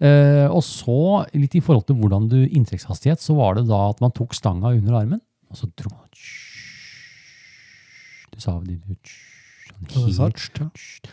Eh, 0.00 0.46
og 0.48 0.62
så, 0.64 1.24
litt 1.36 1.56
i 1.56 1.62
forhold 1.64 1.86
til 1.88 1.96
hvordan 2.00 2.28
du 2.28 2.38
inntrekkshastighet, 2.44 3.20
så 3.24 3.36
var 3.36 3.56
det 3.58 3.66
da 3.68 3.88
at 3.90 4.00
man 4.04 4.12
tok 4.12 4.36
stanga 4.36 4.72
under 4.76 5.00
armen, 5.00 5.20
og 5.50 5.56
så 5.56 5.68
dro 5.76 5.90
man 5.92 6.08
Du 8.34 8.40
sa 8.40 8.58
det. 8.60 8.80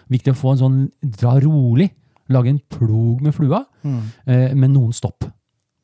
Viktig 0.09 0.33
å 0.33 0.37
få 0.37 0.53
en 0.53 0.61
sånn 0.61 0.79
dra 1.01 1.35
rolig. 1.43 1.91
Lage 2.31 2.49
en 2.53 2.59
plog 2.71 3.21
med 3.25 3.33
flua, 3.35 3.63
Mm. 3.83 4.01
eh, 4.27 4.53
med 4.55 4.69
noen 4.73 4.93
stopp. 4.93 5.25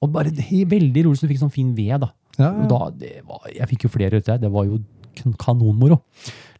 Og 0.01 0.11
bare 0.13 0.29
veldig 0.31 1.03
rolig, 1.05 1.17
så 1.17 1.25
du 1.27 1.31
fikk 1.33 1.41
sånn 1.41 1.51
fin 1.53 1.71
ved. 1.75 1.99
da. 2.01 2.11
Ja, 2.37 2.51
ja. 2.53 2.67
da, 2.69 2.89
det 2.93 3.21
var, 3.25 3.47
jeg 3.49 3.67
fikk 3.71 3.87
jo 3.87 3.89
flere 3.89 4.17
ut 4.19 4.25
der. 4.27 4.37
Det 4.37 4.51
var 4.53 4.65
jo 4.69 4.77
kanonmoro. 5.41 6.01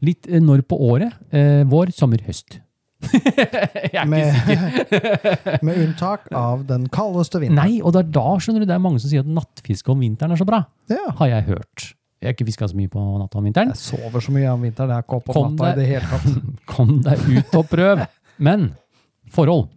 Litt 0.02 0.26
eh, 0.30 0.40
når 0.42 0.64
på 0.66 0.80
året. 0.82 1.14
Eh, 1.32 1.64
vår, 1.70 1.92
sommer, 1.94 2.18
høst. 2.26 2.60
jeg 3.14 3.94
er 3.94 4.08
ikke 4.10 4.32
sikker. 4.34 5.60
med 5.68 5.78
unntak 5.84 6.26
av 6.34 6.64
den 6.66 6.88
kaldeste 6.90 7.38
vinteren. 7.44 7.60
Nei, 7.62 7.78
og 7.86 7.94
det 7.94 8.02
er 8.08 8.10
da 8.18 8.26
skjønner 8.42 8.64
du, 8.64 8.66
det 8.72 8.74
er 8.74 8.82
mange 8.82 9.00
som 9.04 9.12
sier 9.12 9.22
at 9.22 9.30
nattfiske 9.30 9.94
om 9.94 10.02
vinteren 10.02 10.34
er 10.34 10.42
så 10.42 10.48
bra. 10.50 10.64
Ja. 10.90 11.04
Har 11.20 11.30
jeg 11.30 11.46
hørt. 11.52 11.92
Jeg 12.18 12.32
har 12.32 12.34
ikke 12.34 12.48
fiska 12.50 12.66
så 12.72 12.78
mye 12.80 12.90
på 12.90 12.98
natta 13.22 13.38
om 13.38 13.46
vinteren. 13.46 13.70
Jeg 13.76 13.78
sover 13.78 14.24
så 14.26 14.34
mye 14.34 14.50
om 14.50 14.64
vinteren. 14.66 14.90
Jeg 14.90 14.98
er 14.98 15.06
ikke 15.06 15.20
oppe 15.22 15.38
om 15.38 15.54
natta 15.54 15.76
i 15.76 15.78
det 15.78 15.86
hele 15.92 16.10
tatt. 16.10 16.48
Kom 16.74 16.96
deg 17.06 17.22
ut 17.38 17.58
og 17.62 17.68
prøv. 17.70 18.02
Men 18.42 18.72
forhold. 19.30 19.68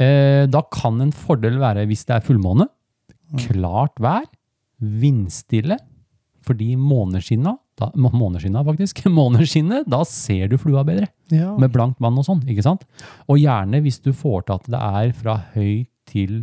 Eh, 0.00 0.44
da 0.50 0.62
kan 0.74 1.00
en 1.02 1.12
fordel 1.14 1.60
være 1.62 1.84
hvis 1.90 2.06
det 2.08 2.16
er 2.16 2.24
fullmåne, 2.26 2.66
klart 3.46 4.00
vær, 4.02 4.26
vindstille, 4.78 5.78
fordi 6.44 6.74
måneskinna, 6.76 7.54
da, 7.80 7.90
måneskinna 7.94 8.64
faktisk, 8.66 9.04
måneskinnet, 9.20 9.86
da 9.90 10.02
ser 10.08 10.50
du 10.50 10.58
flua 10.60 10.84
bedre. 10.86 11.08
Ja. 11.32 11.52
Med 11.60 11.72
blankt 11.74 12.02
vann 12.02 12.18
og 12.20 12.26
sånn, 12.26 12.42
ikke 12.50 12.66
sant? 12.66 12.84
Og 13.28 13.40
gjerne 13.40 13.80
hvis 13.84 14.02
du 14.04 14.12
får 14.14 14.44
til 14.46 14.58
at 14.58 14.68
det 14.74 14.82
er 14.82 15.14
fra 15.16 15.38
høy 15.54 15.86
til 16.10 16.42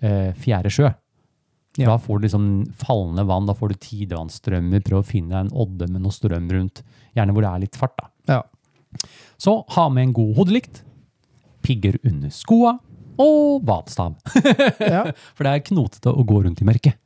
eh, 0.00 0.32
fjerde 0.38 0.72
sjø. 0.72 0.92
Ja. 1.78 1.92
Da 1.92 1.98
får 2.02 2.18
du 2.18 2.26
liksom 2.26 2.46
fallende 2.78 3.22
vann, 3.28 3.46
da 3.46 3.54
får 3.54 3.70
du 3.74 3.82
tidevannsstrømmer, 3.84 4.82
prøv 4.86 5.02
å 5.02 5.06
finne 5.06 5.44
en 5.44 5.52
odde 5.54 5.86
med 5.90 6.02
noe 6.02 6.14
strøm 6.14 6.48
rundt. 6.50 6.82
Gjerne 7.14 7.34
hvor 7.34 7.44
det 7.44 7.52
er 7.52 7.64
litt 7.66 7.78
fart 7.78 7.94
da. 8.00 8.08
Ja. 8.32 8.40
Så 9.38 9.60
ha 9.76 9.84
med 9.92 10.08
en 10.08 10.14
god 10.16 10.32
hodelykt, 10.40 10.82
pigger 11.68 11.98
under 12.08 12.32
skoa 12.32 12.78
og 13.20 13.66
vadstav. 13.68 14.16
Ja. 14.94 15.04
For 15.36 15.44
det 15.44 15.52
er 15.52 15.66
knotete 15.68 16.12
å 16.14 16.24
gå 16.26 16.42
rundt 16.46 16.62
i 16.62 16.68
mørket. 16.68 16.96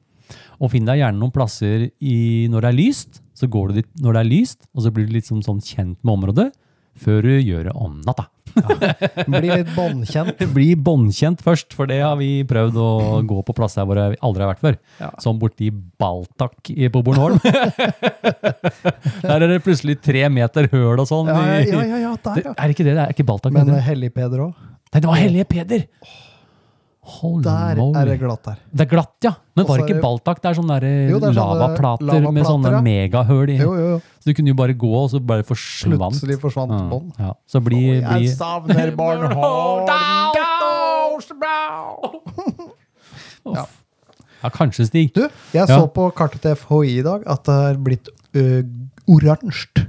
Og 0.63 0.71
finn 0.73 0.87
deg 0.87 1.01
gjerne 1.01 1.19
noen 1.19 1.35
plasser 1.35 1.89
i, 1.99 2.47
når 2.53 2.65
det 2.65 2.71
er 2.71 2.79
lyst, 2.79 3.23
så 3.37 3.49
går 3.51 3.71
du 3.73 3.81
dit 3.81 3.89
når 4.05 4.15
det 4.17 4.21
er 4.23 4.31
lyst, 4.31 4.69
og 4.73 4.85
så 4.85 4.93
blir 4.95 5.09
du 5.09 5.17
litt 5.17 5.29
sånn, 5.29 5.43
sånn 5.45 5.61
kjent 5.65 5.99
med 6.05 6.15
området, 6.15 6.49
før 7.03 7.27
du 7.27 7.33
gjør 7.41 7.69
det 7.71 7.75
om 7.75 7.99
natta. 8.07 8.29
Blir 9.33 9.49
litt 9.51 9.71
båndkjent. 9.77 10.43
Bli 10.57 10.69
båndkjent 10.77 11.43
først, 11.45 11.77
for 11.77 11.91
det 11.91 12.01
har 12.03 12.17
vi 12.21 12.31
prøvd 12.49 12.79
å 12.81 12.91
gå 13.29 13.39
på 13.47 13.57
plasser 13.57 13.87
hvor 13.89 14.01
vi 14.01 14.19
aldri 14.21 14.45
har 14.45 14.53
vært 14.55 14.65
før. 14.65 14.79
Ja. 15.01 15.11
Som 15.23 15.41
borti 15.43 15.71
Baltak 15.73 16.73
på 16.73 17.05
Bornholm. 17.07 17.41
Der 19.23 19.37
er 19.39 19.49
det 19.49 19.63
plutselig 19.65 19.99
tre 20.03 20.27
meter 20.33 20.69
høl 20.73 21.01
og 21.01 21.09
sånn. 21.09 21.31
Ja, 21.31 21.63
ja, 21.63 21.87
ja, 21.87 22.03
ja, 22.07 22.13
der, 22.23 22.43
Det, 22.43 22.53
er 22.57 22.75
ikke 22.75 22.87
det? 22.87 22.97
Det 22.99 23.07
er 23.07 23.17
ikke 23.17 23.29
Baltak. 23.29 23.55
Men 23.55 23.73
Hellig 23.83 24.13
Peder 24.15 24.47
òg. 24.49 24.69
Nei, 24.93 25.01
det 25.01 25.09
var 25.09 25.19
Hellige 25.21 25.49
Peder! 25.49 25.89
Holy 27.03 27.43
Der 27.43 27.75
moly. 27.81 27.97
er 27.99 28.05
det 28.13 28.19
glatt 28.21 28.45
der. 28.47 28.59
Det 28.71 28.85
er 28.85 28.89
glatt, 28.93 29.15
ja. 29.27 29.33
Men 29.57 29.65
Og 29.65 29.69
var 29.73 29.81
det 29.81 29.89
ikke 29.91 30.03
Baltak? 30.05 30.39
Det 30.43 30.51
er 30.53 30.55
sånne 30.55 30.77
der 30.81 30.87
Jo, 31.11 31.19
det 31.19 31.29
er 31.33 31.35
sånne 31.35 31.57
lavaplater 31.59 32.29
med 32.33 32.45
sånne 32.47 32.71
ja. 32.77 32.81
megahull 32.87 33.51
i. 33.51 33.57
Jo, 33.59 33.73
jo, 33.75 33.89
jo. 33.95 33.97
Så 34.23 34.31
du 34.31 34.35
kunne 34.39 34.53
jo 34.53 34.59
bare 34.61 34.77
gå, 34.79 34.93
og 35.01 35.09
så 35.11 35.19
bare 35.19 35.43
forsvant. 35.43 35.99
Plutselig 36.15 36.39
forsvant 36.45 36.71
Ja, 36.77 36.85
bånd. 36.93 37.11
Ja. 37.19 37.33
Så 37.51 37.59
bli, 37.61 37.81
Jeg 37.99 38.07
bli 38.07 38.29
savner 38.31 38.95
Bornholm! 39.01 39.91
ja. 43.51 43.67
ja, 44.43 44.51
kanskje, 44.55 44.87
Stig. 44.87 45.13
Du, 45.17 45.27
jeg 45.55 45.67
så 45.69 45.87
på 45.93 46.07
kartet 46.17 46.43
til 46.47 46.55
FHI 46.59 46.99
i 47.01 47.05
dag 47.07 47.27
at 47.27 47.45
det 47.49 47.59
er 47.73 47.81
blitt 47.83 48.13
ø, 48.39 48.47
oransje. 49.11 49.87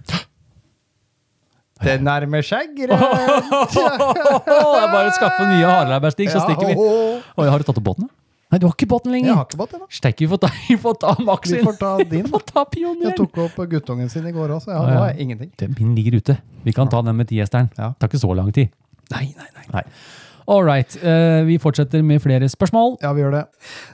Det 1.84 1.96
nærmer 2.02 2.46
seg 2.46 2.74
grønt. 2.78 3.76
det 3.76 4.58
er 4.58 4.90
bare 4.94 5.08
å 5.10 5.16
skaffe 5.16 5.48
nye 5.50 5.68
harelabber, 5.68 6.14
så 6.16 6.44
stikker 6.44 6.70
vi. 6.72 6.76
Oi, 6.80 7.48
har 7.48 7.60
du 7.60 7.68
tatt 7.70 7.80
opp 7.82 7.88
båten? 7.92 8.08
da? 8.10 8.20
Nei, 8.54 8.60
du 8.62 8.68
har 8.68 8.76
ikke 8.76 8.86
båten 8.86 9.10
lenger. 9.10 9.32
Jeg 9.32 9.38
har 9.40 9.46
ikke 9.48 9.58
båten, 9.64 9.82
da. 9.82 9.88
Steik, 9.90 10.20
vi 10.22 10.28
får 10.30 10.40
ta, 10.44 10.50
vi 10.68 10.76
får 10.78 10.98
ta 11.02 11.14
Max 11.26 11.50
Vi 11.50 11.62
får 11.66 11.78
ta 11.80 11.94
din. 12.12 12.22
Vi 12.22 12.30
får 12.30 12.44
ta 12.52 12.66
Jeg 12.78 13.16
tok 13.18 13.40
opp 13.48 13.56
guttungen 13.72 14.12
sin 14.14 14.28
i 14.30 14.34
går 14.36 14.54
også. 14.60 14.70
så 14.70 14.76
ja, 14.78 14.84
nå 14.94 15.06
er 15.08 15.22
ingenting. 15.24 15.50
Den 15.58 15.74
Min 15.80 15.96
ligger 15.98 16.20
ute. 16.22 16.36
Vi 16.62 16.76
kan 16.78 16.92
ta 16.92 17.02
den 17.02 17.18
med 17.18 17.32
tiesteren. 17.32 17.72
Ja. 17.80 17.96
Tar 17.98 18.12
ikke 18.12 18.22
så 18.22 18.30
lang 18.38 18.52
tid. 18.54 18.70
Nei, 19.10 19.26
nei, 19.34 19.50
nei. 19.58 19.66
Nei. 19.74 19.84
All 20.48 20.64
right. 20.68 20.96
eh, 21.04 21.44
vi 21.48 21.58
fortsetter 21.62 22.04
med 22.04 22.22
flere 22.24 22.50
spørsmål. 22.52 22.98
Ja, 23.02 23.14
vi 23.16 23.22
gjør 23.24 23.32
det. 23.38 23.44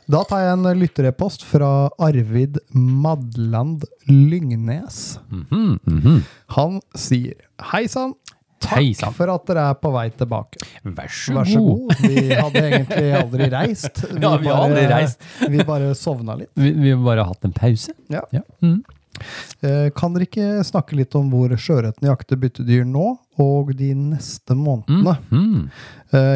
Da 0.09 0.23
tar 0.29 0.43
jeg 0.45 0.55
en 0.57 0.69
lytterepost 0.79 1.43
fra 1.45 1.89
Arvid 2.01 2.57
Madland 2.73 3.85
Lyngnes. 4.09 5.19
Mhm, 5.29 5.79
mhm. 5.85 6.19
Han 6.57 6.81
sier 6.97 7.33
Hei 7.71 7.85
sann. 7.87 8.15
Takk 8.59 8.81
Heisann. 8.81 9.13
for 9.15 9.31
at 9.31 9.45
dere 9.47 9.61
er 9.71 9.75
på 9.79 9.89
vei 9.93 10.09
tilbake. 10.19 10.59
Vær 10.83 11.07
så, 11.07 11.33
Vær 11.37 11.47
så 11.47 11.61
god. 11.63 11.93
Vi 12.03 12.25
hadde 12.35 12.63
egentlig 12.67 13.13
aldri 13.15 13.47
reist. 13.53 14.01
Ja, 14.21 14.33
vi 14.35 14.49
har 14.51 14.65
aldri 14.65 14.83
reist. 14.91 15.21
vi 15.47 15.63
bare 15.63 15.93
sovna 15.95 16.35
litt. 16.35 16.51
Vi, 16.59 16.73
vi 16.75 16.91
har 16.91 16.99
bare 17.05 17.23
hatt 17.29 17.45
en 17.47 17.53
pause. 17.55 17.93
Ja. 18.11 18.25
ja. 18.35 18.41
Mm. 18.59 18.81
Kan 19.95 20.13
dere 20.15 20.27
ikke 20.27 20.49
snakke 20.67 20.95
litt 20.99 21.15
om 21.15 21.31
hvor 21.31 21.51
sjøørreten 21.55 22.07
jakter 22.07 22.39
byttedyr 22.39 22.83
nå 22.87 23.13
og 23.39 23.69
de 23.79 23.93
neste 23.95 24.55
månedene? 24.57 25.13
Mm, 25.31 25.43
mm. 25.45 25.69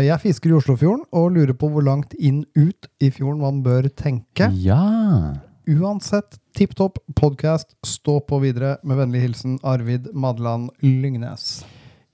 Jeg 0.08 0.20
fisker 0.24 0.52
i 0.54 0.58
Oslofjorden 0.58 1.04
og 1.12 1.32
lurer 1.36 1.54
på 1.58 1.68
hvor 1.74 1.84
langt 1.84 2.14
inn 2.20 2.44
ut 2.56 2.88
i 3.04 3.10
fjorden 3.12 3.42
man 3.44 3.62
bør 3.66 3.90
tenke. 4.00 4.48
Ja. 4.64 5.34
Uansett, 5.68 6.38
tipp 6.56 6.76
topp 6.80 7.00
podkast. 7.16 7.74
Stå 7.88 8.20
på 8.28 8.40
videre. 8.44 8.78
Med 8.84 9.00
vennlig 9.00 9.22
hilsen 9.24 9.58
Arvid 9.64 10.10
Madland 10.14 10.70
Lyngnes. 10.84 11.64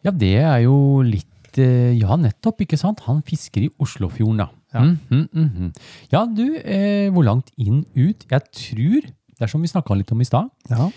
ja, 0.06 0.12
det 0.12 0.36
er 0.42 0.60
jo 0.64 1.02
litt 1.04 1.58
eh, 1.60 1.92
Ja, 1.98 2.16
nettopp, 2.16 2.62
ikke 2.64 2.78
sant? 2.80 3.02
Han 3.10 3.22
fisker 3.26 3.66
i 3.66 3.72
Oslofjorden, 3.82 4.38
da. 4.44 4.50
Ja. 4.74 4.84
Mm, 4.86 5.26
mm, 5.34 5.72
Ja, 6.14 6.26
du, 6.30 6.46
eh, 6.62 7.10
hvor 7.10 7.26
langt 7.26 7.50
inn 7.58 7.84
ut? 7.98 8.26
Jeg 8.30 8.42
tror, 8.54 9.02
det 9.10 9.42
er 9.42 9.50
som 9.50 9.62
vi 9.66 9.68
snakka 9.72 9.98
litt 9.98 10.12
om 10.14 10.22
i 10.22 10.28
stad 10.30 10.50
Ja. 10.70 10.92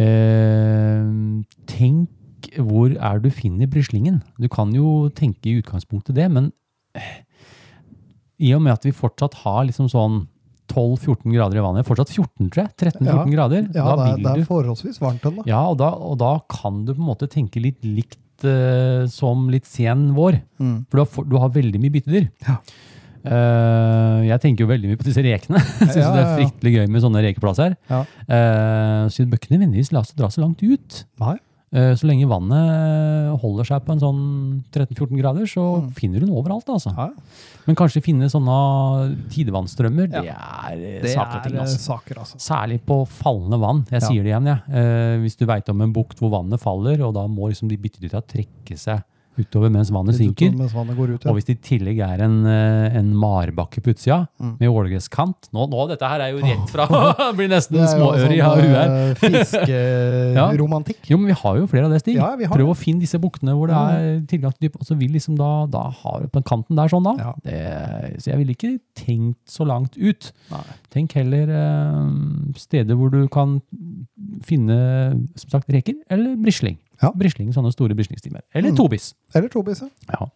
eh, 0.00 1.04
Tenk 1.68 2.08
hvor 2.58 2.92
er 2.96 3.18
du 3.24 3.30
finner 3.34 3.66
brislingen. 3.70 4.20
Du 4.40 4.48
kan 4.52 4.72
jo 4.74 5.08
tenke 5.14 5.50
i 5.50 5.58
utgangspunktet 5.62 6.14
det, 6.18 6.28
men 6.32 6.50
eh, 6.98 7.22
i 8.44 8.52
og 8.56 8.62
med 8.64 8.72
at 8.74 8.84
vi 8.86 8.92
fortsatt 8.94 9.34
har 9.44 9.64
liksom 9.68 9.88
sånn 9.92 10.24
12-14 10.72 11.28
grader 11.34 11.60
i 11.60 11.62
vannet, 11.64 11.86
fortsatt 11.86 12.10
14 12.10 12.48
tror 12.50 12.62
jeg, 12.64 12.72
13-14 12.80 13.06
Ja. 13.06 13.24
grader, 13.34 13.66
Ja, 13.74 13.84
da 13.84 13.94
det 13.94 14.10
er, 14.14 14.22
det 14.24 14.42
er 14.42 14.48
forholdsvis 14.48 14.98
varmt 15.02 15.26
ennå. 15.28 15.44
Ja, 15.46 15.60
og 15.70 15.76
da, 15.78 15.90
og 15.92 16.16
da 16.22 16.38
kan 16.50 16.84
du 16.86 16.94
på 16.94 17.00
en 17.02 17.08
måte 17.10 17.28
tenke 17.30 17.60
litt 17.62 17.84
likt 17.84 18.18
uh, 18.48 19.04
som 19.12 19.46
litt 19.52 19.68
sen 19.68 20.08
vår. 20.16 20.40
Mm. 20.58 20.86
For 20.88 20.96
du 20.96 21.02
har, 21.04 21.10
for- 21.12 21.28
du 21.30 21.36
har 21.38 21.52
veldig 21.54 21.80
mye 21.84 21.94
byttedyr. 21.94 22.30
Ja. 22.48 22.56
Uh, 23.24 24.20
jeg 24.26 24.40
tenker 24.42 24.64
jo 24.66 24.68
veldig 24.72 24.90
mye 24.90 25.00
på 25.00 25.06
disse 25.06 25.22
rekene. 25.24 25.60
Syns 25.78 25.96
Ja, 26.00 26.10
det 26.12 26.24
er 26.24 26.34
fryktelig 26.40 26.72
gøy 26.74 26.86
med 26.92 27.04
sånne 27.04 27.22
rekeplasser. 27.24 27.76
Ja. 27.92 28.02
Uh, 28.28 29.04
så 29.12 29.24
bøkene 29.24 29.30
bør 29.32 29.40
ikke 29.44 29.54
nødvendigvis 29.54 29.92
la 29.94 30.02
oss 30.02 30.12
dra 30.16 30.28
så 30.32 30.42
langt 30.44 30.64
ut. 30.64 31.04
Nei. 31.22 31.36
Eh, 31.74 31.92
Så 31.98 32.06
lenge 32.06 32.28
vannet 32.30 33.40
holder 33.42 33.64
seg 33.66 33.82
på 33.84 33.90
en 33.96 33.98
sånn 34.02 34.20
13-14 34.70 35.18
grader, 35.18 35.46
så 35.50 35.64
finner 35.98 36.20
du 36.22 36.26
den 36.28 36.34
overalt. 36.36 36.68
altså. 36.70 36.92
Ja. 36.96 37.08
Men 37.66 37.74
kanskje 37.74 38.02
finne 38.04 38.28
sånne 38.30 38.54
tidevannstrømmer, 39.32 40.06
det 40.12 40.22
er 40.22 40.72
eh, 40.78 41.00
Det 41.02 41.14
saker 41.14 41.38
er 41.40 41.42
ting. 41.48 41.56
eh, 41.56 41.62
altså. 41.64 41.80
saker, 41.82 42.20
altså. 42.22 42.38
Særlig 42.38 42.80
på 42.86 43.00
fallende 43.08 43.58
vann. 43.58 43.84
Jeg 43.90 44.00
Ja. 44.02 44.08
sier 44.08 44.22
det 44.22 44.30
igjen, 44.32 44.46
Ja. 44.46 44.58
Eh, 44.70 45.18
hvis 45.24 45.36
du 45.36 45.46
veit 45.46 45.68
om 45.68 45.80
en 45.82 45.92
bukt 45.92 46.18
hvor 46.20 46.30
vannet 46.30 46.60
faller, 46.60 47.00
og 47.02 47.14
da 47.14 47.26
må 47.26 47.48
liksom 47.50 47.68
de 47.68 47.76
bitte 47.76 47.98
dytta 48.00 48.22
trekke 48.22 48.76
seg 48.78 49.02
utover 49.40 49.70
mens 49.74 49.90
vannet 49.94 50.16
synker. 50.18 50.52
Mens 50.56 50.74
vannet 50.76 50.98
ut, 50.98 51.24
ja. 51.24 51.30
Og 51.30 51.36
hvis 51.38 51.46
det 51.48 51.56
i 51.58 51.62
tillegg 51.68 51.98
er 52.06 52.22
en, 52.26 52.36
eh, 52.46 52.96
en 52.98 53.12
marbakke 53.18 53.82
på 53.84 53.94
utsida 53.94 54.26
Mm. 54.40 54.56
med 54.60 54.68
ålgresskant 54.68 55.48
nå, 55.54 55.64
nå, 55.70 55.88
dette 55.88 56.08
her 56.08 56.20
er 56.20 56.32
jo 56.34 56.38
rett 56.42 56.70
fra 56.70 56.86
Blir 57.38 57.48
nesten 57.48 57.78
småøre 57.86 58.30
i 58.34 58.40
sånn, 58.40 58.60
huet 58.60 58.76
her. 58.76 59.14
Fiskeromantikk. 59.20 60.34
Ja. 60.34 60.48
Fiskeromantikk. 60.50 61.00
Jo, 61.10 61.18
men 61.18 61.26
vi 61.32 61.36
har 61.40 61.58
jo 61.58 61.66
flere 61.70 61.86
av 61.88 61.92
det, 61.94 62.00
Stig. 62.02 62.16
Ja, 62.18 62.32
Prøv 62.50 62.72
å 62.72 62.76
finne 62.78 63.00
disse 63.04 63.18
buktene 63.22 63.54
hvor 63.56 63.70
det 63.70 63.76
er 63.78 64.20
tilgang 64.30 64.54
til 64.56 64.68
dyp. 64.68 64.78
Og 64.80 64.86
så 64.88 64.96
vil 64.98 65.12
liksom 65.14 65.36
da, 65.38 65.50
da 65.70 65.84
har 66.02 66.22
du 66.24 66.28
på 66.28 66.40
den 66.40 66.46
kanten 66.48 66.76
der 66.78 66.90
sånn 66.92 67.06
da. 67.06 67.14
Ja. 67.20 67.32
Det, 67.44 67.58
så 68.22 68.32
jeg 68.32 68.40
ville 68.42 68.54
ikke 68.56 68.72
tenkt 68.98 69.38
så 69.50 69.66
langt 69.68 69.96
ut. 69.98 70.30
Nei. 70.50 70.62
Tenk 70.94 71.14
heller 71.18 71.50
øh, 71.50 72.54
steder 72.58 72.98
hvor 72.98 73.10
du 73.14 73.22
kan 73.32 73.58
finne, 74.42 74.76
som 75.36 75.50
sagt, 75.50 75.68
reker 75.70 75.94
eller 76.10 76.34
brisling. 76.36 76.78
Ja. 77.02 77.10
Brisling, 77.18 77.50
sånne 77.52 77.72
store 77.74 77.92
brislingstimer. 77.98 78.40
Eller 78.54 78.70
Mm. 78.70 78.76
tobis. 78.78 79.14
Eller 79.34 79.48
tobis, 79.52 79.80
ja. 79.82 79.88
Ja. 80.14 80.28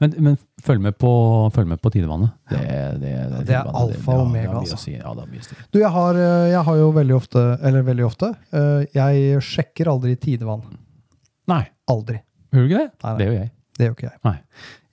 Men, 0.00 0.12
men 0.18 0.36
følg, 0.62 0.80
med 0.84 0.96
på, 1.00 1.10
følg 1.54 1.66
med 1.68 1.80
på 1.82 1.90
tidevannet. 1.90 2.30
Det, 2.50 2.58
det, 3.00 3.12
det, 3.32 3.46
Det 3.48 3.56
er 3.56 3.70
alfa 3.72 4.12
og 4.12 4.26
omega, 4.28 4.52
altså. 4.60 4.76
si. 4.78 4.92
Ja, 4.92 5.14
det 5.16 5.24
er 5.24 5.32
mye. 5.32 5.56
Du, 5.72 5.78
jeg 5.80 5.90
har, 5.90 6.14
eh, 6.20 6.50
jeg 6.52 6.62
har 6.68 6.76
jo 6.76 6.90
veldig 6.92 7.16
ofte, 7.16 7.42
eller 7.62 7.82
veldig 7.82 8.06
ofte, 8.06 8.30
eh, 8.52 8.84
jeg 8.94 9.40
sjekker 9.42 9.90
aldri 9.90 10.14
tidevann. 10.20 10.62
Nei, 11.48 11.64
Aldri. 11.90 12.20
gjør 12.52 12.68
du 12.68 12.70
ikke 12.74 12.84
det? 12.84 12.92
Nei, 13.02 13.10
nei. 13.10 13.18
Det 13.18 13.26
gjør 13.26 13.38
jeg. 13.40 13.50
Det 13.78 13.86
gjør 13.88 13.96
ikke 13.96 14.10
jeg. 14.10 14.18
Nei. 14.28 14.36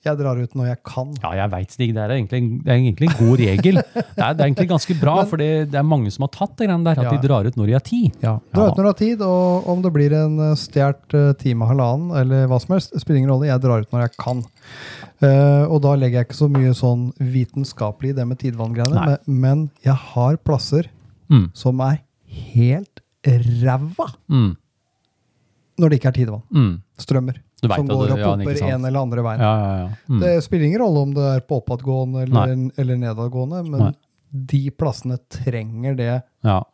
Jeg 0.05 0.15
drar 0.15 0.37
ut 0.39 0.53
når 0.55 0.67
jeg 0.69 0.77
kan. 0.87 1.09
Ja, 1.23 1.31
jeg 1.35 1.51
veit, 1.51 1.71
Stig. 1.75 1.89
Det 1.93 1.99
er 2.05 2.09
egentlig, 2.15 2.37
en- 2.39 2.59
det 2.63 2.71
er 2.71 2.77
egentlig 2.79 3.09
en 3.09 3.17
god 3.19 3.39
regel. 3.41 3.75
Det 3.83 4.03
er, 4.23 4.33
det 4.33 4.39
er 4.39 4.45
egentlig 4.47 4.69
ganske 4.69 4.95
bra, 5.01 5.15
for 5.27 5.35
det, 5.41 5.49
det 5.73 5.75
er 5.75 5.83
mange 5.83 6.11
som 6.15 6.23
har 6.23 6.31
tatt 6.31 6.53
det 6.57 6.67
greiene 6.69 6.85
der, 6.87 6.99
at 7.03 7.09
Ja. 7.09 7.17
de 7.17 7.27
drar 7.27 7.45
ut 7.49 7.55
når 7.59 7.65
de 7.67 7.73
har 7.75 7.83
tid. 7.83 8.11
Ja. 8.23 8.37
drar 8.53 8.53
Dra 8.53 8.67
ut 8.71 8.77
når 8.77 8.83
du 8.83 8.89
har 8.93 8.99
tid, 9.01 9.21
og 9.21 9.67
om 9.67 9.81
det 9.83 9.91
blir 9.93 10.13
en 10.15 10.39
eh, 10.39 10.55
stjålet 10.55 11.13
eh, 11.19 11.33
time, 11.41 11.67
halvannen, 11.67 12.13
eller 12.21 12.47
hva 12.47 12.61
som 12.63 12.75
helst, 12.77 12.95
spiller 13.01 13.19
ingen 13.19 13.29
rolle. 13.33 13.49
Jeg 13.51 13.59
drar 13.61 13.81
ut 13.83 13.91
når 13.91 14.01
jeg 14.07 14.15
kan. 14.17 14.43
Uh, 15.21 15.67
og 15.67 15.81
da 15.83 15.95
legger 15.99 16.21
jeg 16.21 16.27
ikke 16.29 16.37
så 16.39 16.47
mye 16.47 16.71
sånn 16.73 17.01
vitenskapelig 17.19 18.13
i 18.13 18.15
det 18.21 18.25
med 18.29 18.39
tidvanngreiene, 18.39 19.01
men, 19.03 19.17
men 19.27 19.65
jeg 19.83 19.95
har 20.15 20.37
plasser 20.37 20.87
Mm. 21.29 21.49
som 21.53 21.81
er 21.81 21.99
helt 22.55 23.01
ræva 23.27 24.07
Mm. 24.31 24.55
når 25.77 25.89
det 25.89 25.99
ikke 25.99 26.07
er 26.07 26.15
tidevann. 26.17 26.41
Mm. 26.55 26.81
Strømmer. 26.99 27.37
Som 27.61 27.87
går 27.87 28.07
det- 28.07 28.11
og 28.13 28.19
ja, 28.19 28.35
ikke 28.35 28.45
popper 28.59 28.73
en 28.73 28.85
eller 28.85 28.99
andre 29.01 29.23
veien. 29.23 29.39
Ja, 29.39 29.53
ja, 29.59 29.71
ja. 29.79 29.89
Mm. 30.09 30.19
Det 30.21 30.43
spiller 30.43 30.65
ingen 30.67 30.81
rolle 30.81 30.99
om 31.07 31.13
det 31.15 31.25
er 31.35 31.39
på 31.47 31.61
oppadgående 31.61 32.23
eller, 32.27 32.53
eller 32.77 32.97
nedadgående, 32.97 33.63
men 33.69 33.79
Nei. 33.79 33.91
de 34.31 34.69
plassene 34.71 35.17
trenger 35.29 35.95
det 35.97 36.23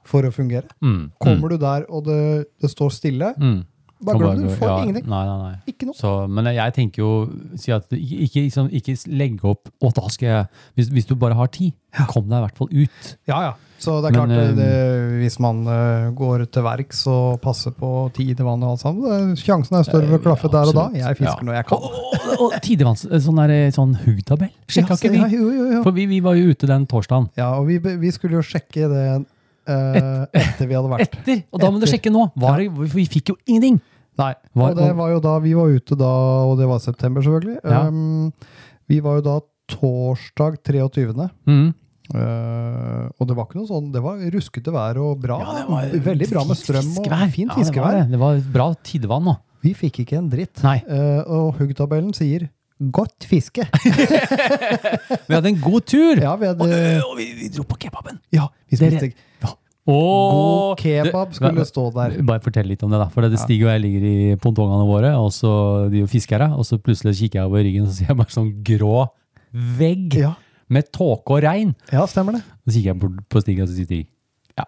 for 0.06 0.24
å 0.24 0.32
fungere. 0.34 0.68
Mm. 0.84 1.12
Kommer 1.22 1.50
du 1.50 1.58
der 1.58 1.86
og 1.90 2.04
det, 2.06 2.46
det 2.62 2.70
står 2.74 2.92
stille, 2.92 3.34
Mm. 3.38 3.66
Bare 4.04 4.18
glem 4.20 4.42
det. 4.42 4.50
Du 4.50 4.56
får 4.60 4.68
ja, 4.68 4.78
ingenting. 4.84 5.06
Nei, 5.10 5.24
nei, 5.26 5.38
nei. 5.44 5.56
Ikke 5.72 5.88
noe. 5.88 5.96
Så, 5.98 6.14
men 6.28 6.50
jeg 6.52 6.74
tenker 6.76 7.02
jo 7.04 7.12
si 7.60 7.72
at 7.72 7.88
ikke, 7.96 8.44
liksom, 8.48 8.68
ikke 8.76 8.96
legge 9.16 9.48
opp 9.48 9.70
Å, 9.82 9.92
da 9.96 10.10
skal 10.12 10.28
jeg 10.28 10.48
hvis, 10.76 10.90
hvis 10.92 11.08
du 11.10 11.16
bare 11.20 11.38
har 11.40 11.48
tid, 11.54 11.74
kom 12.12 12.28
deg 12.28 12.42
i 12.42 12.44
hvert 12.48 12.58
fall 12.60 12.70
ut. 12.74 13.16
Ja, 13.30 13.40
ja. 13.50 13.54
Så 13.78 13.98
det 14.02 14.08
er 14.08 14.16
Men, 14.16 14.32
klart, 14.32 14.32
eh, 14.40 14.54
det, 14.56 14.68
hvis 15.20 15.36
man 15.44 15.58
eh, 15.68 16.06
går 16.16 16.46
til 16.48 16.64
verks 16.64 17.02
og 17.12 17.42
passer 17.44 17.74
på 17.76 17.90
tid 18.16 18.38
til 18.40 18.48
vann 18.48 18.64
og 18.64 18.72
alt 18.76 18.82
sammen, 18.86 19.34
sjansen 19.38 19.76
er 19.78 19.84
større 19.86 20.08
for 20.08 20.18
å 20.18 20.24
klaffe 20.24 20.52
der 20.54 20.72
og 20.72 20.78
da. 20.80 20.86
Jeg 20.96 21.20
fisker 21.20 21.44
Ja. 21.44 21.48
når 21.50 21.58
jeg 21.60 21.68
kan. 21.72 21.84
Og, 21.84 22.40
og 22.48 22.56
tidevanns, 22.64 23.04
sånn, 23.28 23.42
der, 23.44 23.54
sånn 23.76 23.94
huggtabell. 24.06 24.52
Sjekka 24.72 24.96
Ja, 24.96 25.00
ikke 25.04 25.12
ja, 25.20 25.28
vi? 25.28 25.36
jo, 25.42 25.50
jo, 25.52 25.66
jo. 25.76 25.84
For 25.84 25.96
vi, 25.98 26.08
vi 26.14 26.22
var 26.24 26.40
jo 26.40 26.56
ute 26.56 26.72
den 26.72 26.88
torsdagen. 26.90 27.28
Ja, 27.38 27.52
og 27.60 27.68
vi, 27.68 27.78
vi 27.84 28.12
skulle 28.16 28.40
jo 28.40 28.46
sjekke 28.48 28.88
det 28.92 29.06
eh, 29.68 30.26
etter 30.42 30.68
vi 30.70 30.76
hadde 30.78 30.92
vært. 30.92 31.16
Etter! 31.20 31.44
Og 31.52 31.62
da 31.64 31.70
må 31.74 31.82
du 31.82 31.88
sjekke 31.90 32.12
nå. 32.14 32.28
Var 32.40 32.62
ja. 32.66 32.72
vi 32.96 33.06
fikk 33.12 33.34
jo 33.34 33.38
ingenting! 33.46 33.82
Nei, 34.16 34.32
Var- 34.56 34.72
og 34.72 34.78
det 34.80 34.92
var 34.96 35.10
jo 35.12 35.20
da, 35.24 35.34
vi 35.44 35.52
var 35.58 35.74
ute 35.76 35.98
da, 36.00 36.12
og 36.48 36.56
det 36.60 36.68
var 36.70 36.80
september 36.80 37.26
selvfølgelig. 37.26 37.58
Ja. 37.68 37.82
Um, 37.90 38.30
vi 38.88 39.02
var 39.04 39.18
jo 39.20 39.26
da 39.26 39.40
torsdag 39.74 40.62
23. 40.64 41.26
Mm. 41.50 41.66
Uh, 42.14 43.08
og 43.18 43.28
det 43.28 43.36
var 43.36 43.48
ikke 43.48 43.58
noe 43.60 43.68
sånn, 43.68 43.88
det 43.92 44.02
var 44.06 44.20
ruskete 44.36 44.72
vær 44.72 45.00
og 45.02 45.18
bra. 45.24 45.40
Ja, 45.42 45.56
det 45.58 45.66
var 45.72 45.96
veldig 46.12 46.30
bra 46.32 46.44
med 46.48 46.60
strøm 46.60 46.92
og 46.94 47.00
fiskevær. 47.02 47.32
fint 47.34 47.50
Ja, 47.50 47.56
det 47.56 47.58
var 47.58 47.66
fiskevær. 47.66 47.98
det. 47.98 48.06
Det 48.14 48.20
var 48.22 48.44
bra 48.56 48.68
tidevann 48.86 49.26
nå. 49.32 49.36
Vi 49.66 49.74
fikk 49.74 50.04
ikke 50.06 50.20
en 50.22 50.30
dritt. 50.30 50.62
Uh, 50.62 51.26
og 51.26 51.58
huggtabellen 51.60 52.14
sier 52.16 52.48
godt 52.94 53.24
fiske. 53.26 53.64
Vi 55.28 55.34
hadde 55.34 55.48
en 55.50 55.60
god 55.64 55.86
tur! 55.88 56.20
ja, 56.20 56.34
vi 56.36 56.48
Og, 56.50 56.60
hadde, 56.60 56.80
og 57.08 57.14
vi, 57.18 57.30
vi 57.40 57.48
dro 57.56 57.64
på 57.68 57.78
kebaben. 57.80 58.18
ja, 58.36 58.50
vi 58.70 58.78
spiste 58.80 59.08
Åh, 59.88 60.32
god 60.74 60.80
kebab 60.82 61.30
det- 61.30 61.36
skulle 61.38 61.66
stå 61.70 61.84
der. 61.94 62.16
Bare 62.26 62.40
fortell 62.42 62.66
litt 62.66 62.82
om 62.84 62.90
det, 62.90 62.98
da. 63.04 63.08
For 63.14 63.22
det 63.22 63.38
Stig 63.40 63.62
og 63.64 63.70
jeg 63.70 63.82
ligger 63.84 64.06
i 64.10 64.36
pontongene 64.42 64.88
våre, 64.88 65.12
og 65.20 65.30
så 65.32 65.90
de 65.92 66.00
jo 66.02 66.08
fisker 66.10 66.42
her, 66.42 66.56
og 66.58 66.66
så 66.66 66.80
plutselig 66.82 67.14
kikker 67.20 67.42
jeg 67.44 67.46
over 67.52 67.62
ryggen, 67.64 67.84
og 67.86 67.90
så 67.94 68.00
ser 68.00 68.08
jeg 68.10 68.18
bare 68.18 68.34
sånn 68.34 68.50
grå 68.66 69.08
vegg 69.54 70.16
Ja, 70.18 70.34
med 70.70 70.90
tåke 70.92 71.38
og 71.38 71.44
regn. 71.46 71.76
ja, 71.92 72.06
stemmer 72.10 72.34
det. 72.40 72.44
Så 72.68 72.74
kikker 72.80 72.92
jeg 72.96 73.00
bort 73.00 73.30
på 73.30 73.42
Stig, 73.46 73.60
og 73.62 73.68
så 73.70 73.76
sier 73.78 73.86
Stig 73.86 74.08
ja, 74.58 74.66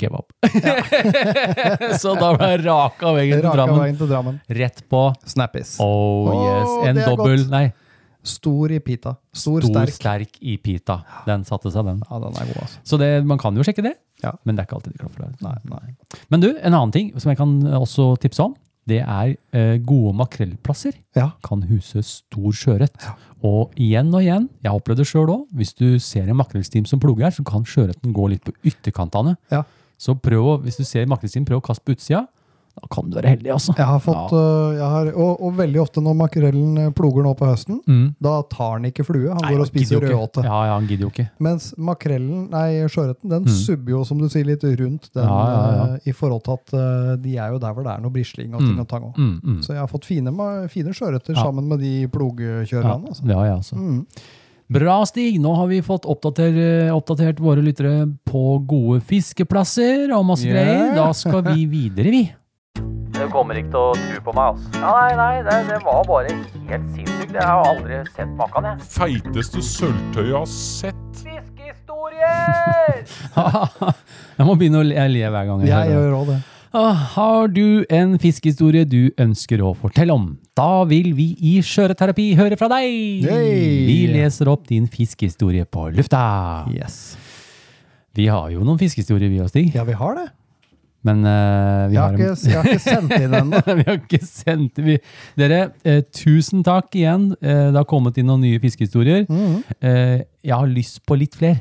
kebab. 0.00 0.24
Ja. 0.64 0.78
så 2.02 2.14
da 2.18 2.32
ble 2.38 2.48
jeg 2.56 2.64
raka 2.64 3.12
veggen 3.14 3.40
til 3.44 3.50
Drammen. 3.52 3.78
veien 3.84 3.98
til 4.00 4.08
Drammen. 4.08 4.40
Rett 4.48 4.80
på 4.88 5.04
Snappis. 5.28 5.76
Oh 5.78 6.32
yes. 6.40 6.68
Oh, 6.72 6.86
En 6.88 6.96
det 6.96 7.04
dobbel. 7.06 7.44
Nei, 7.52 7.66
Stor 8.24 8.72
i 8.72 8.78
pita. 8.80 9.14
Stor, 9.36 9.60
stor, 9.60 9.70
sterk. 9.86 9.94
sterk 9.94 10.38
i 10.40 10.56
pita. 10.56 10.98
Den 11.28 11.44
satte 11.44 11.70
seg, 11.70 11.84
den. 11.84 12.02
Ja, 12.08 12.18
den 12.22 12.36
er 12.40 12.48
god, 12.50 12.60
altså. 12.64 12.82
Så 12.88 12.98
det, 13.00 13.10
man 13.28 13.38
kan 13.38 13.54
jo 13.56 13.62
sjekke 13.66 13.84
det, 13.84 13.94
Ja. 14.24 14.32
men 14.44 14.56
det 14.56 14.62
er 14.64 14.68
ikke 14.68 14.76
alltid 14.78 14.92
de 14.94 14.98
klaffer 15.02 15.26
der. 15.26 15.34
Nei, 15.44 15.56
nei. 15.68 15.94
Men 16.32 16.40
du, 16.40 16.48
en 16.56 16.72
annen 16.72 16.92
ting 16.94 17.10
som 17.20 17.28
jeg 17.30 17.36
kan 17.38 17.58
også 17.76 18.14
tipse 18.22 18.40
om, 18.46 18.54
det 18.88 18.98
er 19.00 19.34
eh, 19.56 19.78
gode 19.80 20.12
makrellplasser. 20.16 20.92
Ja. 21.16 21.30
Kan 21.44 21.62
huse 21.68 22.02
stor 22.04 22.52
sjøørret. 22.52 23.06
Og 23.44 23.72
igjen 23.80 24.10
og 24.14 24.20
igjen, 24.24 24.48
jeg 24.62 24.70
har 24.70 24.76
opplevd 24.80 25.00
det 25.00 25.06
sjøl 25.08 25.30
òg, 25.32 25.46
hvis 25.56 25.72
du 25.76 25.98
ser 25.98 26.28
en 26.28 26.36
makrellstim 26.36 26.84
som 26.88 27.00
ploger, 27.00 27.30
så 27.32 27.44
kan 27.44 27.64
sjøørreten 27.64 28.12
gå 28.16 28.28
litt 28.32 28.44
på 28.44 28.52
ytterkantene. 28.64 29.36
Ja. 29.52 29.62
Så 30.00 30.16
prøv 30.20 30.62
hvis 30.64 30.76
du 30.80 30.84
ser 30.84 31.06
makrellstim, 31.08 31.44
prøv 31.48 31.62
å 31.62 31.64
kaste 31.64 31.84
på 31.84 31.96
utsida. 31.96 32.26
Da 32.74 32.88
kan 32.90 33.08
du 33.08 33.14
være 33.16 33.30
heldig, 33.36 33.50
altså. 33.54 33.72
Jeg 33.78 33.86
har 33.86 34.00
fått, 34.02 34.32
øh, 34.34 34.74
jeg 34.74 34.88
har, 34.90 35.06
og, 35.14 35.40
og 35.46 35.52
veldig 35.56 35.78
ofte 35.80 36.02
når 36.02 36.16
makrellen 36.18 36.78
øh, 36.82 36.90
ploger 36.92 37.22
nå 37.22 37.34
på 37.38 37.46
høsten, 37.46 37.80
Mm. 37.86 38.14
da 38.20 38.32
tar 38.50 38.72
han 38.72 38.84
ikke 38.88 39.04
flue. 39.06 39.28
Han 39.30 39.38
Nei, 39.44 39.52
går 39.54 39.60
og 39.62 39.68
spiser 39.70 40.00
rødåte. 40.02 40.42
Ja, 40.42 40.58
ja, 40.66 40.72
han 40.74 40.88
gidder 40.90 41.06
jo 41.06 41.10
ikke. 41.14 41.28
Mens 41.38 41.68
makrellen, 41.78 42.50
nei, 42.50 42.82
sjøørreten, 42.90 43.30
den 43.30 43.42
Mm. 43.46 43.48
subber 43.54 43.90
jo, 43.94 44.02
som 44.04 44.18
du 44.18 44.28
sier, 44.28 44.44
litt 44.44 44.64
rundt 44.64 45.08
den 45.14 45.22
Ja, 45.24 45.38
ja, 45.46 45.70
ja. 45.76 45.86
øh, 45.94 45.98
i 46.04 46.12
forhold 46.12 46.42
til 46.44 46.52
at 46.58 46.74
uh, 46.74 47.16
de 47.16 47.36
er 47.38 47.48
jo 47.54 47.58
der 47.62 47.72
hvor 47.72 47.84
det 47.86 47.92
er 47.94 48.00
noe 48.02 48.10
brisling 48.10 48.54
og 48.54 48.60
ting 48.60 48.74
Mm. 48.74 48.80
og 48.80 48.88
tang 48.88 49.04
òg. 49.04 49.16
Mm, 49.18 49.40
mm. 49.44 49.60
Så 49.62 49.68
jeg 49.72 49.78
har 49.78 49.86
fått 49.88 50.04
fine, 50.04 50.34
fine 50.68 50.90
sjøørreter 50.92 51.34
Ja. 51.36 51.42
sammen 51.44 51.68
med 51.68 51.78
de 51.80 52.08
plogkjørerne. 52.08 53.06
Altså. 53.08 53.22
Ja, 53.28 53.44
ja, 53.44 53.54
altså. 53.56 53.76
Mm. 53.76 54.06
Bra, 54.72 55.04
Stig. 55.04 55.38
Nå 55.40 55.54
har 55.56 55.66
vi 55.68 55.80
fått 55.82 56.06
oppdater, 56.08 56.90
oppdatert 56.90 57.38
våre 57.38 57.60
lyttere 57.62 58.08
på 58.26 58.64
gode 58.66 59.00
fiskeplasser 59.04 60.10
og 60.16 60.24
masse 60.26 60.46
Yeah. 60.46 60.54
greier. 60.56 60.94
Da 60.96 61.12
skal 61.12 61.42
vi 61.42 61.66
videre, 61.66 62.10
vi. 62.10 62.32
Du 63.14 63.28
kommer 63.30 63.54
ikke 63.60 63.70
til 63.70 63.78
å 63.78 63.92
tro 63.94 64.22
på 64.26 64.32
meg, 64.34 64.56
altså. 64.56 64.80
Ja, 64.80 64.90
nei, 64.98 65.12
nei, 65.18 65.34
det, 65.46 65.58
det 65.68 65.76
var 65.84 66.00
bare 66.08 66.32
helt 66.34 66.88
sinnssykt. 66.96 67.36
Jeg 67.36 67.46
har 67.46 67.62
aldri 67.68 68.00
sett 68.10 68.32
maken, 68.38 68.66
jeg. 68.66 68.88
Feiteste 68.94 69.62
sølvtøyet 69.62 70.32
jeg 70.32 70.34
har 70.34 70.50
sett. 70.50 71.20
Fiskehistorier! 71.22 73.06
jeg 74.38 74.48
må 74.48 74.58
begynne 74.58 74.82
å 74.82 74.88
le, 74.88 74.98
jeg 74.98 75.14
ler 75.14 75.30
hver 75.36 75.48
gang. 75.52 75.64
Jeg 75.68 75.72
hører 75.78 75.86
det. 75.86 75.94
gjør 75.94 76.18
òg 76.18 76.26
det. 76.32 76.40
Ah, 76.74 77.02
Har 77.14 77.52
du 77.54 77.84
en 77.94 78.16
fiskehistorie 78.18 78.82
du 78.90 79.14
ønsker 79.22 79.62
å 79.62 79.76
fortelle 79.78 80.10
om? 80.10 80.32
Da 80.58 80.82
vil 80.90 81.12
vi 81.14 81.30
i 81.38 81.60
Skjøreterapi 81.62 82.32
høre 82.34 82.58
fra 82.58 82.66
deg! 82.74 82.90
Yay! 83.22 83.84
Vi 83.86 83.98
leser 84.10 84.50
opp 84.50 84.66
din 84.66 84.90
fiskehistorie 84.90 85.70
på 85.70 85.86
lufta. 85.94 86.24
Yes. 86.74 87.14
Vi 88.14 88.26
har 88.26 88.50
jo 88.50 88.66
noen 88.66 88.78
fiskehistorier, 88.82 89.30
vi 89.30 89.38
og 89.42 89.54
Stig. 89.54 89.70
Ja, 89.74 89.86
vi 89.86 89.94
har 89.98 90.18
det. 90.18 90.32
Men 91.04 91.20
uh, 91.26 91.84
vi 91.90 91.96
Jeg 91.96 92.00
har 92.00 92.14
har, 92.14 92.16
ikke, 92.16 92.48
jeg 92.48 92.56
har 92.56 92.68
ikke 92.70 92.84
sendt 92.84 93.14
inn 93.18 93.36
ennå. 93.36 93.60
vi 93.80 93.86
har 93.90 93.98
ikke 94.00 94.20
sendt 94.24 94.80
vi. 94.86 94.96
Dere, 95.36 95.60
eh, 95.84 96.00
tusen 96.16 96.64
takk 96.64 96.96
igjen. 96.96 97.30
Eh, 97.44 97.66
det 97.74 97.76
har 97.76 97.88
kommet 97.90 98.16
inn 98.20 98.30
noen 98.30 98.44
nye 98.46 98.60
fiskehistorier. 98.62 99.26
Mhm. 99.28 99.58
Eh, 99.84 100.18
jeg 100.44 100.56
har 100.56 100.70
lyst 100.70 101.02
på 101.04 101.18
litt 101.20 101.36
flere. 101.36 101.60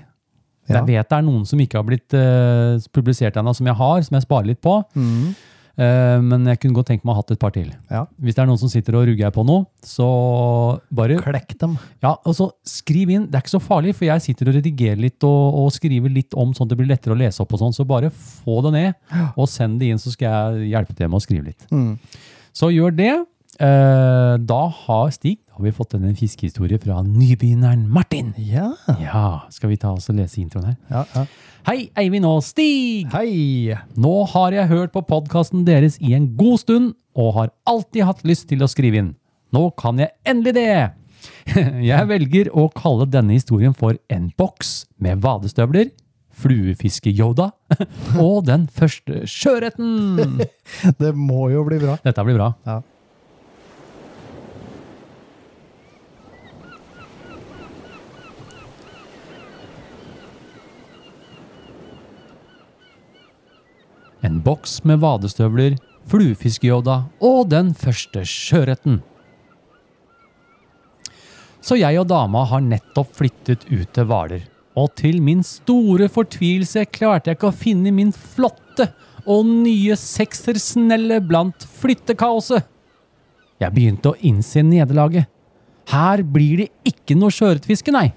Ja. 0.70 0.78
Jeg 0.80 0.94
vet 0.94 1.10
det 1.12 1.18
er 1.18 1.26
noen 1.28 1.44
som 1.48 1.60
ikke 1.60 1.76
har 1.76 1.88
blitt 1.88 2.16
eh, 2.16 2.80
publisert 2.96 3.36
ennå, 3.40 3.52
som 3.56 3.68
jeg 3.68 3.76
har, 3.76 4.06
som 4.08 4.16
jeg 4.16 4.24
sparer 4.30 4.54
litt 4.54 4.62
på. 4.64 4.80
Mhm. 4.96 5.34
Eh, 5.74 6.20
men 6.22 6.46
jeg 6.52 6.60
kunne 6.62 6.78
godt 6.78 6.92
tenkt 6.92 7.06
meg 7.06 7.16
å 7.16 7.18
ha 7.18 7.24
hatt 7.24 7.34
et 7.34 7.42
par 7.42 7.54
til. 7.56 7.72
Ja. 7.90 8.04
Hvis 8.22 8.38
det 8.38 8.44
er 8.44 8.50
noen 8.50 8.62
som 8.62 8.70
sitter 8.70 8.98
og 9.00 9.08
rugger 9.10 9.34
på 9.34 9.46
noe, 9.48 9.66
så 9.82 10.08
bare 10.94 11.18
Klekk 11.24 11.56
dem. 11.62 11.78
Ja, 12.04 12.14
og 12.22 12.38
så 12.38 12.52
skriv 12.68 13.10
inn. 13.14 13.26
Det 13.30 13.40
er 13.40 13.46
ikke 13.46 13.56
så 13.56 13.64
farlig, 13.64 13.96
for 13.98 14.06
jeg 14.10 14.26
sitter 14.26 14.52
og 14.52 14.60
redigerer 14.60 15.02
litt 15.02 15.26
og, 15.26 15.58
og 15.64 15.74
skriver 15.74 16.14
litt 16.14 16.38
om 16.38 16.54
sånn 16.54 16.70
at 16.70 16.76
det 16.76 16.80
blir 16.82 16.92
lettere 16.94 17.18
å 17.18 17.20
lese 17.20 17.42
opp 17.42 17.56
og 17.58 17.64
sånn. 17.64 17.74
Så 17.74 17.88
bare 17.90 18.14
få 18.14 18.62
det 18.68 18.76
ned, 18.78 19.02
og 19.34 19.50
send 19.50 19.82
det 19.82 19.90
inn, 19.90 20.02
så 20.02 20.14
skal 20.14 20.30
jeg 20.30 20.74
hjelpe 20.76 20.98
til 20.98 21.10
med 21.10 21.22
å 21.22 21.26
skrive 21.26 21.50
litt. 21.50 21.66
Mm. 21.74 21.96
Så 22.54 22.70
gjør 22.70 22.94
det. 22.94 23.14
Eh, 23.60 24.36
da 24.42 24.62
har 24.86 25.12
Stig 25.14 25.40
da 25.54 25.60
har 25.60 25.66
vi 25.68 25.72
fått 25.78 25.94
en 25.94 26.16
fiskehistorie 26.18 26.80
fra 26.82 27.04
nybegynneren 27.06 27.84
Martin. 27.86 28.32
Ja. 28.42 28.72
Ja, 28.98 29.44
skal 29.54 29.70
vi 29.70 29.78
ta 29.78 29.92
oss 29.94 30.10
og 30.10 30.18
lese 30.18 30.40
introen 30.42 30.72
her? 30.72 30.78
ja, 30.90 31.04
ja. 31.14 31.26
Hei, 31.68 31.92
Eivind 31.96 32.26
og 32.26 32.42
Stig! 32.44 33.06
Hei! 33.14 33.76
Nå 33.94 34.14
har 34.34 34.56
jeg 34.56 34.68
hørt 34.72 34.92
på 34.96 35.04
podkasten 35.06 35.62
deres 35.68 36.00
i 36.02 36.16
en 36.18 36.26
god 36.36 36.64
stund, 36.64 36.96
og 37.14 37.36
har 37.38 37.52
alltid 37.70 38.04
hatt 38.04 38.24
lyst 38.26 38.50
til 38.50 38.66
å 38.66 38.68
skrive 38.68 39.00
inn. 39.00 39.12
Nå 39.54 39.70
kan 39.78 40.02
jeg 40.02 40.10
endelig 40.26 40.56
det! 40.58 40.74
Jeg 41.86 42.10
velger 42.10 42.50
å 42.52 42.66
kalle 42.76 43.06
denne 43.08 43.38
historien 43.38 43.72
for 43.78 43.96
En 44.12 44.26
boks 44.36 44.90
med 45.00 45.22
vadestøvler, 45.24 45.94
fluefiske-Yoda 46.36 47.52
og 48.26 48.42
den 48.50 48.66
første 48.68 49.22
sjøørreten. 49.30 50.42
Det 51.00 51.14
må 51.16 51.48
jo 51.54 51.64
bli 51.70 51.80
bra. 51.86 51.96
Dette 52.04 52.26
blir 52.28 52.42
bra. 52.42 52.50
Ja. 52.68 52.82
En 64.24 64.40
boks 64.44 64.78
med 64.88 65.02
vadestøvler, 65.04 65.76
fluefiske-Yoda 66.08 67.02
og 67.24 67.50
den 67.52 67.74
første 67.76 68.24
sjøørreten. 68.28 69.02
Så 71.64 71.78
jeg 71.80 72.00
og 72.00 72.08
dama 72.12 72.44
har 72.48 72.64
nettopp 72.64 73.12
flyttet 73.20 73.68
ut 73.72 73.92
til 73.96 74.08
Hvaler. 74.08 74.48
Og 74.80 74.90
til 74.98 75.20
min 75.24 75.44
store 75.46 76.08
fortvilelse 76.12 76.86
klarte 76.92 77.30
jeg 77.30 77.38
ikke 77.38 77.52
å 77.52 77.56
finne 77.56 77.92
min 77.96 78.12
flotte 78.16 78.90
og 79.24 79.46
nye 79.48 79.96
seksersnelle 80.00 81.22
blant 81.24 81.68
flyttekaoset. 81.80 82.66
Jeg 83.62 83.76
begynte 83.76 84.12
å 84.12 84.20
innse 84.26 84.64
nederlaget. 84.66 85.30
Her 85.92 86.24
blir 86.24 86.64
det 86.64 86.70
ikke 86.88 87.16
noe 87.20 87.32
sjøørretfiske, 87.32 87.94
nei. 87.96 88.10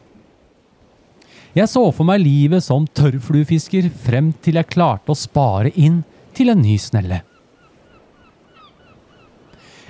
Jeg 1.56 1.70
så 1.72 1.86
for 1.88 2.04
meg 2.04 2.20
livet 2.20 2.60
som 2.66 2.84
tørrfluefisker 2.98 3.86
frem 4.04 4.28
til 4.44 4.58
jeg 4.58 4.68
klarte 4.74 5.14
å 5.14 5.16
spare 5.16 5.70
inn 5.72 6.02
til 6.36 6.52
en 6.52 6.60
ny 6.60 6.74
snelle. 6.76 7.22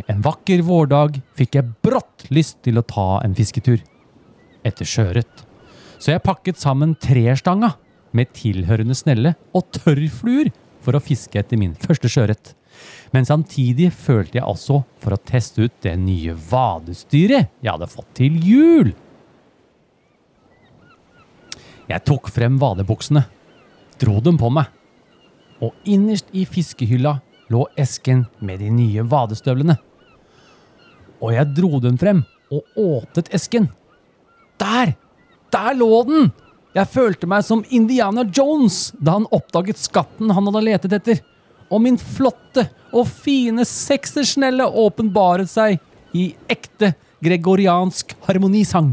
En 0.07 0.21
vakker 0.23 0.61
vårdag 0.63 1.17
fikk 1.35 1.57
jeg 1.59 1.73
brått 1.83 2.29
lyst 2.31 2.61
til 2.63 2.79
å 2.79 2.85
ta 2.87 3.17
en 3.25 3.35
fisketur. 3.35 3.81
Etter 4.63 4.87
sjøørret. 4.87 5.43
Så 5.99 6.13
jeg 6.13 6.23
pakket 6.23 6.61
sammen 6.61 6.93
trestanga 7.03 7.73
med 8.15 8.31
tilhørende 8.37 8.95
snelle 8.95 9.35
og 9.51 9.67
tørrfluer 9.75 10.53
for 10.87 10.95
å 10.95 11.03
fiske 11.03 11.41
etter 11.41 11.59
min 11.59 11.75
første 11.83 12.07
sjøørret. 12.13 12.53
Men 13.11 13.27
samtidig 13.27 13.91
følte 13.91 14.39
jeg 14.39 14.47
også 14.47 14.85
for 15.03 15.17
å 15.17 15.23
teste 15.27 15.67
ut 15.67 15.83
det 15.83 15.97
nye 15.99 16.37
vadestyret 16.47 17.51
jeg 17.59 17.73
hadde 17.73 17.91
fått 17.91 18.15
til 18.21 18.39
jul. 18.47 18.95
Jeg 21.87 22.03
tok 22.03 22.31
frem 22.35 22.57
vadebuksene, 22.59 23.23
dro 24.01 24.19
dem 24.25 24.39
på 24.41 24.51
meg, 24.51 24.71
og 25.63 25.75
innerst 25.89 26.33
i 26.35 26.43
fiskehylla 26.49 27.17
lå 27.53 27.63
esken 27.79 28.25
med 28.43 28.59
de 28.61 28.71
nye 28.75 29.05
vadestøvlene. 29.07 29.77
Og 31.23 31.33
jeg 31.33 31.53
dro 31.57 31.79
dem 31.81 31.97
frem 32.01 32.25
og 32.53 32.67
åpnet 32.81 33.31
esken. 33.35 33.71
Der! 34.61 34.97
Der 35.55 35.79
lå 35.79 36.03
den! 36.09 36.33
Jeg 36.77 36.91
følte 36.93 37.29
meg 37.31 37.47
som 37.47 37.63
Indiana 37.73 38.27
Jones 38.27 38.91
da 38.99 39.15
han 39.17 39.31
oppdaget 39.33 39.81
skatten 39.81 40.35
han 40.35 40.51
hadde 40.51 40.65
letet 40.67 40.99
etter. 40.99 41.23
Og 41.71 41.81
min 41.87 41.97
flotte 41.97 42.67
og 42.93 43.09
fine 43.09 43.65
seksersnelle 43.67 44.67
åpenbaret 44.69 45.49
seg 45.51 45.79
i 46.17 46.29
ekte 46.53 46.93
gregoriansk 47.25 48.13
harmonisang. 48.27 48.93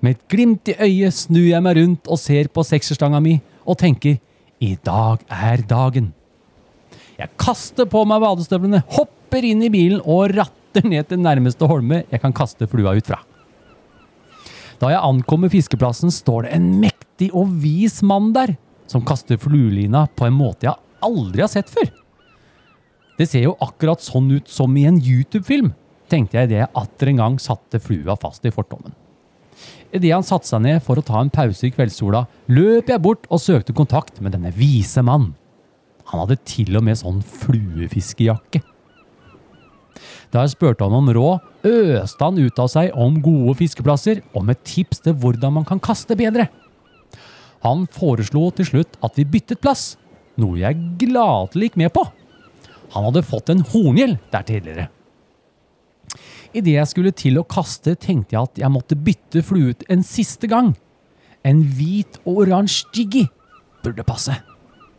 Med 0.00 0.16
et 0.16 0.24
glimt 0.32 0.68
i 0.68 0.76
øyet 0.76 1.16
snur 1.16 1.46
jeg 1.46 1.64
meg 1.64 1.78
rundt 1.78 2.10
og 2.10 2.20
ser 2.20 2.50
på 2.52 2.64
sekserstanga 2.66 3.20
mi 3.24 3.38
og 3.66 3.78
tenker 3.80 4.18
i 4.62 4.74
dag 4.84 5.22
er 5.32 5.62
dagen. 5.68 6.12
Jeg 7.16 7.32
kaster 7.40 7.88
på 7.88 8.02
meg 8.08 8.20
vadestøvlene, 8.20 8.82
hopper 8.92 9.44
inn 9.48 9.62
i 9.64 9.72
bilen 9.72 10.02
og 10.04 10.34
ratter 10.36 10.84
ned 10.84 11.08
til 11.08 11.22
nærmeste 11.22 11.68
holme 11.68 12.02
jeg 12.10 12.20
kan 12.22 12.34
kaste 12.36 12.68
flua 12.68 12.96
ut 12.96 13.08
fra. 13.08 13.22
Da 14.76 14.90
jeg 14.92 15.00
ankommer 15.00 15.48
fiskeplassen, 15.48 16.12
står 16.12 16.44
det 16.44 16.56
en 16.58 16.66
mektig 16.82 17.30
og 17.32 17.48
vis 17.62 18.02
mann 18.04 18.34
der, 18.36 18.52
som 18.86 19.04
kaster 19.04 19.40
fluelina 19.40 20.04
på 20.12 20.28
en 20.28 20.36
måte 20.36 20.68
jeg 20.68 20.76
aldri 21.06 21.44
har 21.44 21.52
sett 21.52 21.72
før. 21.72 21.88
Det 23.16 23.24
ser 23.30 23.46
jo 23.46 23.56
akkurat 23.64 24.04
sånn 24.04 24.28
ut 24.36 24.52
som 24.52 24.76
i 24.76 24.84
en 24.88 25.00
YouTube-film, 25.00 25.72
tenkte 26.12 26.36
jeg 26.36 26.50
idet 26.50 26.60
jeg 26.66 26.74
atter 26.76 27.10
en 27.10 27.22
gang 27.22 27.40
satte 27.40 27.80
flua 27.80 28.18
fast 28.20 28.44
i 28.44 28.52
fortommen. 28.52 28.92
Idet 29.96 30.12
han 30.12 30.26
satte 30.26 30.48
seg 30.48 30.60
ned 30.64 30.82
for 30.84 31.00
å 31.00 31.04
ta 31.04 31.22
en 31.22 31.32
pause 31.32 31.64
i 31.68 31.72
kveldssola, 31.72 32.26
løp 32.52 32.90
jeg 32.92 33.02
bort 33.02 33.24
og 33.32 33.40
søkte 33.40 33.74
kontakt 33.76 34.20
med 34.20 34.34
denne 34.36 34.52
vise 34.52 35.00
mann. 35.04 35.30
Han 36.10 36.22
hadde 36.22 36.38
til 36.46 36.76
og 36.76 36.84
med 36.86 36.98
sånn 37.00 37.22
fluefiskejakke. 37.24 38.60
Da 40.34 40.42
jeg 40.44 40.52
spurte 40.52 40.84
han 40.84 40.96
om 40.98 41.08
råd, 41.16 41.44
øste 41.66 42.28
han 42.28 42.38
ut 42.38 42.60
av 42.60 42.68
seg 42.70 42.92
om 42.98 43.16
gode 43.24 43.56
fiskeplasser 43.62 44.20
og 44.34 44.44
med 44.50 44.60
tips 44.68 45.00
til 45.06 45.16
hvordan 45.16 45.56
man 45.56 45.66
kan 45.68 45.80
kaste 45.82 46.18
bedre. 46.18 46.50
Han 47.64 47.86
foreslo 47.90 48.50
til 48.54 48.68
slutt 48.68 48.98
at 49.06 49.16
vi 49.16 49.24
byttet 49.32 49.62
plass, 49.64 49.94
noe 50.36 50.60
jeg 50.60 50.76
gladelig 51.00 51.70
gikk 51.70 51.80
med 51.80 51.94
på. 51.96 52.04
Han 52.92 53.08
hadde 53.08 53.24
fått 53.26 53.50
en 53.54 53.64
horngjell 53.72 54.18
der 54.34 54.44
tidligere. 54.46 54.90
Idet 56.56 56.72
jeg 56.78 56.88
skulle 56.88 57.12
til 57.12 57.36
å 57.36 57.44
kaste, 57.44 57.92
tenkte 58.00 58.36
jeg 58.36 58.48
at 58.48 58.60
jeg 58.62 58.72
måtte 58.72 58.96
bytte 58.96 59.42
flue 59.44 59.74
ut 59.74 59.82
en 59.92 60.04
siste 60.06 60.48
gang. 60.48 60.72
En 61.44 61.60
hvit 61.76 62.16
og 62.24 62.46
oransje 62.46 62.88
jiggy 62.96 63.26
burde 63.84 64.06
passe, 64.06 64.34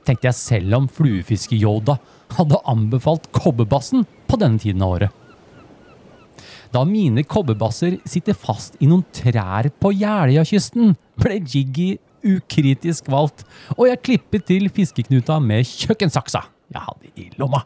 tenkte 0.06 0.30
jeg 0.30 0.38
selv 0.38 0.78
om 0.78 0.90
fluefiske-Yoda 0.92 1.98
hadde 2.38 2.60
anbefalt 2.70 3.26
kobberbassen 3.36 4.06
på 4.30 4.40
denne 4.40 4.62
tiden 4.62 4.86
av 4.86 5.00
året. 5.00 5.24
Da 6.72 6.84
mine 6.86 7.24
kobberbasser 7.24 7.98
sitter 8.08 8.36
fast 8.38 8.76
i 8.84 8.90
noen 8.90 9.06
trær 9.16 9.72
på 9.82 9.94
Jeløya-kysten, 9.96 10.94
ble 11.18 11.40
Jiggy 11.42 11.96
ukritisk 12.28 13.10
valgt, 13.10 13.46
og 13.78 13.88
jeg 13.90 14.04
klippet 14.04 14.46
til 14.52 14.70
fiskeknuta 14.74 15.40
med 15.42 15.66
kjøkkensaksa 15.68 16.44
jeg 16.74 16.84
hadde 16.84 17.12
i 17.16 17.30
lomma. 17.40 17.64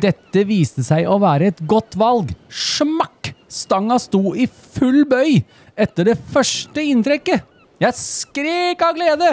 Dette 0.00 0.44
viste 0.48 0.84
seg 0.86 1.08
å 1.10 1.18
være 1.22 1.52
et 1.52 1.62
godt 1.68 1.96
valg. 2.00 2.32
Smakk! 2.48 3.34
Stanga 3.52 3.98
sto 4.00 4.32
i 4.32 4.46
full 4.48 5.02
bøy 5.04 5.42
etter 5.76 6.08
det 6.08 6.16
første 6.32 6.80
inntrekket. 6.88 7.44
Jeg 7.82 7.98
skrek 7.98 8.84
av 8.86 8.96
glede. 8.96 9.32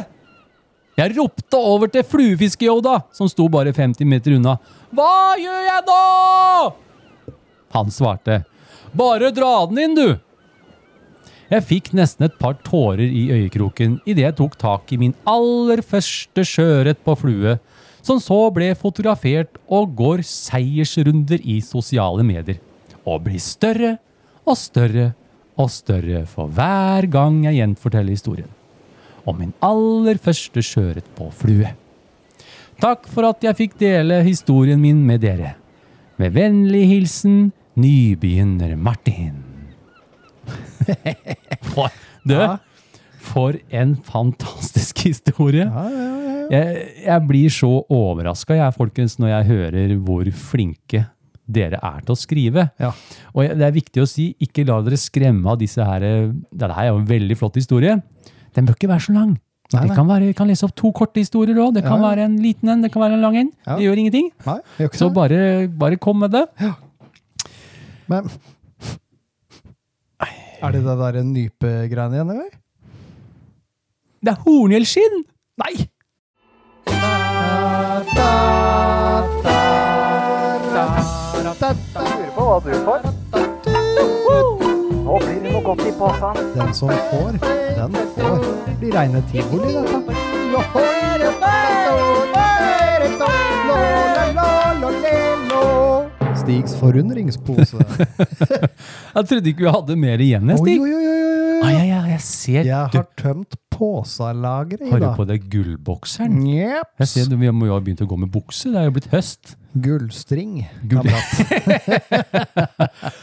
Jeg 0.99 1.13
ropte 1.15 1.55
over 1.55 1.87
til 1.91 2.03
fluefiske-Yoda, 2.03 2.97
som 3.15 3.29
sto 3.31 3.45
bare 3.51 3.71
50 3.71 4.07
meter 4.09 4.35
unna. 4.35 4.57
Hva 4.91 5.37
gjør 5.39 5.61
jeg 5.69 5.85
nå? 5.87 5.99
Han 7.77 7.93
svarte. 7.93 8.41
Bare 8.91 9.29
dra 9.31 9.53
den 9.69 9.83
inn, 9.85 9.95
du. 9.95 10.17
Jeg 11.49 11.65
fikk 11.65 11.93
nesten 11.97 12.27
et 12.27 12.35
par 12.41 12.59
tårer 12.65 13.07
i 13.07 13.29
øyekroken 13.33 13.95
idet 14.03 14.25
jeg 14.25 14.35
tok 14.37 14.57
tak 14.61 14.91
i 14.93 14.99
min 15.01 15.15
aller 15.29 15.81
første 15.81 16.43
sjøørret 16.45 16.99
på 17.05 17.15
flue, 17.17 17.55
som 18.01 18.19
så 18.23 18.39
ble 18.55 18.71
fotografert 18.77 19.59
og 19.67 19.95
går 19.97 20.23
seiersrunder 20.25 21.41
i 21.43 21.59
sosiale 21.65 22.25
medier. 22.25 22.59
Og 23.05 23.23
blir 23.25 23.41
større 23.43 23.97
og 24.45 24.57
større 24.59 25.11
og 25.59 25.69
større 25.73 26.23
for 26.29 26.51
hver 26.55 27.07
gang 27.11 27.43
jeg 27.47 27.59
gjenforteller 27.59 28.15
historien. 28.15 28.49
Om 29.27 29.41
min 29.43 29.53
aller 29.65 30.19
første 30.21 30.63
skjøret 30.63 31.07
på 31.17 31.27
flue. 31.35 31.73
Takk 32.79 33.09
for 33.11 33.27
at 33.27 33.43
jeg 33.43 33.57
fikk 33.57 33.75
dele 33.81 34.21
historien 34.23 34.79
min 34.79 35.01
med 35.05 35.19
dere. 35.25 35.57
Med 36.19 36.33
vennlig 36.35 36.85
hilsen 36.93 37.49
nybegynner 37.79 38.75
Martin. 38.79 39.43
Du. 42.29 42.35
For 43.29 43.55
en 43.69 43.93
fantastisk 44.05 45.03
historie. 45.09 45.65
Ja, 45.69 45.85
ja, 45.93 46.07
ja. 46.09 46.43
Jeg, 46.49 46.83
jeg 47.05 47.25
blir 47.29 47.51
så 47.53 47.67
overraska, 47.93 48.55
jeg, 48.57 48.73
folkens, 48.73 49.19
når 49.21 49.29
jeg 49.35 49.49
hører 49.51 49.91
hvor 50.01 50.29
flinke 50.33 51.03
dere 51.49 51.77
er 51.81 51.99
til 52.05 52.13
å 52.13 52.17
skrive. 52.17 52.63
Ja. 52.81 52.89
Og 53.33 53.51
det 53.57 53.65
er 53.67 53.75
viktig 53.75 54.01
å 54.01 54.07
si, 54.09 54.31
ikke 54.41 54.65
la 54.69 54.79
dere 54.85 54.97
skremme 55.01 55.49
av 55.53 55.59
disse 55.61 55.81
her 55.85 56.01
Dette 56.05 56.73
her 56.73 56.87
er 56.87 56.89
jo 56.91 56.99
en 57.03 57.07
veldig 57.09 57.37
flott 57.37 57.57
historie. 57.57 57.95
Den 58.57 58.65
bør 58.69 58.77
ikke 58.77 58.89
være 58.91 59.05
så 59.07 59.13
lang. 59.15 59.35
Nei, 59.69 59.83
Det 59.85 59.93
kan 59.97 60.07
være, 60.09 60.31
kan 60.33 60.49
lese 60.49 60.65
opp 60.65 60.73
to 60.77 60.89
korte 60.97 61.21
historier 61.21 61.57
òg. 61.61 61.75
Det 61.77 61.83
kan 61.85 61.99
Ja, 62.01 62.07
være 62.07 62.23
en 62.25 62.37
liten 62.41 62.69
en, 62.73 62.81
det 62.81 62.89
kan 62.93 63.03
være 63.03 63.17
en 63.19 63.21
lang 63.27 63.35
en. 63.37 63.51
Ja. 63.67 63.75
Det 63.77 63.85
gjør 63.85 63.99
ingenting. 64.01 64.31
Nei, 64.47 64.55
det 64.77 64.87
gjør 64.87 64.95
Så 65.03 65.09
bare, 65.13 65.41
bare 65.69 65.99
kom 66.01 66.17
med 66.25 66.33
det. 66.33 66.45
Men 68.09 68.29
Er 70.61 70.73
det 70.73 70.81
det 70.83 70.95
der 70.99 71.19
nypegreiene 71.23 72.17
igjen, 72.17 72.31
eller? 72.33 72.49
Det 74.19 74.31
er 74.33 74.39
horngjellskinn! 74.43 75.21
Nei! 75.63 75.75
Lurer 81.39 82.31
på 82.35 82.45
hva 82.47 82.57
du 82.63 82.71
får. 82.83 83.05
Nå 85.05 85.19
blir 85.23 85.37
det 85.43 85.53
noe 85.53 85.61
godt 85.65 85.83
i 85.87 85.93
posen. 85.99 86.41
Den 86.57 86.73
som 86.75 86.91
får, 87.11 87.39
den 87.77 87.95
får. 88.17 88.43
Det 88.65 88.75
blir 88.81 88.97
reine 88.97 89.23
tivoli, 89.31 89.71
dette. 89.77 90.17
Stigs 96.43 96.75
forundringspose. 96.79 97.79
Jeg 99.15 99.25
trodde 99.31 99.49
ikke 99.53 99.63
vi 99.63 99.73
hadde 99.77 99.95
mer 99.99 100.21
igjen, 100.23 100.49
jeg, 100.49 100.59
Stig. 100.63 100.77
oi, 100.81 100.91
oi, 100.91 101.07
oi, 101.07 101.23
oi. 101.23 101.59
Ai, 101.59 101.73
ja, 101.73 101.83
ja, 101.83 102.01
jeg 102.13 102.21
ser 102.23 102.61
Jeg 102.63 102.75
har 102.93 103.07
tømt 103.19 103.57
posalageret 103.79 104.83
i 104.85 104.91
har 104.91 104.99
du 104.99 105.05
dag. 105.07 105.15
på 105.17 105.25
deg 105.29 105.45
gullbokseren. 105.53 106.35
Yep. 106.45 106.91
Jeg 106.99 107.07
ser 107.13 107.31
Vi 107.39 107.51
må 107.55 107.69
jo 107.69 107.73
ha 107.77 107.79
begynt 107.83 108.03
å 108.03 108.09
gå 108.11 108.17
med 108.19 108.31
bukse. 108.33 108.69
Det 108.73 108.81
er 108.81 108.89
jo 108.89 108.95
blitt 108.97 109.07
høst. 109.13 109.55
Gullstring. 109.79 110.65
Gull- 110.91 111.07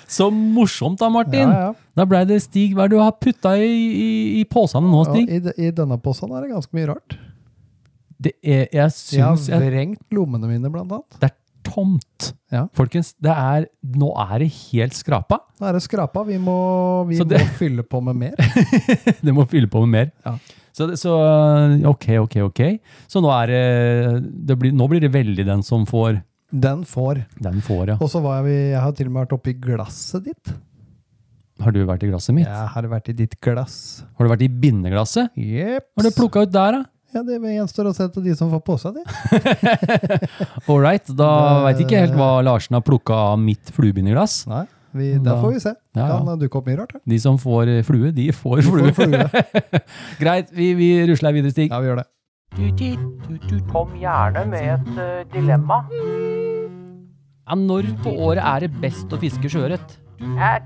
Så 0.09 0.31
morsomt 0.31 1.01
da, 1.03 1.09
Martin. 1.13 1.49
Ja, 1.51 1.69
ja. 1.69 1.73
Da 1.97 2.07
ble 2.09 2.23
det 2.29 2.41
Stig. 2.45 2.75
Hva 2.77 2.87
er 2.87 2.93
det 2.93 2.99
du 2.99 3.03
har 3.03 3.15
putta 3.21 3.55
i, 3.59 3.69
i, 3.69 4.11
i 4.41 4.45
posene 4.51 4.89
nå, 4.91 5.03
Ja, 5.05 5.15
Stig? 5.15 5.33
i, 5.33 5.69
I 5.69 5.73
denne 5.77 5.99
posen 6.03 6.33
er 6.37 6.47
det 6.47 6.53
ganske 6.55 6.77
mye 6.77 6.91
rart. 6.93 7.19
Det 8.17 8.33
er, 8.41 8.63
jeg 8.73 8.93
Jeg 9.13 9.23
har 9.27 9.67
vrengt 9.67 10.01
lommene 10.15 10.49
mine, 10.49 10.71
blant 10.73 10.89
annet. 10.93 11.19
det 11.21 11.29
er 11.31 11.35
tomt. 11.67 12.29
Ja. 12.55 12.65
Folkens, 12.79 13.13
det 13.23 13.33
er, 13.35 13.67
nå 13.99 14.13
er 14.23 14.39
det 14.45 14.49
helt 14.71 14.95
skrapa. 14.97 15.41
Nå 15.61 15.67
er 15.69 15.77
det 15.79 15.83
skrapa. 15.85 16.23
Vi 16.29 16.39
må, 16.43 16.57
vi 17.09 17.19
det- 17.19 17.43
må 17.43 17.57
fylle 17.59 17.85
på 17.87 18.01
med 18.07 18.17
mer. 18.23 18.37
det 19.27 19.35
må 19.35 19.45
fylle 19.51 19.71
på 19.73 19.83
med 19.85 19.93
mer. 19.99 20.13
Ja. 20.27 20.37
Så, 20.77 20.91
så 21.01 21.13
ok, 21.89 22.07
ok, 22.27 22.35
ok. 22.51 22.63
Så 23.09 23.23
nå 23.25 23.31
er 23.33 23.53
det, 23.53 23.61
det 24.51 24.57
blir, 24.61 24.75
Nå 24.77 24.87
blir 24.93 25.01
det 25.01 25.09
veldig 25.15 25.47
den 25.49 25.63
som 25.65 25.87
får. 25.89 26.19
Den 26.53 26.85
får. 26.87 27.23
Den 27.43 27.63
får, 27.65 27.95
ja. 27.95 27.97
Og 28.01 28.11
så 28.13 28.21
var 28.25 28.45
jeg, 28.45 28.73
jeg 28.75 28.83
har 28.85 28.93
til 28.99 29.09
og 29.09 29.15
med 29.15 29.25
vært 29.25 29.37
oppi 29.39 29.55
glasset 29.57 30.29
ditt. 30.29 30.53
Har 31.65 31.73
du 31.73 31.81
vært 31.89 32.05
i 32.05 32.11
glasset 32.11 32.37
mitt? 32.37 32.45
Jeg 32.45 32.69
har 32.75 32.87
vært 32.93 33.09
i 33.09 33.15
ditt 33.17 33.39
glass. 33.41 33.79
Har 34.19 34.27
du 34.29 34.33
vært 34.35 34.45
i 34.45 34.51
bindeglasset? 34.53 35.33
Yep. 35.41 35.87
Har 35.97 36.05
du 36.05 36.13
plukka 36.19 36.45
ut 36.45 36.53
der, 36.53 36.77
da? 36.77 36.83
Ja, 37.17 37.23
det 37.25 37.39
gjenstår 37.41 37.89
å 37.89 37.95
se 37.97 38.07
til 38.13 38.25
de 38.27 38.35
som 38.37 38.51
får 38.53 38.61
på 38.67 38.75
seg 38.83 38.99
det. 38.99 39.05
All 40.69 40.81
right, 40.85 41.07
da 41.17 41.31
veit 41.65 41.81
ikke 41.87 42.03
helt 42.05 42.17
hva 42.19 42.31
Larsen 42.45 42.77
har 42.77 42.85
plukka 42.85 43.17
av 43.33 43.39
mitt 43.41 43.71
fluebinderglass. 43.73 44.43
Nei, 44.51 44.65
vi, 44.97 45.09
Da- 45.25 45.39
får 45.41 45.55
vi 45.55 45.61
se. 45.65 45.73
Ja, 45.97 46.07
ja. 46.11 46.19
Kan 46.21 46.39
dukke 46.43 46.61
opp 46.61 46.67
mye 46.69 46.77
rart. 46.83 46.93
her. 46.99 47.01
De 47.09 47.19
som 47.23 47.39
får 47.41 47.69
eh, 47.79 47.83
flue, 47.89 48.13
de 48.17 48.29
får 48.37 48.61
Vi 48.61 48.67
flue. 48.69 48.93
får 48.93 49.09
flue. 49.09 49.81
Greit, 50.23 50.53
vi, 50.53 50.71
vi 50.79 50.91
rusler 51.09 51.33
videre, 51.37 51.53
Stig. 51.57 51.71
Ja, 51.73 51.81
vi 51.81 51.89
gjør 51.91 52.03
det. 52.03 52.09
Kom 53.73 53.97
gjerne 54.01 54.47
med 54.49 54.69
et 54.77 54.99
eh, 55.03 55.25
dilemma. 55.33 55.81
Ja, 57.47 57.55
når 57.55 57.89
på 58.03 58.13
året 58.27 58.43
er 58.45 58.67
det 58.67 58.73
best 58.83 59.13
å 59.15 59.19
fiske 59.23 59.49
sjøørret? 59.53 59.97
Hva 60.17 60.57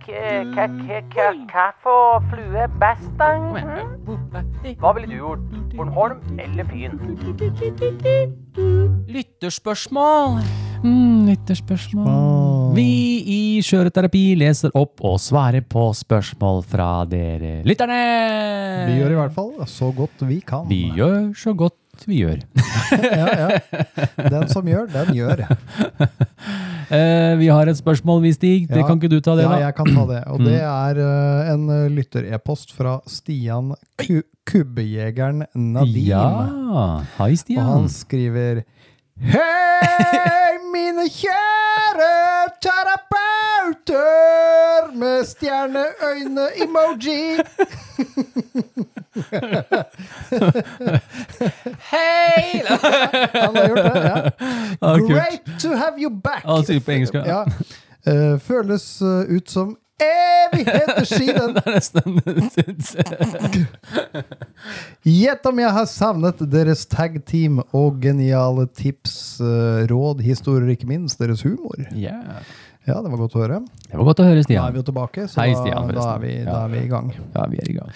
for 1.82 2.22
flue 2.30 2.59
er 2.62 2.70
best, 2.78 3.11
da? 3.18 3.34
Hva 4.78 4.92
ville 4.94 5.11
du 5.11 5.16
gjort? 5.16 5.42
Bornholm 5.74 6.38
eller 6.38 6.64
Fyn? 6.70 6.98
Lytterspørsmål! 9.11 10.38
Mm, 10.80 11.26
Lytterspørsmål. 11.28 12.70
Vi 12.78 12.86
i 13.26 13.40
Skjøreterapi 13.64 14.22
leser 14.38 14.72
opp 14.78 15.03
og 15.05 15.18
svarer 15.20 15.66
på 15.66 15.90
spørsmål 15.98 16.62
fra 16.70 16.88
dere 17.11 17.61
lytterne. 17.66 17.98
Vi 18.88 18.96
gjør 19.01 19.16
i 19.16 19.18
hvert 19.18 19.34
fall 19.34 19.53
så 19.68 19.90
godt 19.96 20.24
vi 20.30 20.40
kan. 20.46 20.64
Vi 20.70 20.86
gjør 20.96 21.34
så 21.36 21.53
godt 21.59 21.76
vi 22.09 22.22
gjør. 22.24 22.38
Ja, 23.01 23.26
ja. 23.38 23.48
Den 24.30 24.48
som 24.51 24.66
gjør, 24.68 24.86
den 24.92 25.14
gjør. 25.16 25.44
Eh, 26.90 27.36
vi 27.38 27.46
har 27.46 27.68
et 27.70 27.78
spørsmål, 27.78 28.18
vi, 28.24 28.32
Stig. 28.34 28.64
Det 28.66 28.80
Ja. 28.80 28.86
kan 28.88 28.98
ikke 28.98 29.07
du 29.12 29.20
ta 29.22 29.36
det, 29.38 29.44
da? 29.46 29.61
Ja, 29.61 29.66
jeg 29.68 29.74
kan 29.78 29.86
ta 29.94 30.03
det. 30.09 30.16
Og 30.26 30.40
det 30.42 30.57
er 30.59 30.98
eh, 30.98 31.51
en 31.53 31.68
lytterepost 31.94 31.94
lytter-e-post 31.94 32.72
fra 32.74 32.96
Stian 33.07 33.68
Ku 34.01 34.16
Kubbejegeren 34.51 35.44
Nadim. 35.55 36.09
Ja. 36.09 37.05
Hei, 37.20 37.36
Stian. 37.38 37.62
Og 37.62 37.70
han 37.76 37.86
skriver 37.94 38.64
Hei, 39.22 40.59
mine 40.72 41.07
kjære 41.14 42.11
terapeuter 43.70 44.90
med 44.98 45.22
stjerneøyne-emoji. 45.30 47.22
Hei! 51.91 52.62
Han 53.43 53.57
har 53.57 53.68
gjort 53.68 53.85
det, 53.85 54.03
ja. 54.05 54.31
Ah. 54.81 54.97
Great 54.97 55.61
to 55.61 55.68
have 55.68 56.01
you 56.01 56.11
back. 56.11 56.45
Han 56.45 56.64
sier 56.64 56.81
på 56.81 56.91
engelsk, 56.97 57.14
ja. 57.14 57.45
Eh, 58.09 58.39
føles 58.41 59.03
eh, 59.03 59.37
ut 59.37 59.51
som 59.51 59.76
evigheter 60.01 61.05
siden. 61.05 61.55
Det 61.57 61.62
er 61.66 61.72
nesten 61.76 62.20
Gjett 65.05 65.47
om 65.51 65.61
jeg 65.61 65.74
har 65.76 65.87
savnet 65.91 66.41
deres 66.53 66.87
tag-team 66.91 67.61
og 67.76 68.01
geniale 68.05 68.66
tips, 68.76 69.14
eh, 69.45 69.85
råd, 69.91 70.24
historier, 70.24 70.72
ikke 70.74 70.89
minst 70.91 71.20
deres 71.20 71.45
humor. 71.47 71.76
Ja. 71.93 72.41
Ja, 72.89 72.97
det 73.05 73.11
var 73.12 73.20
godt 73.20 73.37
å 73.37 73.43
høre. 73.43 73.61
Det 73.85 73.99
var 73.99 74.07
godt 74.09 74.22
å 74.22 74.26
høre, 74.26 74.43
Da 74.49 74.62
er 74.64 74.72
vi 74.72 74.81
jo 74.81 74.87
tilbake, 74.89 75.28
så 75.28 75.43
Hei, 75.43 75.53
da, 75.53 75.61
Stian, 75.61 75.93
da, 75.95 76.07
er 76.14 76.20
vi, 76.24 76.33
da 76.47 76.57
er 76.64 76.70
vi 76.72 76.78
i 76.81 76.89
gang. 76.91 77.12
Ja, 77.35 77.45
vi 77.53 77.61
er 77.61 77.68
i 77.68 77.76
gang. 77.76 77.93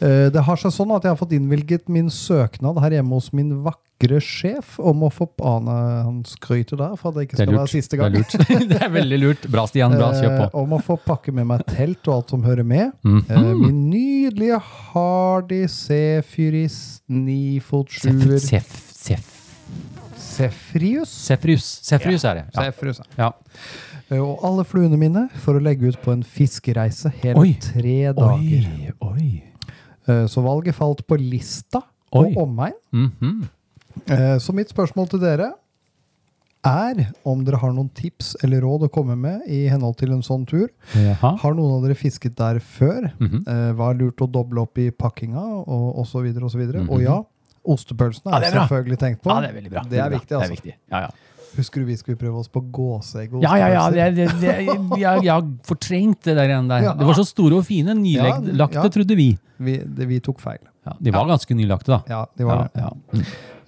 Eh, 0.00 0.28
Det 0.32 0.42
har 0.44 0.56
seg 0.60 0.72
sånn 0.74 0.92
at 0.96 1.04
jeg 1.06 1.14
har 1.14 1.18
fått 1.20 1.34
innvilget 1.36 1.88
min 1.92 2.10
søknad 2.12 2.78
her 2.82 2.98
hjemme 2.98 3.16
hos 3.16 3.30
min 3.36 3.52
vakre 3.64 4.18
sjef 4.20 4.74
om 4.78 5.06
å 5.06 5.08
få 5.12 5.28
Ane, 5.40 5.76
han 6.04 6.18
skryter 6.28 6.76
der 6.76 6.96
for 7.00 7.10
at 7.10 7.16
det 7.16 7.22
ikke 7.28 7.38
Det 7.38 7.46
skal 7.46 7.56
være 7.56 7.72
siste 7.72 7.96
gang. 7.96 8.12
Det 8.12 8.20
er 8.20 8.50
lurt. 8.60 8.68
Det 8.74 8.80
er 8.82 8.92
veldig 8.92 9.20
lurt. 9.22 9.46
Bra, 9.48 9.64
Stian. 9.70 9.96
Bra, 9.96 10.10
kjør 10.12 10.34
på. 10.34 10.44
Eh, 10.50 10.58
om 10.60 10.76
å 10.76 10.82
få 10.84 10.98
pakke 11.00 11.32
med 11.32 11.48
meg 11.48 11.64
telt 11.70 12.04
og 12.10 12.18
alt 12.18 12.34
som 12.34 12.44
hører 12.44 12.66
med. 12.66 12.92
Mm. 13.06 13.22
Min 13.62 13.80
nydelige 13.94 14.60
Hardy 14.92 15.62
C-Fyris 15.72 16.78
nifot-sjuer 17.08 18.38
Sef, 18.42 18.68
sef, 18.92 19.32
Sefrius. 20.36 21.08
Sefrius. 21.08 21.64
Sefrius 21.86 22.24
er 22.28 22.42
det. 22.42 22.46
Ja. 22.52 22.66
Sefrius, 22.68 23.00
ja. 23.16 23.32
Og 24.16 24.44
alle 24.46 24.62
fluene 24.68 24.98
mine 25.00 25.24
for 25.42 25.56
å 25.58 25.62
legge 25.62 25.88
ut 25.90 25.98
på 26.04 26.12
en 26.12 26.22
fiskereise 26.22 27.10
hele 27.22 27.40
Oi. 27.40 27.54
tre 27.58 28.12
dager. 28.14 28.68
Oi, 28.68 28.92
oi. 29.02 29.30
Eh, 30.06 30.26
Så 30.26 30.42
valget 30.44 30.74
falt 30.74 31.06
på 31.06 31.18
Lista 31.18 31.82
Oi. 32.12 32.30
og 32.30 32.42
omegn. 32.46 32.74
Mm 32.92 33.10
-hmm. 33.20 34.38
Så 34.38 34.52
mitt 34.52 34.68
spørsmål 34.68 35.08
til 35.08 35.20
dere 35.20 35.52
er 36.64 37.12
om 37.24 37.44
dere 37.44 37.56
har 37.56 37.72
noen 37.72 37.88
tips 37.88 38.36
eller 38.44 38.60
råd 38.60 38.82
å 38.82 38.88
komme 38.92 39.16
med 39.16 39.40
i 39.46 39.68
henhold 39.68 39.96
til 39.96 40.12
en 40.12 40.22
sånn 40.22 40.46
tur. 40.46 40.68
Jaha. 40.94 41.36
Har 41.36 41.54
noen 41.54 41.76
av 41.76 41.82
dere 41.82 41.94
fisket 41.94 42.36
der 42.36 42.58
før? 42.58 43.12
Mm 43.18 43.28
-hmm. 43.28 43.74
Hva 43.74 43.90
er 43.90 43.94
lurt 43.94 44.20
å 44.20 44.30
doble 44.30 44.60
opp 44.60 44.78
i 44.78 44.90
pakkinga, 44.90 45.40
og 45.66 45.98
osv. 45.98 46.16
Og, 46.42 46.50
så 46.50 46.58
videre. 46.58 46.80
-hmm. 46.80 46.90
og 46.90 47.02
ja, 47.02 47.22
ostepølsene 47.64 48.34
er 48.34 48.42
ja, 48.42 48.48
er 48.48 48.58
selvfølgelig 48.60 48.98
tenkt 48.98 49.22
på. 49.22 49.30
Ja, 49.30 49.40
det 49.40 49.48
er 49.48 49.54
veldig 49.54 49.70
bra. 49.70 49.82
Det 49.90 49.98
er 49.98 50.10
viktig, 50.10 50.36
altså. 50.36 50.38
Det 50.38 50.44
er 50.44 50.56
viktig. 50.56 50.74
Ja, 50.90 50.98
ja. 51.00 51.08
Husker 51.56 51.82
du 51.82 51.88
vi 51.88 51.96
skulle 51.96 52.18
prøve 52.20 52.42
oss 52.42 52.48
på 52.52 52.60
gåseegg 52.74 53.34
Ja, 53.42 53.54
ja, 53.60 53.68
ja. 53.72 53.84
Det, 53.90 54.06
det, 54.16 54.28
det, 54.42 54.54
jeg, 55.00 55.24
jeg 55.24 55.32
har 55.32 55.46
fortrengt 55.66 56.22
det 56.28 56.36
der 56.36 56.52
igjen 56.52 56.70
der. 56.70 56.86
Ja. 56.90 56.94
Det 56.98 57.08
var 57.08 57.18
så 57.18 57.24
store 57.28 57.60
og 57.62 57.66
fine. 57.68 57.94
Nylagte, 57.96 58.54
Ja, 58.56 58.68
ja. 58.82 58.88
trodde 58.92 59.16
vi. 59.18 59.30
Vi, 59.58 59.78
det, 59.80 60.08
vi 60.10 60.20
tok 60.20 60.40
feil. 60.44 60.60
Ja, 60.86 60.94
de 61.02 61.12
var 61.14 61.26
ganske 61.30 61.56
nylagte, 61.58 61.96
da. 61.96 62.00
Ja, 62.12 62.24
de 62.38 62.46
var 62.46 62.68
Ja, 62.76 62.90
det. 63.12 63.22
Mm. 63.22 63.26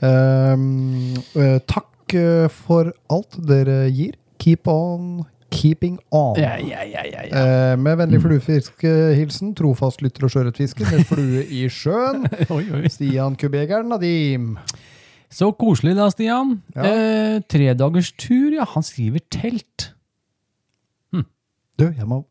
Ehm, 0.08 1.16
eh, 1.34 1.56
takk 1.66 2.14
eh, 2.14 2.46
for 2.52 2.92
alt 3.10 3.40
dere 3.48 3.88
gir. 3.90 4.14
Keep 4.38 4.68
on 4.70 5.24
keeping 5.50 5.96
on. 6.12 6.36
Ja, 6.38 6.56
ja, 6.60 6.84
ja, 6.84 7.02
ja, 7.08 7.22
ja. 7.24 7.72
Eh, 7.72 7.76
med 7.80 7.96
vennlig 7.98 8.20
fluefiskehilsen, 8.22 9.54
trofast 9.58 10.02
lytter 10.04 10.26
og 10.28 10.34
sjøørretfisker 10.34 10.90
med 10.92 11.06
flue 11.08 11.42
i 11.48 11.64
sjøen. 11.72 12.26
Oi, 12.54 12.64
oi. 12.76 12.84
Stian 12.92 13.36
Kubegeren 13.40 13.88
Nadim. 13.90 14.52
Så 15.30 15.50
koselig 15.60 15.94
da, 15.98 16.08
Stian. 16.12 16.56
Ja. 16.74 16.84
Eh, 16.88 17.38
tredagers 17.50 18.12
tur, 18.16 18.52
ja. 18.56 18.64
Han 18.74 18.86
skriver 18.86 19.20
telt. 19.32 19.92
Du, 21.78 21.84
jeg 21.94 22.08
må, 22.10 22.24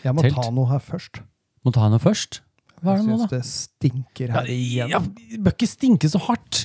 jeg 0.00 0.14
må 0.16 0.22
Telt. 0.24 0.38
ta 0.38 0.48
noe 0.48 0.64
her 0.70 0.80
først. 0.80 1.18
Må 1.60 1.72
ta 1.76 1.90
noe 1.92 2.00
først. 2.00 2.38
Hva 2.80 2.94
er 2.94 3.02
Jeg 3.02 3.04
det 3.04 3.10
nå, 3.10 3.18
syns 3.18 3.32
det 3.34 3.40
stinker 3.50 4.32
her. 4.32 4.48
Ja, 4.48 4.86
ja, 4.94 5.00
det 5.02 5.42
bør 5.44 5.52
ikke 5.52 5.68
stinke 5.68 6.08
så 6.08 6.22
hardt. 6.24 6.62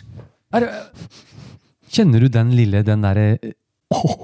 Er 0.55 0.69
kjenner 1.91 2.23
du 2.23 2.29
den 2.31 2.53
lille, 2.55 2.79
den 2.87 3.03
derre 3.03 3.27
Åh, 3.91 4.15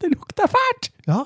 det 0.00 0.14
lukter 0.14 0.48
fælt! 0.48 0.88
Ja. 1.04 1.20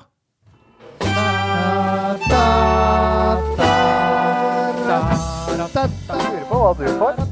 Lurer 5.47 5.71
på 5.71 6.51
på 6.51 6.59
hva 6.59 6.75
du 6.75 6.87
får. 6.99 7.26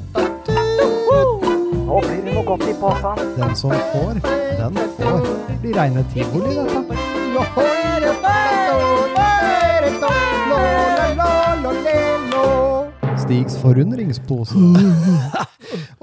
Godt 2.57 2.69
i 2.69 2.73
posen. 2.79 3.15
Den 3.37 3.55
som 3.55 3.71
får, 3.71 4.13
den 4.59 4.77
får. 4.97 5.19
Det 5.47 5.59
blir 5.61 5.73
reine 5.79 6.05
tivoli, 6.13 6.55
dette. 6.55 6.95
Stigs 13.25 13.57
forundringspose. 13.61 14.53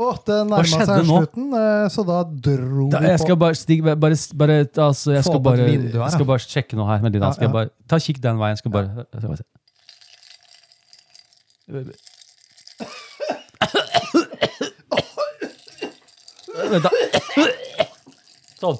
Og 0.02 0.18
det 0.26 0.38
nærma 0.48 0.64
seg 0.66 0.88
nå? 1.06 1.18
slutten, 1.22 1.52
eh, 1.54 1.86
så 1.92 2.02
da 2.04 2.22
dro 2.26 2.88
Da, 2.90 2.98
vi 3.04 3.12
jeg 3.12 3.20
skal 3.22 3.36
på 3.36 3.40
bare, 3.44 3.54
Stig, 3.56 3.82
bare, 3.84 3.96
bare, 4.36 4.56
altså, 4.82 5.12
jeg 5.14 5.24
skal 5.24 5.40
bare, 5.44 5.64
vindu 5.68 6.00
jeg 6.00 6.12
skal 6.16 6.26
bare 6.28 6.42
sjekke 6.44 6.76
noe 6.76 6.88
her. 6.90 7.00
Med 7.04 7.10
Lina. 7.14 7.26
Ja, 7.30 7.32
Skal 7.36 7.46
jeg 7.46 7.52
ja. 7.52 7.56
bare, 7.60 7.68
ta 7.88 7.96
Kikk 8.02 8.18
den 8.24 8.40
veien. 8.42 8.56
Skal 8.58 8.74
bare, 8.74 9.06
skal 9.14 9.28
bare 9.28 9.40
se. 9.40 9.46
Vent, 16.70 16.84
da. 16.84 16.90
Sånn. 18.62 18.78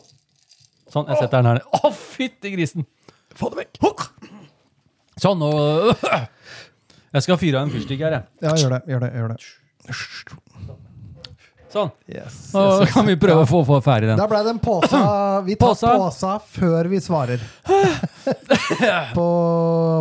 Sånn, 0.93 1.09
jeg 1.09 1.17
setter 1.23 1.39
den 1.41 1.49
her. 1.51 1.63
Å, 1.81 1.91
fytti 1.97 2.53
grisen! 2.55 2.87
Få 3.39 3.49
det 3.53 3.63
vekk. 3.65 4.05
Sånn, 5.23 5.41
nå 5.41 5.49
Jeg 7.13 7.25
skal 7.25 7.39
fyre 7.41 7.61
av 7.61 7.67
en 7.67 7.73
fyrstikk 7.75 8.01
her, 8.05 8.19
jeg. 8.19 8.25
Ja, 8.45 8.55
gjør 8.61 8.77
det. 8.77 8.81
gjør 8.93 9.01
det, 9.07 9.11
gjør 9.19 9.29
det. 9.33 9.39
Sånn. 11.73 11.89
Yes, 12.05 12.35
Nå 12.53 12.85
kan 12.93 13.07
vi 13.09 13.15
prøve 13.17 13.47
å 13.47 13.49
få, 13.49 13.63
få 13.65 13.79
ferdig 13.85 14.11
den. 14.11 14.19
Da 14.21 14.27
ble 14.29 14.43
det 14.45 14.53
en 14.53 14.61
påse. 14.61 14.99
Vi 15.47 15.55
tar 15.57 15.71
Påsa. 15.73 15.93
påsa 15.97 16.33
før 16.59 16.89
vi 16.93 17.01
svarer. 17.01 17.41
på, 19.17 19.27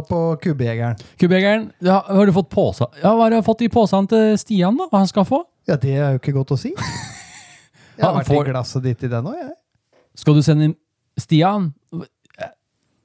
på 0.09 0.19
kubbjegeren. 0.43 0.99
Kubbjegeren, 1.21 1.69
ja, 1.79 2.01
har 2.09 2.27
du 2.27 2.33
fått 2.35 2.49
påsa? 2.51 2.89
Ja, 2.99 3.13
hva 3.15 3.29
har 3.29 3.37
du 3.37 3.39
fått 3.47 3.63
i 3.63 3.71
posen 3.71 4.09
til 4.11 4.35
Stian, 4.41 4.75
da? 4.79 4.89
Hva 4.91 5.05
han 5.05 5.11
skal 5.11 5.23
få? 5.29 5.45
Ja, 5.71 5.79
det 5.79 5.95
er 5.95 6.17
jo 6.17 6.19
ikke 6.19 6.35
godt 6.41 6.51
å 6.57 6.59
si. 6.59 6.73
Jeg 8.01 8.07
har 8.09 8.17
vært 8.19 8.29
får- 8.31 8.47
i 8.47 8.51
glasset 8.51 8.83
ditt 8.89 9.03
i 9.05 9.11
den 9.11 9.29
òg, 9.31 9.37
jeg. 9.37 9.53
Skal 10.21 10.33
du 10.35 10.41
sende 10.45 10.73
Stian? 11.21 11.69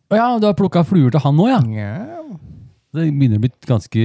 Å 0.07 0.15
ja, 0.15 0.27
du 0.39 0.47
har 0.47 0.55
plukka 0.55 0.85
fluer 0.87 1.11
til 1.11 1.23
han 1.25 1.41
òg, 1.43 1.49
ja? 1.51 1.59
Yeah. 1.67 2.13
Det 2.97 3.09
begynner 3.13 3.41
å 3.41 3.43
bli 3.43 3.51
ganske 3.69 4.05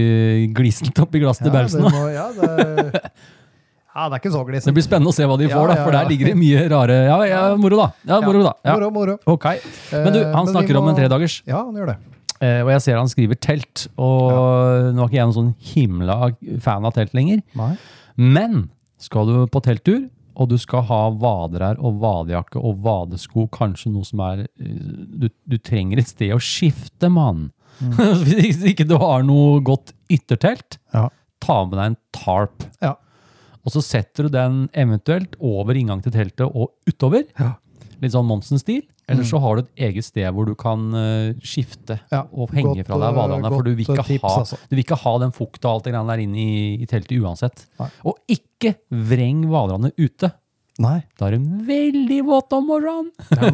glissent 0.58 0.98
oppi 1.00 1.22
glasset 1.22 1.46
til 1.46 1.54
ja, 1.54 1.60
Berlsen. 1.60 1.86
det 1.86 1.92
må, 1.94 2.08
ja, 2.12 2.26
det, 2.36 3.02
ja, 3.96 4.08
det 4.10 4.18
er 4.18 4.20
ikke 4.20 4.32
så 4.34 4.42
Det 4.66 4.74
blir 4.76 4.84
spennende 4.84 5.12
å 5.14 5.16
se 5.16 5.28
hva 5.30 5.38
de 5.40 5.46
Ja, 5.48 5.54
får, 5.56 5.70
da, 5.72 5.76
for 5.86 5.96
der 5.96 6.10
ligger 6.10 6.32
det 6.32 6.38
mye 6.42 6.64
rare 6.74 6.98
Ja, 7.08 7.20
ja 7.30 7.42
moro, 7.62 7.78
da. 7.80 7.88
Ja, 8.10 8.18
moro, 8.26 8.42
da. 8.50 8.54
Ja. 8.66 8.74
Moro, 8.76 8.90
moro. 8.98 9.18
Ok. 9.30 9.46
Men 9.94 10.12
du, 10.12 10.20
Eh, 10.20 10.34
han 10.34 10.44
men 10.46 10.52
snakker 10.52 10.74
snakker 10.74 10.82
om 10.82 10.90
en 10.92 10.98
tredagers, 10.98 11.38
Ja, 11.48 11.62
han 11.64 11.76
gjør 11.78 11.94
det. 11.94 11.98
eh, 12.42 12.62
og 12.66 12.70
jeg 12.74 12.82
ser 12.82 12.98
han 12.98 13.08
skriver 13.14 13.40
telt. 13.40 13.86
Og 13.98 14.92
nå 14.98 15.06
er 15.06 15.08
ikke 15.08 15.20
jeg 15.22 15.30
noen 15.30 15.38
sånn 15.38 15.54
himla 15.72 16.18
fan 16.66 16.84
av 16.90 16.94
telt 16.98 17.14
lenger. 17.14 17.44
Nei. 17.56 17.76
Men 18.18 18.70
skal 19.00 19.26
du 19.30 19.46
på 19.48 19.62
telttur, 19.64 20.10
og 20.36 20.50
du 20.52 20.58
skal 20.62 20.86
ha 20.88 21.00
vaderær 21.22 21.80
og 21.84 22.00
vadejakke 22.02 22.60
og 22.62 22.80
vadesko, 22.86 23.48
kanskje 23.52 23.92
noe 23.92 24.08
som 24.08 24.22
er 24.26 24.46
eh, 24.46 24.76
Du, 25.22 25.28
du 25.50 25.58
trenger 25.60 26.00
et 26.02 26.08
sted 26.12 26.32
å 26.36 26.40
skifte, 26.42 27.10
mann. 27.12 27.50
Mm. 27.82 27.96
Hvis 28.30 28.62
ikke 28.72 28.86
du 28.88 28.96
har 29.02 29.24
noe 29.28 29.60
godt 29.66 29.94
yttertelt, 30.12 30.78
Ja. 30.94 31.08
ta 31.42 31.64
med 31.66 31.78
deg 31.80 31.86
en 31.92 31.98
tarp. 32.16 32.68
Ja. 32.82 32.96
Og 33.66 33.74
så 33.76 33.82
setter 33.86 34.26
du 34.26 34.34
den 34.34 34.64
eventuelt 34.74 35.36
over 35.40 35.78
inngang 35.78 36.02
til 36.02 36.14
teltet 36.16 36.48
og 36.50 36.72
utover. 36.90 37.28
Ja. 37.40 37.56
Litt 38.02 38.16
sånn 38.16 38.26
Monsen-stil. 38.30 38.84
Eller 39.12 39.28
så 39.28 39.42
har 39.44 39.58
du 39.58 39.64
et 39.64 39.86
eget 39.90 40.08
sted 40.08 40.28
hvor 40.36 40.48
du 40.48 40.54
kan 40.60 40.88
eh, 40.98 41.32
skifte 41.46 42.00
Ja, 42.12 42.24
og 42.32 42.54
henge 42.56 42.78
godt, 42.82 42.88
fra 42.90 43.00
deg 43.04 43.18
vadene. 43.20 43.52
For 43.54 43.68
du 43.68 43.72
vil, 43.74 43.86
ikke 43.86 44.00
eh, 44.00 44.12
tips, 44.14 44.28
ha, 44.28 44.36
altså. 44.44 44.60
du 44.70 44.76
vil 44.78 44.86
ikke 44.86 45.00
ha 45.04 45.16
den 45.26 45.34
fukta 45.36 45.70
og 45.72 45.80
alt 45.80 45.90
det 45.90 45.96
der 45.98 46.24
inne 46.26 46.42
i, 46.42 46.62
i 46.82 46.90
teltet 46.90 47.18
uansett. 47.22 47.66
Nei. 47.82 47.90
Og 48.10 48.38
ikke 48.40 48.76
vreng 49.12 49.46
vaderne 49.52 49.92
ute. 50.00 50.32
Nei. 50.82 51.02
Da 51.20 51.28
er 51.28 51.36
de 51.36 51.66
veldig 51.68 52.20
våte 52.26 52.58
om 52.58 52.70
morgenen. 52.72 53.10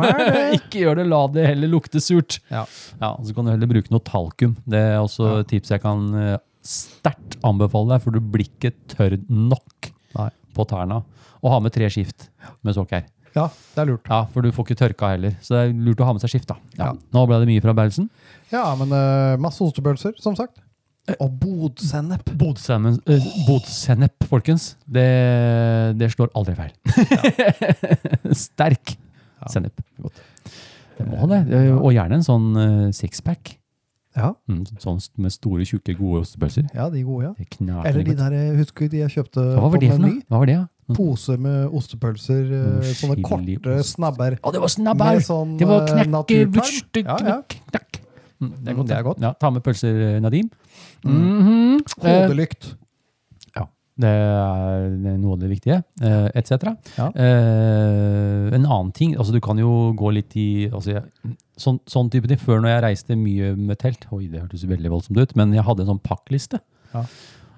Ikke 0.57 0.83
gjør 0.83 0.99
det, 1.01 1.07
la 1.09 1.21
det 1.33 1.47
heller 1.49 1.71
lukte 1.71 2.01
surt. 2.03 2.37
Ja. 2.53 2.63
Ja, 3.01 3.09
Så 3.25 3.33
kan 3.35 3.47
du 3.47 3.51
heller 3.51 3.69
bruke 3.69 3.91
noe 3.91 4.03
talkum. 4.05 4.53
Det 4.69 4.79
er 4.93 4.99
også 5.01 5.39
et 5.41 5.49
tips 5.51 5.73
jeg 5.73 5.83
kan 5.83 6.05
eh, 6.15 6.37
sterkt 6.67 7.39
anbefale 7.47 7.95
deg, 7.95 8.05
for 8.05 8.15
du 8.15 8.21
blir 8.21 8.47
ikke 8.47 8.73
tørr 8.93 9.17
nok 9.27 9.91
Nei. 10.17 10.29
på 10.55 10.67
tærne. 10.69 11.01
Og 11.41 11.51
ha 11.53 11.59
med 11.63 11.73
tre 11.75 11.89
skift 11.93 12.29
med 12.65 12.77
sokker. 12.77 13.05
Ja, 13.37 13.47
det 13.75 13.81
er 13.83 13.89
lurt. 13.91 14.07
Ja, 14.09 14.23
for 14.33 14.41
du 14.45 14.51
får 14.55 14.65
ikke 14.67 14.79
tørka 14.81 15.09
heller. 15.13 15.35
Så 15.45 15.53
det 15.55 15.63
er 15.67 15.73
lurt 15.87 16.01
å 16.01 16.07
ha 16.09 16.13
med 16.17 16.23
seg 16.25 16.33
skift. 16.35 16.47
da. 16.49 16.57
Ja. 16.77 16.89
Ja. 16.91 16.93
Nå 17.13 17.25
ble 17.29 17.39
det 17.43 17.49
mye 17.51 17.63
fra 17.63 17.73
Berlsen. 17.77 18.09
Ja, 18.51 18.63
men 18.79 18.91
eh, 18.95 19.35
masse 19.43 19.61
ostepølser, 19.65 20.15
som 20.23 20.35
sagt. 20.39 20.59
Og 21.23 21.31
bodsennep. 21.39 22.25
Bodsennep, 22.35 22.97
eh, 23.07 23.27
bodsennep, 23.47 24.25
folkens. 24.27 24.73
Det, 24.83 25.05
det 26.01 26.09
slår 26.11 26.33
aldri 26.35 26.57
feil. 26.57 26.73
Sterk 28.47 28.97
sennep. 29.51 29.79
Godt. 30.01 30.19
Det 30.97 31.05
må 31.07 31.27
det. 31.29 31.39
Eh, 31.53 31.71
Og 31.77 31.93
gjerne 31.95 32.17
en 32.19 32.25
sånn 32.25 32.49
eh, 32.57 32.83
sixpack. 32.97 33.53
Ja, 34.17 34.31
Mm, 34.49 34.63
sånn 34.81 34.97
med 35.21 35.29
store, 35.29 35.61
tjukke, 35.69 35.93
gode 35.93 36.23
ostepølser. 36.23 36.65
ja, 36.73 36.87
de 36.89 37.03
gode, 37.05 37.27
ja. 37.27 37.33
Det 37.37 37.45
Eller 37.85 38.01
de 38.03 38.15
godt. 38.15 38.17
der, 38.17 38.33
eh, 38.33 38.55
husker 38.57 38.87
du 38.87 38.95
de 38.95 39.03
jeg 39.03 39.11
kjøpte 39.13 39.43
Hva 39.53 39.61
var 39.61 39.75
på 39.77 39.79
det 39.83 39.91
for 39.91 39.99
Meny? 40.01 40.13
noe? 40.15 40.23
Hva 40.31 40.39
var 40.41 40.45
det, 40.49 40.55
ja? 40.55 40.63
Pose 40.95 41.35
med 41.37 41.67
ostepølser, 41.75 42.45
Mm, 42.47 42.81
sånne 42.95 43.15
chili 43.17 43.23
korte 43.57 43.73
ost. 43.79 43.95
snabber. 43.97 44.37
Å, 44.41 44.51
det 44.53 44.61
var 44.61 44.67
snabber! 44.71 45.19
Sånn, 45.19 45.57
det 45.59 45.67
var 45.67 45.81
eh, 45.83 45.93
knekke, 45.93 46.09
naturtarm. 46.09 46.51
vurste, 46.53 47.03
Ja, 47.03 47.17
ja. 47.27 47.41
knakk. 47.71 47.99
Mm, 48.39 48.51
det 48.63 48.67
er 48.69 48.73
Mm, 48.73 48.77
godt. 48.77 48.87
det 48.87 48.97
er 48.97 49.03
godt. 49.03 49.19
Ja, 49.21 49.33
ta 49.33 49.49
med 49.49 49.63
pølser, 49.63 50.19
Nadim. 50.21 50.49
Mm. 51.03 51.47
-hmm. 51.47 51.79
Hodelykt. 52.03 52.75
Det 53.99 54.05
er 54.05 54.89
det 54.93 55.09
er 55.09 55.17
noe 55.17 55.33
av 55.33 55.39
det 55.39 55.49
viktige, 55.49 55.83
eh, 56.03 56.29
etc. 56.35 56.51
Ja. 56.99 57.07
Eh, 57.15 58.53
en 58.53 58.65
annen 58.65 58.91
ting, 58.93 59.15
altså 59.17 59.33
du 59.33 59.39
kan 59.41 59.57
jo 59.57 59.91
gå 59.97 60.11
litt 60.13 60.35
i 60.37 60.69
altså 60.69 60.91
jeg, 60.93 61.03
sånn, 61.57 61.79
sånn 61.89 62.11
type 62.13 62.27
ting. 62.29 62.37
Før 62.37 62.61
når 62.61 62.69
jeg 62.75 62.83
reiste 62.83 63.17
mye 63.17 63.55
med 63.57 63.79
telt, 63.79 64.05
oi 64.13 64.27
det 64.27 64.43
hørtes 64.43 64.67
veldig 64.69 64.91
voldsomt 64.93 65.17
ut, 65.17 65.35
men 65.35 65.51
jeg 65.57 65.63
hadde 65.65 65.81
en 65.81 65.87
sånn 65.95 66.03
pakkliste. 66.05 66.59
Ja. 66.93 67.03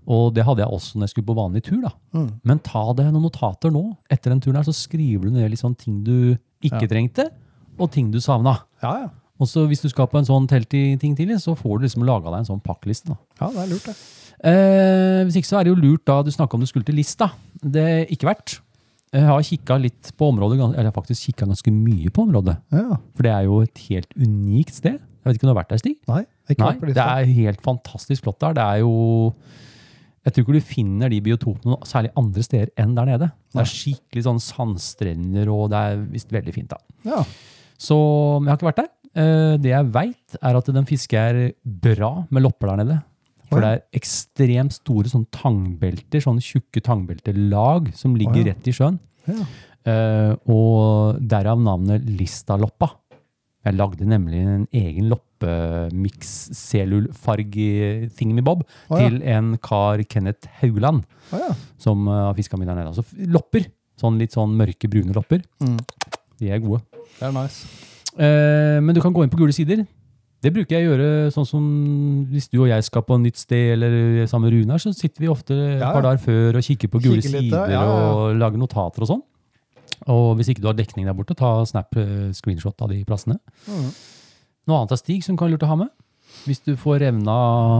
Og 0.09 0.33
det 0.33 0.43
hadde 0.47 0.63
jeg 0.63 0.73
også 0.73 0.97
når 0.97 1.05
jeg 1.05 1.13
skulle 1.13 1.29
på 1.29 1.37
vanlig 1.37 1.61
tur. 1.67 1.81
da. 1.83 1.91
Mm. 2.17 2.29
Men 2.49 2.59
ta 2.65 2.81
det 2.97 3.05
noen 3.11 3.27
notater 3.27 3.69
nå. 3.71 3.83
Etter 4.09 4.33
den 4.33 4.41
turen 4.41 4.57
her 4.57 4.65
så 4.65 4.73
skriver 4.73 5.29
du 5.29 5.35
ned 5.35 5.49
litt 5.51 5.61
sånn 5.61 5.77
ting 5.77 5.99
du 6.03 6.37
ikke 6.65 6.81
Ja. 6.81 6.87
trengte, 6.89 7.29
og 7.79 7.91
ting 7.93 8.09
du 8.11 8.17
savna. 8.19 8.57
Ja, 8.83 8.93
ja. 9.05 9.09
Og 9.39 9.47
så 9.47 9.67
hvis 9.69 9.81
du 9.81 9.87
skal 9.87 10.07
på 10.11 10.17
en 10.19 10.25
sånn 10.27 10.47
teltting 10.49 10.97
tidlig, 11.15 11.37
så 11.39 11.53
får 11.55 11.79
du 11.79 11.85
liksom 11.85 12.03
laga 12.03 12.25
deg 12.33 12.39
en 12.41 12.49
sånn 12.49 12.61
pakkliste. 12.63 13.13
da. 13.13 13.17
Ja, 13.39 13.47
det 13.53 13.61
er 13.63 13.69
lurt, 13.71 13.85
det. 13.85 13.95
Eh, 14.43 15.23
hvis 15.25 15.35
ikke 15.39 15.47
så 15.47 15.59
er 15.59 15.63
det 15.63 15.71
jo 15.75 15.79
lurt 15.79 16.03
da, 16.05 16.21
du 16.23 16.31
snakka 16.31 16.55
om 16.55 16.59
du 16.59 16.65
skulle 16.67 16.83
til 16.85 16.95
Lista. 16.95 17.29
Det 17.61 17.85
er 17.85 18.05
ikke 18.11 18.27
verdt. 18.27 18.59
Jeg 19.13 19.23
har 19.25 19.41
kikka 19.41 19.77
litt 19.81 20.11
på 20.17 20.27
området, 20.33 20.59
eller 20.59 20.83
jeg 20.83 20.91
har 20.91 20.97
faktisk 21.01 21.29
kikka 21.31 21.45
ganske 21.47 21.71
mye 21.71 22.09
på 22.11 22.25
området. 22.27 22.57
Ja. 22.71 22.97
For 23.15 23.23
det 23.23 23.31
er 23.31 23.43
jo 23.47 23.61
et 23.61 23.77
helt 23.89 24.11
unikt 24.17 24.73
sted. 24.73 24.99
Jeg 24.99 25.25
vet 25.25 25.35
ikke 25.37 25.47
om 25.47 25.49
du 25.49 25.55
har 25.55 25.63
vært 25.63 25.69
der, 25.69 25.77
Stig? 25.81 25.95
Nei, 26.07 26.25
ikke 26.49 26.59
Nei, 26.59 26.73
vært 26.73 26.79
på 26.81 26.93
det 26.93 26.97
er 26.97 27.25
helt 27.39 27.61
fantastisk 27.61 28.23
flott 28.23 28.39
der. 28.39 28.53
Det 28.53 28.63
er 28.63 28.77
jo 28.83 29.33
Jeg 30.25 30.35
tror 30.35 30.43
ikke 30.43 30.59
du 30.59 30.67
finner 30.67 31.11
de 31.11 31.21
biotopene 31.23 31.77
særlig 31.87 32.11
andre 32.19 32.43
steder 32.43 32.71
enn 32.79 32.95
der 32.97 33.07
nede. 33.07 33.29
Det 33.53 33.61
er 33.63 33.69
skikkelig 33.71 34.25
sånn 34.25 34.41
sandstrender, 34.43 35.51
og 35.53 35.69
det 35.71 35.79
er 35.79 36.01
visst 36.11 36.33
veldig 36.35 36.55
fint, 36.55 36.73
da. 36.73 36.79
Ja. 37.07 37.21
Så 37.79 37.95
jeg 38.43 38.51
har 38.51 38.59
ikke 38.59 38.69
vært 38.71 38.81
der. 38.81 38.89
Eh, 39.15 39.53
Det 39.57 39.71
jeg 39.71 39.91
veit, 39.95 40.35
er 40.41 40.59
at 40.59 40.73
den 40.75 40.89
fisker 40.89 41.39
bra 41.63 42.11
med 42.29 42.43
lopper 42.43 42.73
der 42.73 42.83
nede. 42.83 42.99
For 43.49 43.63
det 43.63 43.69
er 43.69 43.97
ekstremt 43.97 44.75
store 44.77 45.09
sånn 45.09 45.25
tangbelter, 45.33 46.21
sånne 46.21 46.43
tjukke 46.43 46.83
tangbeltelag 46.85 47.89
som 47.97 48.13
ligger 48.19 48.43
oh, 48.43 48.43
ja. 48.43 48.51
rett 48.51 48.69
i 48.69 48.75
sjøen. 48.75 48.99
Ja. 49.25 49.47
Uh, 49.89 50.33
og 50.51 51.21
derav 51.31 51.57
navnet 51.63 52.05
Listaloppa. 52.05 52.91
Jeg 53.67 53.75
lagde 53.75 54.05
nemlig 54.07 54.39
en 54.39 54.61
egen 54.71 55.09
loppemiks 55.11 56.29
cellularfarge-thingamy-bob 56.55 58.61
oh, 58.63 58.95
ja. 58.95 59.01
til 59.01 59.19
en 59.27 59.57
kar, 59.59 59.99
Kenneth 60.07 60.47
Haugland, 60.61 61.03
oh, 61.33 61.41
ja. 61.41 61.49
som 61.81 62.07
uh, 62.07 62.29
har 62.29 62.37
fiska 62.37 62.57
mye 62.57 62.69
der 62.69 62.77
nede. 62.79 62.93
Altså 62.93 63.03
lopper. 63.27 63.67
Sånn 63.99 64.15
litt 64.21 64.31
sånn 64.31 64.53
mørke, 64.55 64.87
brune 64.87 65.11
lopper. 65.11 65.43
Mm. 65.59 65.75
De 66.39 66.47
er 66.55 66.61
gode. 66.63 66.79
Det 67.17 67.25
er 67.27 67.33
nice. 67.35 67.67
Uh, 68.15 68.79
men 68.79 68.95
du 68.95 69.01
kan 69.03 69.11
gå 69.15 69.23
inn 69.25 69.33
på 69.33 69.41
gule 69.41 69.55
sider. 69.55 69.83
Det 70.39 70.53
bruker 70.55 70.77
jeg 70.77 70.87
å 70.87 70.93
gjøre 70.93 71.07
sånn 71.35 71.47
som 71.47 71.63
hvis 72.31 72.47
du 72.47 72.61
og 72.61 72.69
jeg 72.69 72.79
skal 72.87 73.03
på 73.03 73.17
et 73.17 73.25
nytt 73.25 73.41
sted, 73.41 73.73
eller 73.75 74.23
sammen 74.31 74.47
med 74.47 74.55
Runar, 74.55 74.79
så 74.79 74.93
sitter 74.95 75.19
vi 75.25 75.31
ofte 75.31 75.51
et 75.51 75.81
Ja, 75.81 75.91
par 75.91 76.05
dager 76.05 76.21
før 76.23 76.61
og 76.61 76.63
kikker 76.63 76.87
på 76.93 77.01
gule 77.03 77.19
Kikker 77.19 77.43
sider 77.43 77.67
litt, 77.67 77.75
og 77.75 78.39
lager 78.39 78.55
notater 78.61 79.03
og 79.03 79.11
sånn. 79.11 79.23
Og 80.07 80.35
hvis 80.39 80.49
ikke 80.53 80.61
du 80.61 80.67
har 80.67 80.77
dekning 80.77 81.05
der 81.05 81.13
borte, 81.17 81.35
ta 81.35 81.65
snap 81.65 81.95
eh, 81.97 82.29
screenshot 82.33 82.79
av 82.81 82.89
de 82.93 83.01
plassene. 83.05 83.39
Mm. 83.67 83.89
Noe 84.69 84.77
annet 84.79 84.91
er 84.95 85.01
stig 85.01 85.23
som 85.25 85.37
kan 85.37 85.49
lurt 85.51 85.63
å 85.65 85.69
ha 85.71 85.75
med. 85.75 85.89
Hvis 86.45 86.61
du 86.63 86.75
får 86.77 86.99
revna 87.01 87.35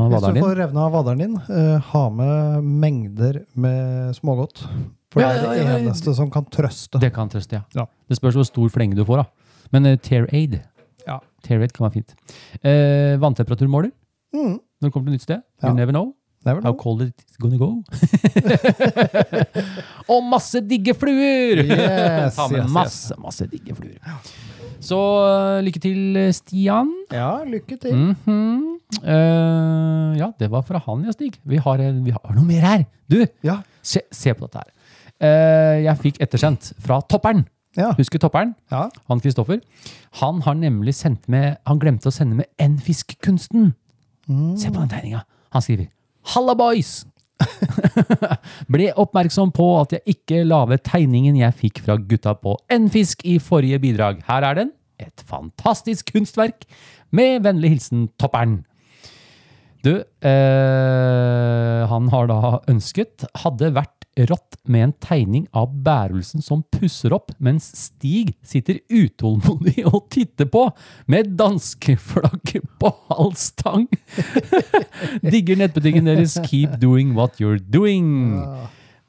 Hvis 0.10 0.16
vaderen 0.18 0.34
du 0.34 0.40
din. 0.40 0.44
får 0.44 0.56
revna 0.58 0.86
vaderen 0.92 1.20
din, 1.22 1.36
uh, 1.50 1.80
ha 1.94 2.10
med 2.10 2.64
mengder 2.66 3.44
med 3.56 4.16
smågodt. 4.18 4.64
For 5.14 5.22
Ja, 5.24 5.30
det 5.34 5.40
er 5.40 5.50
det 5.54 5.58
ja, 5.62 5.70
ja. 5.70 5.78
eneste 5.86 6.14
som 6.18 6.30
kan 6.34 6.46
trøste. 6.50 7.00
Det 7.02 7.12
kan 7.14 7.30
trøste, 7.30 7.62
ja. 7.74 7.86
Det 8.10 8.18
spørs 8.18 8.36
hvor 8.36 8.46
stor 8.50 8.70
flenge 8.74 8.98
du 8.98 9.06
får, 9.06 9.22
da. 9.24 9.26
Men 9.72 9.86
uh, 9.86 9.96
Tear 10.02 10.28
Aid 10.34 10.60
Ja. 11.08 11.20
Tear 11.46 11.62
Aid 11.64 11.72
kan 11.78 11.86
være 11.88 12.02
fint. 12.02 12.16
Uh, 12.66 13.16
vanntemperaturmåler 13.22 13.92
Mm. 14.34 14.60
når 14.82 14.86
du 14.86 14.92
kommer 14.94 15.08
til 15.10 15.14
et 15.16 15.18
nytt 15.18 15.24
sted. 15.26 15.42
You 15.64 15.74
never 15.74 15.92
know. 15.94 16.12
How 16.46 16.72
cold 16.74 17.02
it's 17.04 17.36
gonna 17.38 17.58
go. 17.60 17.84
og 20.14 20.24
masse 20.24 20.62
digge 20.64 20.94
fluer! 20.96 21.66
Yes, 21.66 22.36
Ta 22.38 22.46
med 22.48 22.62
yes, 22.62 22.66
yes. 22.66 22.74
masse, 22.74 23.18
masse 23.20 23.48
digge 23.52 23.76
fluer. 23.76 23.98
Så 24.80 24.96
uh, 24.96 25.60
lykke 25.66 25.82
til, 25.84 26.16
Stian. 26.34 26.94
Ja, 27.12 27.44
lykke 27.44 27.76
til. 27.76 27.96
Mm 27.96 28.16
-hmm. 28.26 28.64
uh, 29.04 30.18
ja, 30.18 30.32
det 30.40 30.52
var 30.52 30.62
fra 30.62 30.80
han, 30.86 31.06
ja, 31.06 31.12
Stig. 31.12 31.36
Vi 31.44 31.58
har, 31.58 31.78
vi 31.78 32.12
har 32.12 32.34
noe 32.36 32.46
mer 32.46 32.62
her. 32.62 32.86
Du, 33.12 33.26
Ja. 33.44 33.58
se, 33.84 34.00
se 34.12 34.34
på 34.34 34.48
dette 34.48 34.58
her. 34.58 34.72
Uh, 35.22 35.84
jeg 35.84 35.98
fikk 35.98 36.22
ettersendt 36.22 36.74
fra 36.80 37.02
Topperen. 37.02 37.46
Ja. 37.78 37.92
Husker 37.98 38.20
Topperen? 38.20 38.56
ja. 38.72 38.90
Han 39.08 39.20
Kristoffer. 39.20 39.60
Han 40.12 40.42
har 40.42 40.54
nemlig 40.54 40.96
sendt 40.96 41.30
med 41.30 41.56
Han 41.68 41.80
glemte 41.80 42.08
å 42.08 42.12
sende 42.12 42.36
med 42.36 42.46
N-fiskkunsten. 42.60 43.74
Se 44.58 44.72
på 44.72 44.80
den 44.80 44.90
tegninga. 44.90 45.20
Han 45.52 45.62
skriver 45.62 45.88
Halla, 46.34 46.56
boys! 46.56 47.06
Ble 48.74 48.90
oppmerksom 49.00 49.54
på 49.56 49.68
at 49.80 49.96
jeg 49.96 50.16
ikke 50.16 50.44
la 50.48 50.66
tegningen 50.84 51.38
jeg 51.40 51.56
fikk 51.56 51.84
fra 51.86 51.96
gutta 51.98 52.36
på 52.36 52.58
N-fisk 52.76 53.24
i 53.26 53.38
forrige 53.40 53.80
bidrag. 53.80 54.24
Her 54.28 54.44
er 54.44 54.60
den. 54.64 54.74
Et 55.00 55.24
fantastisk 55.26 56.12
kunstverk. 56.14 56.68
Med 57.16 57.44
vennlig 57.46 57.78
hilsen 57.78 58.10
Topperen. 58.20 58.60
Du, 59.82 59.94
eh, 60.04 61.82
han 61.88 62.10
har 62.12 62.28
da 62.28 62.60
ønsket 62.68 63.24
Hadde 63.46 63.72
vært 63.78 63.99
rått 64.28 64.58
med 64.70 64.84
en 64.84 64.94
tegning 65.02 65.46
av 65.56 65.72
bærelsen 65.86 66.44
som 66.44 66.64
pusser 66.76 67.14
opp, 67.16 67.32
mens 67.40 67.70
Stig 67.78 68.36
sitter 68.46 68.82
utålmodig 68.90 69.86
og 69.92 70.10
titter 70.14 70.50
på 70.50 70.66
med 71.10 71.36
danskeflagget 71.40 72.68
på 72.82 72.94
halv 73.12 73.38
stang. 73.40 73.88
Digger 75.34 75.60
nettbutikken 75.60 76.10
deres. 76.10 76.38
Keep 76.50 76.80
doing 76.82 77.16
what 77.18 77.40
you're 77.40 77.62
doing. 77.62 78.36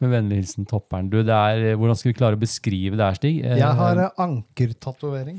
Med 0.00 0.08
vennlig 0.14 0.38
hilsen 0.40 0.64
Topperen. 0.64 1.10
Du, 1.12 1.18
er, 1.20 1.74
hvordan 1.76 1.96
skal 1.98 2.08
vi 2.08 2.16
klare 2.16 2.38
å 2.38 2.40
beskrive 2.40 2.96
det 2.96 3.04
her, 3.04 3.16
Stig? 3.18 3.40
Eh, 3.44 3.58
Jeg 3.60 3.76
har 3.76 3.98
eh, 4.00 4.22
ankertatovering. 4.24 5.36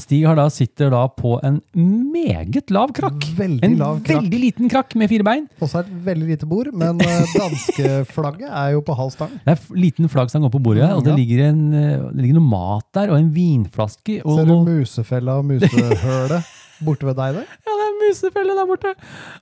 Stig 0.00 0.22
har 0.26 0.38
da, 0.38 0.46
sitter 0.50 0.88
da 0.90 1.02
på 1.12 1.34
en 1.44 1.58
meget 1.76 2.72
lav 2.74 2.94
krakk. 2.96 3.26
Veldig 3.36 3.62
en 3.68 3.76
lav 3.78 4.00
krakk. 4.00 4.16
veldig 4.22 4.40
liten 4.42 4.72
krakk 4.72 4.96
med 4.98 5.12
fire 5.12 5.26
bein. 5.28 5.44
Også 5.60 5.82
et 5.84 5.90
veldig 6.08 6.30
lite 6.32 6.48
bord, 6.48 6.72
men 6.72 7.02
eh, 7.04 7.34
danskeflagget 7.36 8.48
er 8.48 8.72
jo 8.78 8.82
på 8.88 8.96
halv 8.96 9.12
stang. 9.14 9.34
Det 9.44 9.54
er 9.54 9.78
liten 9.84 10.08
flaggstang 10.10 10.48
oppe 10.48 10.56
på 10.56 10.64
bordet, 10.70 10.88
og 10.96 11.04
det 11.04 11.14
ligger, 11.18 11.44
en, 11.50 11.60
eh, 11.76 12.08
det 12.14 12.24
ligger 12.24 12.40
noe 12.40 12.48
mat 12.48 12.88
der, 12.96 13.12
og 13.12 13.20
en 13.20 13.28
vinflaske. 13.36 14.22
Og 14.24 14.40
Ser 14.40 14.48
du 14.48 14.56
musefella 14.72 15.36
og 15.42 15.46
musehølet 15.52 16.54
borte 16.84 17.08
ved 17.08 17.16
deg 17.18 17.38
der? 17.38 17.48
ja, 17.66 17.72
det 17.78 17.84
er 17.84 17.90
en 17.92 17.98
musefelle 18.02 18.56
der 18.58 18.68
borte! 18.68 18.92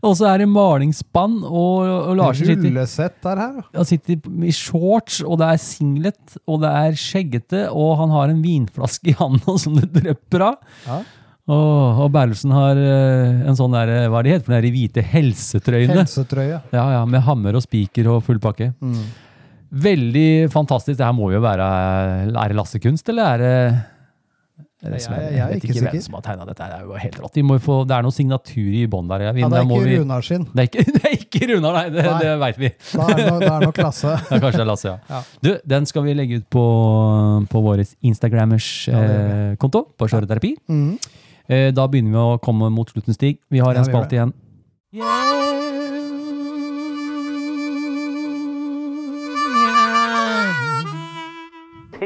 Og 0.07 0.16
så 0.18 0.28
er 0.30 0.43
det 0.43 0.49
malingsspann, 0.53 1.37
og, 1.45 1.76
og 2.12 2.14
Larsen 2.18 2.49
sitter, 2.51 2.70
Rullesett 2.70 3.28
er 3.32 3.43
her. 3.43 3.61
han 3.76 3.89
sitter 3.89 4.16
i 4.47 4.55
shorts, 4.57 5.20
og 5.26 5.39
det 5.43 5.51
er 5.53 5.62
singlet, 5.62 6.39
og 6.47 6.62
det 6.64 6.72
er 6.84 6.99
skjeggete, 7.01 7.66
og 7.72 7.95
han 8.03 8.14
har 8.16 8.32
en 8.32 8.43
vinflaske 8.45 9.12
i 9.12 9.16
handa 9.18 9.57
som 9.62 9.76
det 9.80 9.91
drypper 9.95 10.49
av. 10.53 10.59
Ja. 10.87 11.03
Åh, 11.47 12.01
og 12.03 12.09
Berlesen 12.11 12.51
har 12.51 12.74
eh, 12.74 13.45
en 13.47 13.55
sånn 13.55 13.74
der, 13.76 14.09
hva 14.11 14.18
er 14.18 14.26
det 14.26 14.32
heter 14.34 14.49
for 14.49 14.64
de 14.66 14.72
hvite 14.74 15.05
helsetrøyene. 15.12 16.01
Helsetrøye. 16.01 16.57
Ja, 16.74 16.87
ja, 16.97 17.05
med 17.07 17.22
hammer 17.22 17.55
og 17.55 17.62
spiker 17.62 18.09
og 18.16 18.24
full 18.26 18.41
pakke. 18.43 18.72
Mm. 18.82 19.05
Veldig 19.87 20.28
fantastisk. 20.51 20.99
Det 20.99 21.07
her 21.07 21.14
må 21.14 21.30
jo 21.34 21.41
være 21.43 21.66
Er 22.30 22.51
det 22.51 22.57
Lasse 22.59 22.80
Kunst, 22.82 23.07
eller 23.11 23.37
er 23.37 23.43
det 23.43 23.55
Jeg- 24.91 25.01
jeg- 25.01 25.32
jeg 25.32 25.41
er 25.41 25.49
vet 25.53 25.64
ikke 25.64 25.74
ikke 25.74 25.91
hvem 25.91 26.03
som 26.03 26.14
har 26.14 26.22
tegna 26.22 26.47
dette. 26.47 26.64
Det 26.70 26.76
er 26.78 26.84
jo 26.87 26.93
helt 26.95 27.18
rått. 27.20 27.32
De 27.34 27.43
må 27.43 27.59
få, 27.61 27.76
det 27.87 27.97
er 27.97 28.03
noe 28.03 28.11
signatur 28.12 28.70
i 28.80 28.87
bånn 28.87 29.09
der. 29.09 29.20
Ja, 29.26 29.32
det 29.32 29.43
er 29.43 29.64
må 29.64 29.76
ikke 29.80 29.84
vi- 29.84 29.99
Runar 29.99 30.22
sin. 30.24 30.45
Det 30.55 30.62
er 30.62 30.68
ikke, 30.70 30.84
det 30.93 31.05
er 31.05 31.16
ikke 31.16 31.49
Runar, 31.55 31.72
nei. 31.74 31.89
Det, 31.91 32.05
Nei. 32.05 32.18
det 32.20 32.39
veit 32.41 32.57
vi. 32.59 32.70
Da 32.95 33.03
er 33.07 33.14
det 33.16 33.26
det 33.41 33.51
er 33.51 33.61
noe 33.66 33.72
klasse. 33.72 34.12
Ja, 34.30 34.39
kanskje 34.39 34.53
det 34.53 34.61
er 34.61 34.70
Lasse, 34.70 34.84
ja. 34.89 34.99
Ja. 35.11 35.22
Du, 35.43 35.59
den 35.66 35.87
skal 35.87 36.03
vi 36.03 36.14
legge 36.14 36.37
ut 36.41 36.49
på, 36.51 36.64
på 37.49 37.62
vår 37.62 37.84
Instagrammers 38.03 38.89
Ja, 38.89 39.03
eh, 39.03 39.57
konto, 39.57 39.87
på 39.99 40.09
Skjøreterapi. 40.09 40.55
Mm. 40.68 40.99
Eh, 41.49 41.70
da 41.72 41.87
begynner 41.87 42.11
vi 42.11 42.18
å 42.18 42.41
komme 42.43 42.70
mot 42.72 42.89
slutten, 42.91 43.14
Stig. 43.14 43.39
Vi 43.51 43.59
har 43.59 43.74
Ja, 43.74 43.80
en 43.80 43.84
vi 43.87 43.93
gjør 43.93 43.95
spalte 43.95 44.12
igjen. 44.18 44.32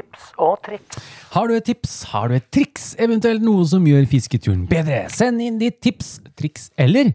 Tips 0.01 0.30
og 0.40 0.57
triks. 0.64 1.01
Har 1.34 1.51
du 1.51 1.55
et 1.59 1.66
tips, 1.66 1.92
har 2.14 2.30
du 2.30 2.36
et 2.38 2.46
triks, 2.55 2.94
eventuelt 3.01 3.44
noe 3.44 3.66
som 3.68 3.84
gjør 3.86 4.07
fisketuren 4.09 4.64
bedre, 4.70 5.05
send 5.12 5.42
inn 5.44 5.59
ditt 5.61 5.80
tips, 5.84 6.18
triks 6.38 6.70
eller 6.80 7.12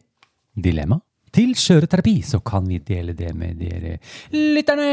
dilemma 0.56 1.00
til 1.36 1.52
Skjøreterapi, 1.60 2.20
så 2.24 2.40
kan 2.46 2.64
vi 2.70 2.78
dele 2.80 3.16
det 3.18 3.34
med 3.36 3.58
dere 3.60 3.98
lytterne. 4.32 4.86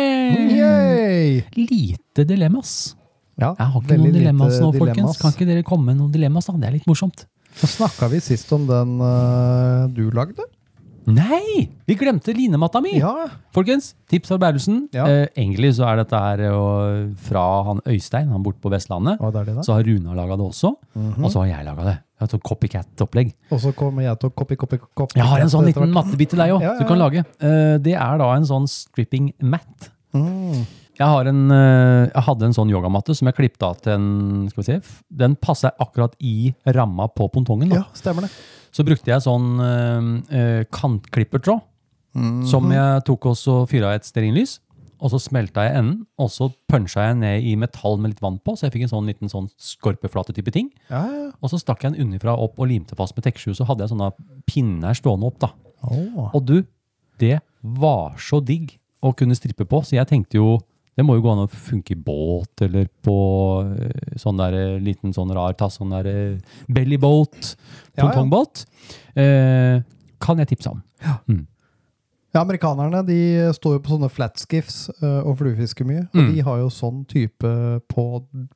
Yay! 0.57 1.37
Lite 1.55 2.25
dilemmas. 2.27 2.73
Ja, 3.39 3.53
Jeg 3.59 3.69
har 3.75 3.85
ikke 3.85 3.99
noen 4.01 4.17
dilemmas 4.17 4.57
nå, 4.61 4.73
folkens. 4.75 4.97
dilemmas. 4.97 5.21
Kan 5.23 5.37
ikke 5.37 5.49
dere 5.49 5.63
komme 5.67 5.93
med 5.93 6.01
noen 6.01 6.11
dilemmas? 6.15 6.49
da? 6.51 6.57
Det 6.59 6.69
er 6.69 6.75
litt 6.81 6.89
morsomt. 6.91 7.25
Så 7.61 7.69
snakka 7.77 8.09
vi 8.13 8.21
sist 8.25 8.51
om 8.57 8.67
den 8.69 8.97
uh, 9.01 9.87
du 9.93 10.09
lagde. 10.15 10.49
Nei! 11.11 11.67
Vi 11.89 11.97
glemte 11.99 12.35
linematta 12.37 12.81
mi! 12.85 12.95
Ja. 13.01 13.27
Folkens, 13.55 13.93
tips 14.11 14.31
fra 14.31 14.39
Berlesen. 14.43 14.85
Ja. 14.95 15.07
Eh, 15.09 15.27
egentlig 15.35 15.73
så 15.77 15.89
er 15.91 16.03
dette 16.03 16.21
her 16.23 16.45
eh, 16.47 17.09
fra 17.27 17.45
han 17.67 17.83
Øystein, 17.91 18.31
han 18.31 18.45
borte 18.45 18.63
på 18.63 18.71
Vestlandet. 18.73 19.19
Hva 19.19 19.33
er 19.33 19.49
det 19.49 19.57
da? 19.59 19.65
Så 19.67 19.75
har 19.77 19.87
Runa 19.89 20.15
laga 20.19 20.39
det 20.39 20.47
også, 20.47 20.75
og 20.77 21.27
så 21.33 21.43
har 21.43 21.51
jeg 21.51 21.67
laga 21.69 21.89
det. 21.91 21.97
Jeg 22.23 22.31
har 22.37 22.45
copycat-opplegg. 22.47 23.33
Og 23.51 23.59
så 23.65 23.73
kommer 23.75 24.07
jeg 24.07 24.21
til 24.23 24.31
å 24.31 24.35
copy, 24.39 24.57
copy, 24.61 24.79
copy. 24.95 25.19
Jeg 25.19 25.27
har 25.27 25.43
en 25.43 25.51
sånn 25.51 25.67
liten 25.67 25.91
mattebit 25.95 26.31
til 26.31 26.43
deg 26.45 26.55
òg, 26.55 26.63
Ja, 26.63 26.77
du 26.79 26.87
kan 26.87 27.01
lage. 27.01 27.25
Eh, 27.43 27.75
det 27.83 27.97
er 27.99 28.23
da 28.23 28.31
en 28.37 28.47
sånn 28.47 28.69
stripping 28.71 29.33
mat. 29.43 29.91
Mm. 30.15 30.63
Jeg, 31.01 31.09
har 31.09 31.27
en, 31.27 31.43
eh, 31.51 32.07
jeg 32.13 32.27
hadde 32.29 32.47
en 32.47 32.55
sånn 32.55 32.71
yogamatte 32.71 33.17
som 33.19 33.27
jeg 33.27 33.41
klippet 33.41 33.67
av 33.67 33.81
til 33.83 33.97
en 33.97 34.09
skal 34.53 34.63
vi 34.63 34.69
se, 34.69 34.81
Den 35.11 35.35
passer 35.35 35.75
akkurat 35.83 36.15
i 36.21 36.53
ramma 36.79 37.09
på 37.11 37.27
pontongen. 37.33 37.73
Da. 37.73 37.83
Ja, 37.83 37.99
stemmer 37.99 38.29
det. 38.29 38.31
Så 38.73 38.85
brukte 38.89 39.13
jeg 39.13 39.25
sånn 39.25 39.61
eh, 39.61 40.11
eh, 40.39 40.65
kantklippertråd, 40.73 41.61
-hmm. 42.15 42.45
som 42.49 42.71
jeg 42.73 43.05
tok 43.09 43.27
og 43.33 43.69
fyra 43.71 43.95
et 43.97 44.07
stearinlys. 44.09 44.61
Og 45.03 45.11
så 45.11 45.19
smelta 45.19 45.65
jeg 45.67 45.81
enden, 45.81 46.05
og 46.15 46.29
så 46.31 46.47
punsja 46.71 47.09
jeg 47.09 47.17
ned 47.19 47.43
i 47.43 47.57
metall 47.59 47.97
med 47.99 48.13
litt 48.13 48.21
vann 48.23 48.39
på, 48.39 48.55
så 48.55 48.69
jeg 48.69 48.77
fikk 48.77 48.85
en 48.87 48.93
sånn 48.93 49.09
liten 49.11 49.33
sånn 49.33 49.49
skorpeflate-type 49.59 50.53
ting. 50.55 50.69
Ja, 50.93 51.03
ja. 51.11 51.25
Og 51.43 51.51
så 51.51 51.59
stakk 51.59 51.83
jeg 51.83 51.97
den 51.97 52.07
underfra 52.07 52.37
opp 52.39 52.61
og 52.63 52.71
limte 52.71 52.95
fast 52.95 53.17
med 53.17 53.27
tekksju, 53.27 53.51
så 53.59 53.67
hadde 53.67 53.83
jeg 53.83 53.91
sånne 53.91 54.13
pinner 54.47 54.95
stående 54.95 55.27
opp. 55.27 55.41
da. 55.43 55.51
Oh. 55.83 56.31
Og 56.31 56.47
du, 56.47 56.63
det 57.19 57.41
var 57.61 58.15
så 58.23 58.39
digg 58.39 58.77
å 59.03 59.11
kunne 59.11 59.35
strippe 59.35 59.67
på, 59.67 59.83
så 59.83 59.99
jeg 59.99 60.07
tenkte 60.13 60.39
jo 60.39 60.61
det 60.97 61.05
må 61.09 61.15
jo 61.17 61.23
gå 61.25 61.31
an 61.33 61.45
å 61.47 61.51
funke 61.51 61.95
i 61.95 61.97
båt 61.97 62.61
eller 62.67 62.89
på 63.05 63.15
eh, 63.65 64.17
sånn 64.21 64.37
der 64.43 64.53
eh, 64.59 64.75
liten 64.85 65.15
sånn 65.17 65.33
rar 65.33 65.55
tass, 65.57 65.79
sånn 65.81 65.95
der 65.95 66.05
bellyboat, 66.69 66.69
bellyboat, 66.69 67.55
Ja, 67.97 68.03
ja. 68.03 68.05
pongtongbåt. 68.11 68.67
Eh, 69.17 69.81
kan 70.23 70.39
jeg 70.39 70.49
tipse 70.53 70.71
om. 70.71 70.83
Ja, 72.33 72.41
amerikanerne 72.41 73.03
de 73.05 73.17
står 73.53 73.75
jo 73.75 73.81
på 73.85 73.91
sånne 73.93 74.09
flatskiffs 74.09 74.87
og 75.03 75.35
fluefisker 75.37 75.85
mye. 75.85 76.07
Og 76.15 76.21
Mm. 76.23 76.31
de 76.33 76.41
har 76.47 76.59
jo 76.63 76.69
sånn 76.73 77.03
type 77.07 77.51
på, 77.93 78.05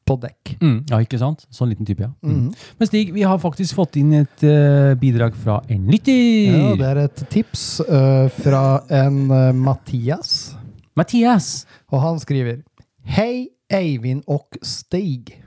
på 0.07 0.17
dekk. 0.23 0.55
Mm, 0.63 0.79
ja, 0.89 0.97
ikke 1.05 1.19
sant? 1.21 1.45
Sånn 1.53 1.69
liten 1.69 1.85
type, 1.85 2.01
ja. 2.01 2.09
Mm. 2.25 2.33
Mhm. 2.47 2.55
Men 2.79 2.89
Stig, 2.89 3.13
vi 3.13 3.21
har 3.29 3.37
faktisk 3.43 3.75
fått 3.77 3.97
inn 4.01 4.15
et 4.15 4.45
uh, 4.49 4.95
bidrag 4.97 5.35
fra 5.37 5.59
en 5.69 5.91
lytter. 5.93 6.57
Ja, 6.57 6.73
det 6.81 6.89
er 6.89 7.03
et 7.05 7.25
tips 7.29 7.67
uh, 7.85 8.29
fra 8.33 8.81
en 8.89 9.27
uh, 9.31 9.53
Mathias. 9.53 10.57
Mathias. 10.97 11.67
Og 11.93 12.01
han 12.03 12.21
skriver 12.21 12.63
Hei, 13.05 13.49
Eivind 13.71 14.25
og 14.27 14.57
Stig. 14.63 15.43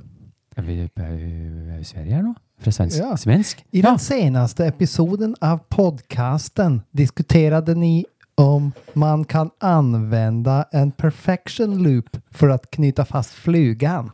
Er 0.57 0.61
vi 0.61 0.77
i 0.83 1.83
Sverige 1.87 2.15
her 2.15 2.23
nå? 2.23 2.35
Fra 2.59 2.71
svensk? 2.75 2.99
Ja. 2.99 3.15
svensk? 3.15 3.63
I 3.71 3.81
den 3.81 3.99
senaste 3.99 4.67
episoden 4.67 5.35
av 5.41 5.61
podcasten 5.71 6.81
diskuterade 6.91 7.75
ni 7.75 8.05
om 8.35 8.71
man 8.93 9.25
kan 9.25 9.49
använda 9.59 10.65
en 10.71 10.91
perfection 10.91 11.83
loop 11.83 12.17
för 12.31 12.49
att 12.49 12.71
knyta 12.71 13.05
fast 13.05 13.33
flugan. 13.33 14.11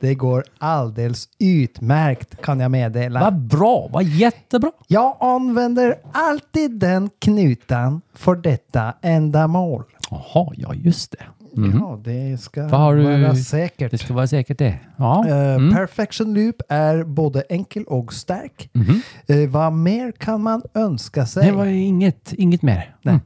Det 0.00 0.14
går 0.14 0.44
alldeles 0.58 1.28
utmärkt 1.38 2.42
kan 2.42 2.60
jag 2.60 2.70
meddela. 2.70 3.20
Vad 3.20 3.34
bra, 3.40 3.88
vad 3.92 4.04
jättebra. 4.04 4.72
Jag 4.86 5.16
använder 5.20 5.94
alltid 6.12 6.70
den 6.78 7.10
knutan 7.18 8.00
för 8.14 8.34
detta 8.36 8.94
ändamål. 9.02 9.82
Jaha, 10.10 10.52
ja 10.56 10.74
just 10.74 11.10
det. 11.12 11.24
Mhm. 11.60 11.78
Ja, 11.80 12.00
det 12.04 12.40
ska 12.40 12.62
Vad 12.62 12.80
har 12.80 12.96
du- 12.96 13.22
vara 13.22 13.34
säkert. 13.36 13.90
Det 13.90 13.98
ska 13.98 14.14
vara 14.14 14.26
säkert 14.26 14.58
det. 14.58 14.78
Ja. 15.00 15.56
Mm. 15.56 15.68
Uh, 15.68 15.74
Perfection 15.74 16.34
loop 16.34 16.62
er 16.70 17.04
både 17.04 17.42
enkel 17.50 17.84
og 17.88 18.12
sterk. 18.12 18.68
Mm 18.74 18.82
-hmm. 18.82 19.00
uh, 19.32 19.48
hva 19.50 19.70
mer 19.70 20.10
kan 20.20 20.40
man 20.40 20.62
ønske 20.76 21.26
seg? 21.26 21.44
Det 21.44 21.56
var 21.56 21.64
inget, 21.64 22.34
inget 22.38 22.62
mer. 22.62 22.94
Mm. 23.04 23.20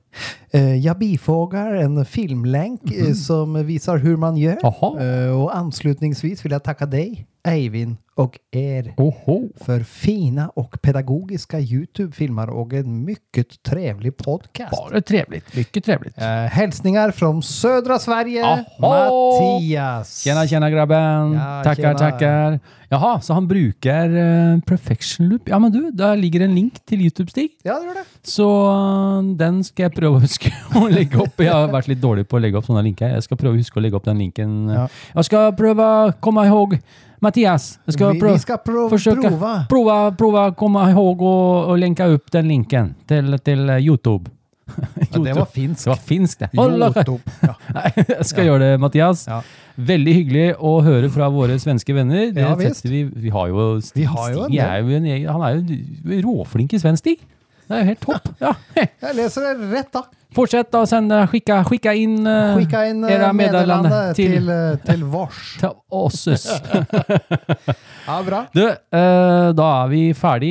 Uh, 0.54 0.84
jeg 0.84 0.96
bifogar 0.98 1.74
en 1.74 2.04
filmlänk 2.04 2.92
eh, 2.94 3.14
som 3.14 3.66
viser 3.66 3.98
hvordan 3.98 4.20
man 4.20 4.36
gjør. 4.36 4.56
og 4.62 5.00
Eh, 5.00 5.56
anslutningsvis 5.58 6.44
vil 6.44 6.52
jeg 6.52 6.62
takke 6.62 6.86
deg, 6.86 7.26
Eivind 7.44 7.96
og 8.16 8.36
er 8.54 8.92
Oho. 8.96 9.48
for 9.64 9.82
fina 9.84 10.46
og 10.56 10.76
pedagogiske 10.82 11.58
YouTube-filmer 11.60 12.52
og 12.54 12.72
en 12.78 13.00
mycket 13.04 13.58
trevlig 13.66 14.14
podcast. 14.14 14.72
Bare 14.72 15.00
trevligt. 15.00 15.50
Mycket 15.56 15.84
trevligt. 15.84 16.18
Uh, 16.18 16.46
hälsningar 16.46 17.10
från 17.10 17.42
södra 17.42 17.98
Sverige, 17.98 18.44
Aha. 18.44 18.64
Mattias. 18.78 20.22
Tjena, 20.22 20.46
tjena 20.46 20.70
grabben. 20.70 21.32
Ja, 21.32 21.63
takker. 21.64 21.94
tackar. 22.00 22.58
Jaha, 22.92 23.12
så 23.24 23.36
han 23.36 23.46
bruker 23.50 24.12
uh, 24.14 24.58
Perfection 24.66 25.30
Loop. 25.30 25.48
Ja, 25.50 25.58
men 25.62 25.72
du, 25.74 25.80
der 25.94 26.18
ligger 26.20 26.44
en 26.46 26.54
link 26.54 26.78
til 26.86 27.06
YouTube-Stig. 27.06 27.56
Ja, 27.66 27.78
det 27.80 27.88
gjør 27.88 28.00
det. 28.02 28.04
Så 28.34 28.48
uh, 28.48 29.30
den 29.40 29.62
skal 29.66 29.88
jeg 29.88 29.96
prøve 29.96 30.20
å 30.20 30.24
huske 30.24 30.52
å 30.80 30.84
legge 30.92 31.22
opp. 31.24 31.40
Jeg 31.42 31.54
har 31.54 31.72
vært 31.72 31.90
litt 31.92 32.02
dårlig 32.02 32.26
på 32.30 32.38
å 32.38 32.44
legge 32.44 32.60
opp 32.60 32.68
sånne 32.68 32.84
linker. 32.86 33.16
Jeg 33.16 33.26
skal 33.28 33.40
prøve 33.40 33.56
å 33.56 33.62
huske 33.62 33.80
å 33.80 33.84
legge 33.84 33.98
opp 33.98 34.06
den 34.10 34.22
linken. 34.26 34.60
Ja. 34.74 34.86
Jeg 35.16 35.30
skal 35.30 35.50
prøve 35.58 35.88
å 35.88 36.14
komme 36.24 36.46
ihåg 36.50 36.78
Mathias, 37.24 37.78
jeg 37.86 37.94
skal 37.96 38.10
Vi, 38.12 38.18
prøve 38.20 38.36
vi 38.36 38.42
ska 38.42 38.56
prov, 38.60 38.90
försöka 38.92 39.30
prova. 39.30 39.52
prova, 39.70 39.94
prova 40.12 40.42
komma 40.52 40.82
ihåg 40.92 41.22
og 41.24 41.70
lenke 41.80 42.04
opp 42.04 42.24
upp 42.24 42.32
den 42.32 42.48
linken 42.48 42.94
til, 43.08 43.38
til 43.44 43.70
YouTube. 43.80 44.30
Ja, 44.64 45.20
det 45.22 45.34
var 45.36 45.46
finsk. 45.50 45.84
Det 45.84 45.90
var 45.90 46.00
finsk, 46.00 46.40
det. 46.40 46.48
Ja. 47.44 47.54
Nei, 47.76 47.90
jeg 47.96 48.26
skal 48.30 48.48
gjøre 48.48 48.62
det, 48.64 48.70
Mathias. 48.82 49.26
Ja. 49.28 49.42
Veldig 49.76 50.14
hyggelig 50.14 50.46
å 50.62 50.72
høre 50.86 51.10
fra 51.12 51.28
våre 51.34 51.58
svenske 51.62 51.94
venner. 51.96 52.30
Det 52.34 52.44
Ja, 52.44 52.54
visst. 52.58 52.86
vi, 52.86 53.04
vi 53.04 53.32
har 53.34 53.50
jo 53.50 53.80
Stig. 53.84 54.04
Vi 54.04 54.08
har 54.10 54.30
jo 54.32 54.44
en 54.46 54.52
Stig 54.52 54.60
er 54.62 54.82
jo 54.82 54.98
en, 54.98 55.08
han 55.34 55.46
er 55.48 55.58
jo 55.60 56.20
råflink 56.28 56.76
i 56.76 56.80
svensk, 56.82 57.02
Stig. 57.04 57.24
Det 57.64 57.76
er 57.76 57.80
jo 57.80 57.88
helt 57.92 58.04
topp. 58.04 58.28
Ja. 58.40 58.52
Jeg 59.06 59.16
leser 59.20 59.48
det 59.48 59.70
rett, 59.72 59.90
da. 59.94 60.04
Fortsett 60.34 60.74
å 60.74 60.82
sende, 60.90 61.20
skicka, 61.30 61.60
skicka 61.68 61.92
inn 61.94 62.24
eh, 62.26 62.56
Skicka 62.58 62.80
uh, 62.90 63.04
era 63.06 63.28
meddelande 63.36 64.00
til, 64.18 64.32
till, 64.32 64.32
till, 64.34 64.48
eh, 64.50 64.74
till 64.82 65.04
til 65.62 65.70
oss. 65.94 66.26
Ja, 68.04 68.18
bra. 68.20 68.42
Du, 68.52 68.60
da 68.92 69.66
er 69.80 69.86
vi 69.88 70.00
ferdig. 70.12 70.50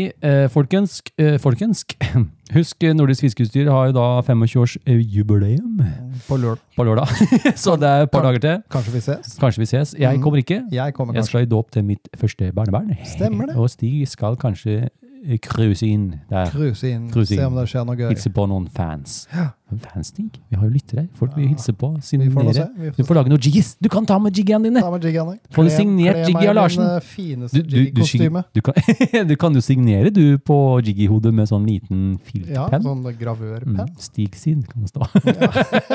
Folkensk, 0.50 1.12
folkens, 1.14 1.36
eh, 1.36 1.36
folkens. 1.38 1.84
Husk, 2.56 2.86
Nordisk 2.98 3.28
Fiskeutstyr 3.28 3.70
har 3.70 3.92
jo 3.92 3.94
da 3.98 4.06
25-årsjubileum 4.26 5.84
På 6.26 6.38
lördag. 6.38 6.64
på 6.76 6.86
lørdag. 6.88 7.14
Så 7.58 7.76
det 7.78 7.90
er 7.90 8.08
et 8.08 8.12
par 8.12 8.26
dager 8.26 8.42
til. 8.42 8.64
Kanskje 8.74 8.96
vi 8.96 9.04
ses. 9.06 9.38
Kanskje 9.42 9.62
vi 9.62 9.70
ses. 9.70 9.94
Jeg 10.00 10.22
kommer 10.22 10.42
ikke. 10.42 10.64
Jeg, 10.72 10.94
kommer 10.98 11.14
Jeg 11.14 11.30
skal 11.30 11.46
i 11.46 11.50
dåp 11.50 11.70
til 11.72 11.86
mitt 11.86 12.10
første 12.18 12.50
barnebarn. 12.54 12.96
Stemmer 13.06 13.52
det. 13.52 13.56
Og 13.56 13.70
Stig 13.70 14.08
skal 14.10 14.38
kanskje 14.38 14.90
eh, 15.26 15.40
cruise 15.42 15.86
inn 15.88 16.20
der. 16.30 16.50
Cruise 16.52 16.88
inn. 16.88 17.10
Cruise 17.14 17.36
Se 17.36 17.46
om 17.46 17.56
det 17.58 17.68
skjer 17.72 17.86
noe 17.88 18.00
gøy. 18.00 18.10
Hilse 18.14 18.32
på 18.34 18.48
noen 18.50 18.70
fans. 18.74 19.24
Ja. 19.34 19.52
Fans, 19.82 20.12
Stig? 20.12 20.38
Vi 20.50 20.58
har 20.58 20.68
jo 20.68 20.74
lyttere. 20.74 21.08
Folk 21.18 21.34
vil 21.38 21.48
hilse 21.50 21.74
på. 21.74 21.90
Vi 21.98 22.30
får. 22.30 22.50
Vi 22.78 22.90
Du 22.94 23.04
får 23.04 23.08
får 23.10 23.18
lage 23.18 23.32
noen 23.32 23.42
jiggies. 23.42 23.74
Du 23.82 23.90
kan 23.90 24.06
ta 24.06 24.20
med 24.22 24.36
jiggiene 24.38 24.68
dine! 24.68 24.82
ta 24.82 24.92
med 24.92 25.06
jiggiene. 25.06 25.38
Får 25.56 25.68
du 25.68 25.72
signert 25.74 26.20
Jiggy 26.28 26.48
og 26.52 26.56
Larsen? 26.56 26.86
Fineste 27.02 27.58
Du, 27.58 27.64
du, 27.64 27.92
du, 27.92 28.44
du, 28.54 28.62
kan, 28.62 28.74
du 29.32 29.36
kan 29.40 29.54
jo 29.58 29.62
signere 29.62 30.12
du 30.14 30.38
på 30.38 30.58
Jiggy-hodet 30.86 31.34
med 31.34 31.50
sånn 31.50 31.66
liten 31.66 32.20
Ja, 32.50 32.68
sånn 32.82 33.04
gravørpenn. 33.20 33.80
Mm, 33.80 33.94
Stig 34.02 34.38
sin 34.40 34.64
kan 34.68 34.86
det 34.86 34.94
stå. 34.94 35.08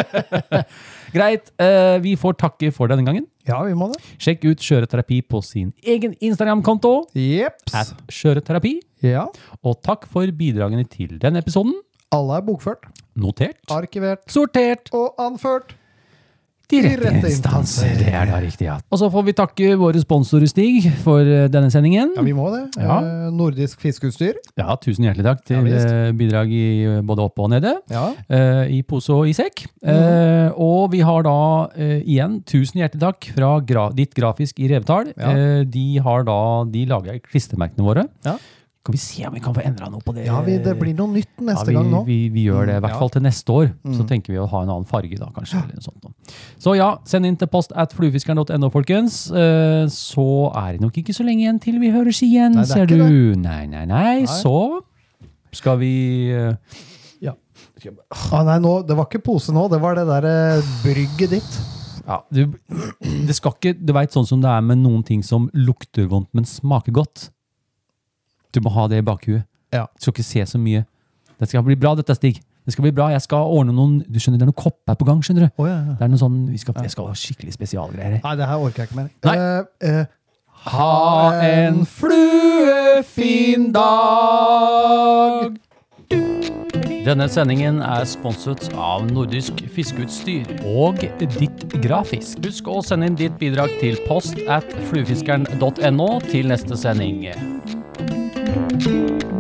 Greit. 1.16 1.52
Uh, 1.60 1.98
vi 2.04 2.16
får 2.20 2.38
takke 2.40 2.72
for 2.74 2.90
denne 2.90 3.06
gangen. 3.06 3.26
Ja, 3.48 3.62
vi 3.64 3.76
må 3.78 3.88
det. 3.92 4.02
Sjekk 4.20 4.44
ut 4.50 4.62
Skjøreterapi 4.64 5.22
på 5.24 5.40
sin 5.44 5.72
egen 5.86 6.14
Instagram-konto. 6.20 7.08
Jeps. 7.16 7.74
At 7.76 7.94
Skjøreterapi. 8.12 8.78
Ja. 9.02 9.26
Og 9.64 9.80
takk 9.82 10.06
for 10.10 10.26
bidragene 10.32 10.86
til 10.88 11.18
denne 11.22 11.42
episoden. 11.44 11.74
Alle 12.14 12.38
er 12.38 12.46
bokført, 12.46 12.86
Notert. 13.20 13.58
arkivert 13.70 14.24
Sortert. 14.32 14.88
og 14.96 15.14
anført. 15.20 15.74
De 16.68 16.82
rette 16.84 17.24
instanser. 17.30 17.94
Det 17.96 18.10
er 18.12 18.26
da 18.28 18.38
riktig, 18.44 18.66
ja. 18.66 18.74
Og 18.92 18.98
så 19.00 19.06
får 19.08 19.22
vi 19.24 19.32
takke 19.32 19.68
våre 19.80 19.96
sponsorer, 20.02 20.44
Stig, 20.50 20.84
for 21.00 21.24
eh, 21.24 21.46
denne 21.48 21.70
sendingen. 21.72 22.10
Ja, 22.14 22.24
vi 22.26 22.34
må 22.36 22.50
det. 22.52 22.66
Ja. 22.76 22.98
Eh, 23.00 23.30
nordisk 23.32 23.80
fiskeutstyr. 23.80 24.36
Ja, 24.60 24.74
tusen 24.76 25.06
hjertelig 25.06 25.24
takk 25.30 25.40
til 25.48 25.62
visst. 25.64 25.88
eh, 25.88 26.10
bidrag 26.12 26.52
i 26.52 26.60
eh, 26.84 26.98
både 27.08 27.24
oppe 27.24 27.40
og 27.46 27.48
nede. 27.54 27.72
Ja. 27.88 28.10
eh, 28.28 28.68
I 28.76 28.82
pose 28.84 29.16
og 29.16 29.30
i 29.30 29.32
sekk. 29.32 29.64
Mhm. 29.80 29.94
Eh, 29.94 30.60
og 30.60 30.92
vi 30.92 31.00
har 31.08 31.24
da 31.24 31.36
eh, 31.72 32.02
igjen 32.04 32.42
tusen 32.44 32.82
hjertelig 32.82 33.00
takk 33.00 33.30
fra 33.38 33.54
gra 33.64 33.88
ditt 33.96 34.12
grafisk 34.20 34.60
i 34.60 34.68
Revetal. 34.68 35.14
Ja. 35.16 35.32
Eh, 35.32 35.64
de 35.64 35.86
har 36.04 36.28
da, 36.28 36.38
de 36.68 36.84
lager 36.92 37.16
klistremerkene 37.32 37.88
våre. 37.88 38.04
Ja. 38.28 38.36
Kan 38.88 38.94
vi 38.96 39.00
se 39.02 39.26
om 39.28 39.34
vi 39.36 39.40
kan 39.44 39.52
få 39.52 39.60
endra 39.68 39.90
noe 39.92 40.00
på 40.00 40.14
det? 40.16 40.22
ja, 40.24 40.38
vi, 40.40 40.54
det 40.64 40.72
blir 40.80 40.94
noe 40.96 41.10
nytt 41.12 41.28
Ja, 41.36 41.44
neste 41.50 41.66
vi, 41.68 41.74
gang 41.76 41.90
nå. 41.92 41.98
Vi, 42.06 42.16
vi 42.32 42.46
gjør 42.46 42.70
det, 42.70 42.76
i 42.78 42.84
hvert 42.86 42.96
fall 42.96 43.10
til 43.12 43.20
neste 43.26 43.52
år. 43.52 43.66
Så 43.84 44.00
Mm. 44.00 44.06
tenker 44.08 44.32
vi 44.32 44.38
å 44.40 44.46
ha 44.48 44.62
en 44.64 44.70
annen 44.72 44.86
farge, 44.88 45.18
da, 45.20 45.28
kanskje. 45.36 45.60
Eller 45.60 45.76
noe 45.76 45.84
sånt. 45.84 46.32
Så 46.58 46.72
ja, 46.78 46.86
send 47.04 47.28
inn 47.28 47.36
til 47.36 47.50
post 47.52 47.74
at 47.76 47.92
fluefiskeren.no, 47.92 48.70
folkens. 48.72 49.18
Eh, 49.30 49.84
så 49.92 50.26
er 50.56 50.72
det 50.78 50.80
nok 50.86 50.96
ikke 51.02 51.12
så 51.12 51.26
lenge 51.28 51.44
igjen 51.44 51.60
til 51.60 51.76
vi 51.84 51.90
høres 51.92 52.22
igjen, 52.24 52.56
Nei, 52.56 52.64
er 52.64 52.72
ser 52.72 52.86
du. 52.88 52.96
Nei, 53.36 53.66
nei, 53.66 53.84
nei. 53.84 54.04
Nei. 54.24 54.26
Så 54.40 54.80
skal 55.52 55.76
vi 55.84 55.92
Ja. 57.20 57.34
Ah, 58.32 58.42
nei, 58.44 58.58
nå, 58.58 58.78
det 58.88 58.96
var 58.96 59.06
ikke 59.06 59.20
pose 59.22 59.52
nå, 59.54 59.68
det 59.70 59.78
var 59.84 59.94
det 60.00 60.06
der 60.08 60.24
eh, 60.32 60.62
brygget 60.82 61.30
ditt. 61.36 61.58
Ja, 62.08 62.22
du, 62.32 62.46
det 63.28 63.34
skal 63.36 63.52
ikke, 63.52 63.74
du 63.84 63.92
vet 63.92 64.14
sånn 64.16 64.24
som 64.26 64.40
det 64.40 64.48
er 64.48 64.62
med 64.64 64.80
noen 64.80 65.02
ting 65.04 65.20
som 65.22 65.50
lukter 65.52 66.08
vondt, 66.08 66.30
men 66.32 66.46
smaker 66.48 66.94
godt. 66.96 67.28
Du 68.58 68.64
må 68.66 68.74
ha 68.74 68.88
det 68.90 68.98
i 69.00 69.06
bakhuet. 69.06 69.46
Ja. 69.74 69.86
Du 69.94 70.04
skal 70.08 70.16
ikke 70.16 70.26
se 70.26 70.44
så 70.54 70.60
mye. 70.60 70.84
Det 71.38 71.48
skal 71.50 71.62
bli 71.66 71.78
bra 71.78 71.94
dette, 71.98 72.16
Stig. 72.18 72.40
Det 72.66 72.74
skal 72.74 72.84
bli 72.84 72.92
bra. 72.92 73.08
Jeg 73.14 73.22
skal 73.24 73.48
ordne 73.48 73.72
noen, 73.72 74.00
du 74.04 74.18
skjønner, 74.20 74.40
det 74.40 74.44
er 74.44 74.50
noen 74.50 74.58
kopper 74.58 74.98
på 74.98 75.06
gang, 75.08 75.22
skjønner 75.24 75.46
du. 75.46 75.62
Oh, 75.62 75.68
ja, 75.68 75.78
ja. 75.78 75.96
Det 75.96 76.04
er 76.04 76.10
noen 76.12 76.20
sånn, 76.20 76.38
vi 76.50 76.60
skal, 76.60 76.76
jeg 76.84 76.92
skal 76.92 77.08
ha 77.08 77.16
skikkelig 77.16 77.54
spesialgreier. 77.54 78.18
Nei, 78.24 78.34
det 78.40 78.48
her 78.50 78.64
orker 78.66 78.84
jeg 78.84 78.90
ikke 78.90 78.98
mer. 78.98 79.12
Nei. 79.24 79.36
Uh, 79.38 79.88
uh, 79.88 80.04
Ha 80.66 81.34
en 81.46 81.86
fluefin 81.86 83.70
dag! 83.72 85.54
Denne 87.06 87.28
sendingen 87.30 87.78
er 87.80 88.02
sponset 88.10 88.66
av 88.74 89.06
Nordisk 89.08 89.62
Fiskeutstyr 89.72 90.50
og 90.74 91.00
Ditt 91.38 91.64
Grafisk. 91.86 92.42
Husk 92.44 92.68
å 92.68 92.82
sende 92.84 93.08
inn 93.08 93.16
ditt 93.16 93.38
bidrag 93.40 93.78
til 93.80 93.96
post 94.10 94.42
at 94.50 94.74
fluefiskeren.no 94.90 96.10
til 96.28 96.50
neste 96.52 96.76
sending. 96.76 97.30
thank 98.48 98.86
you 98.86 99.37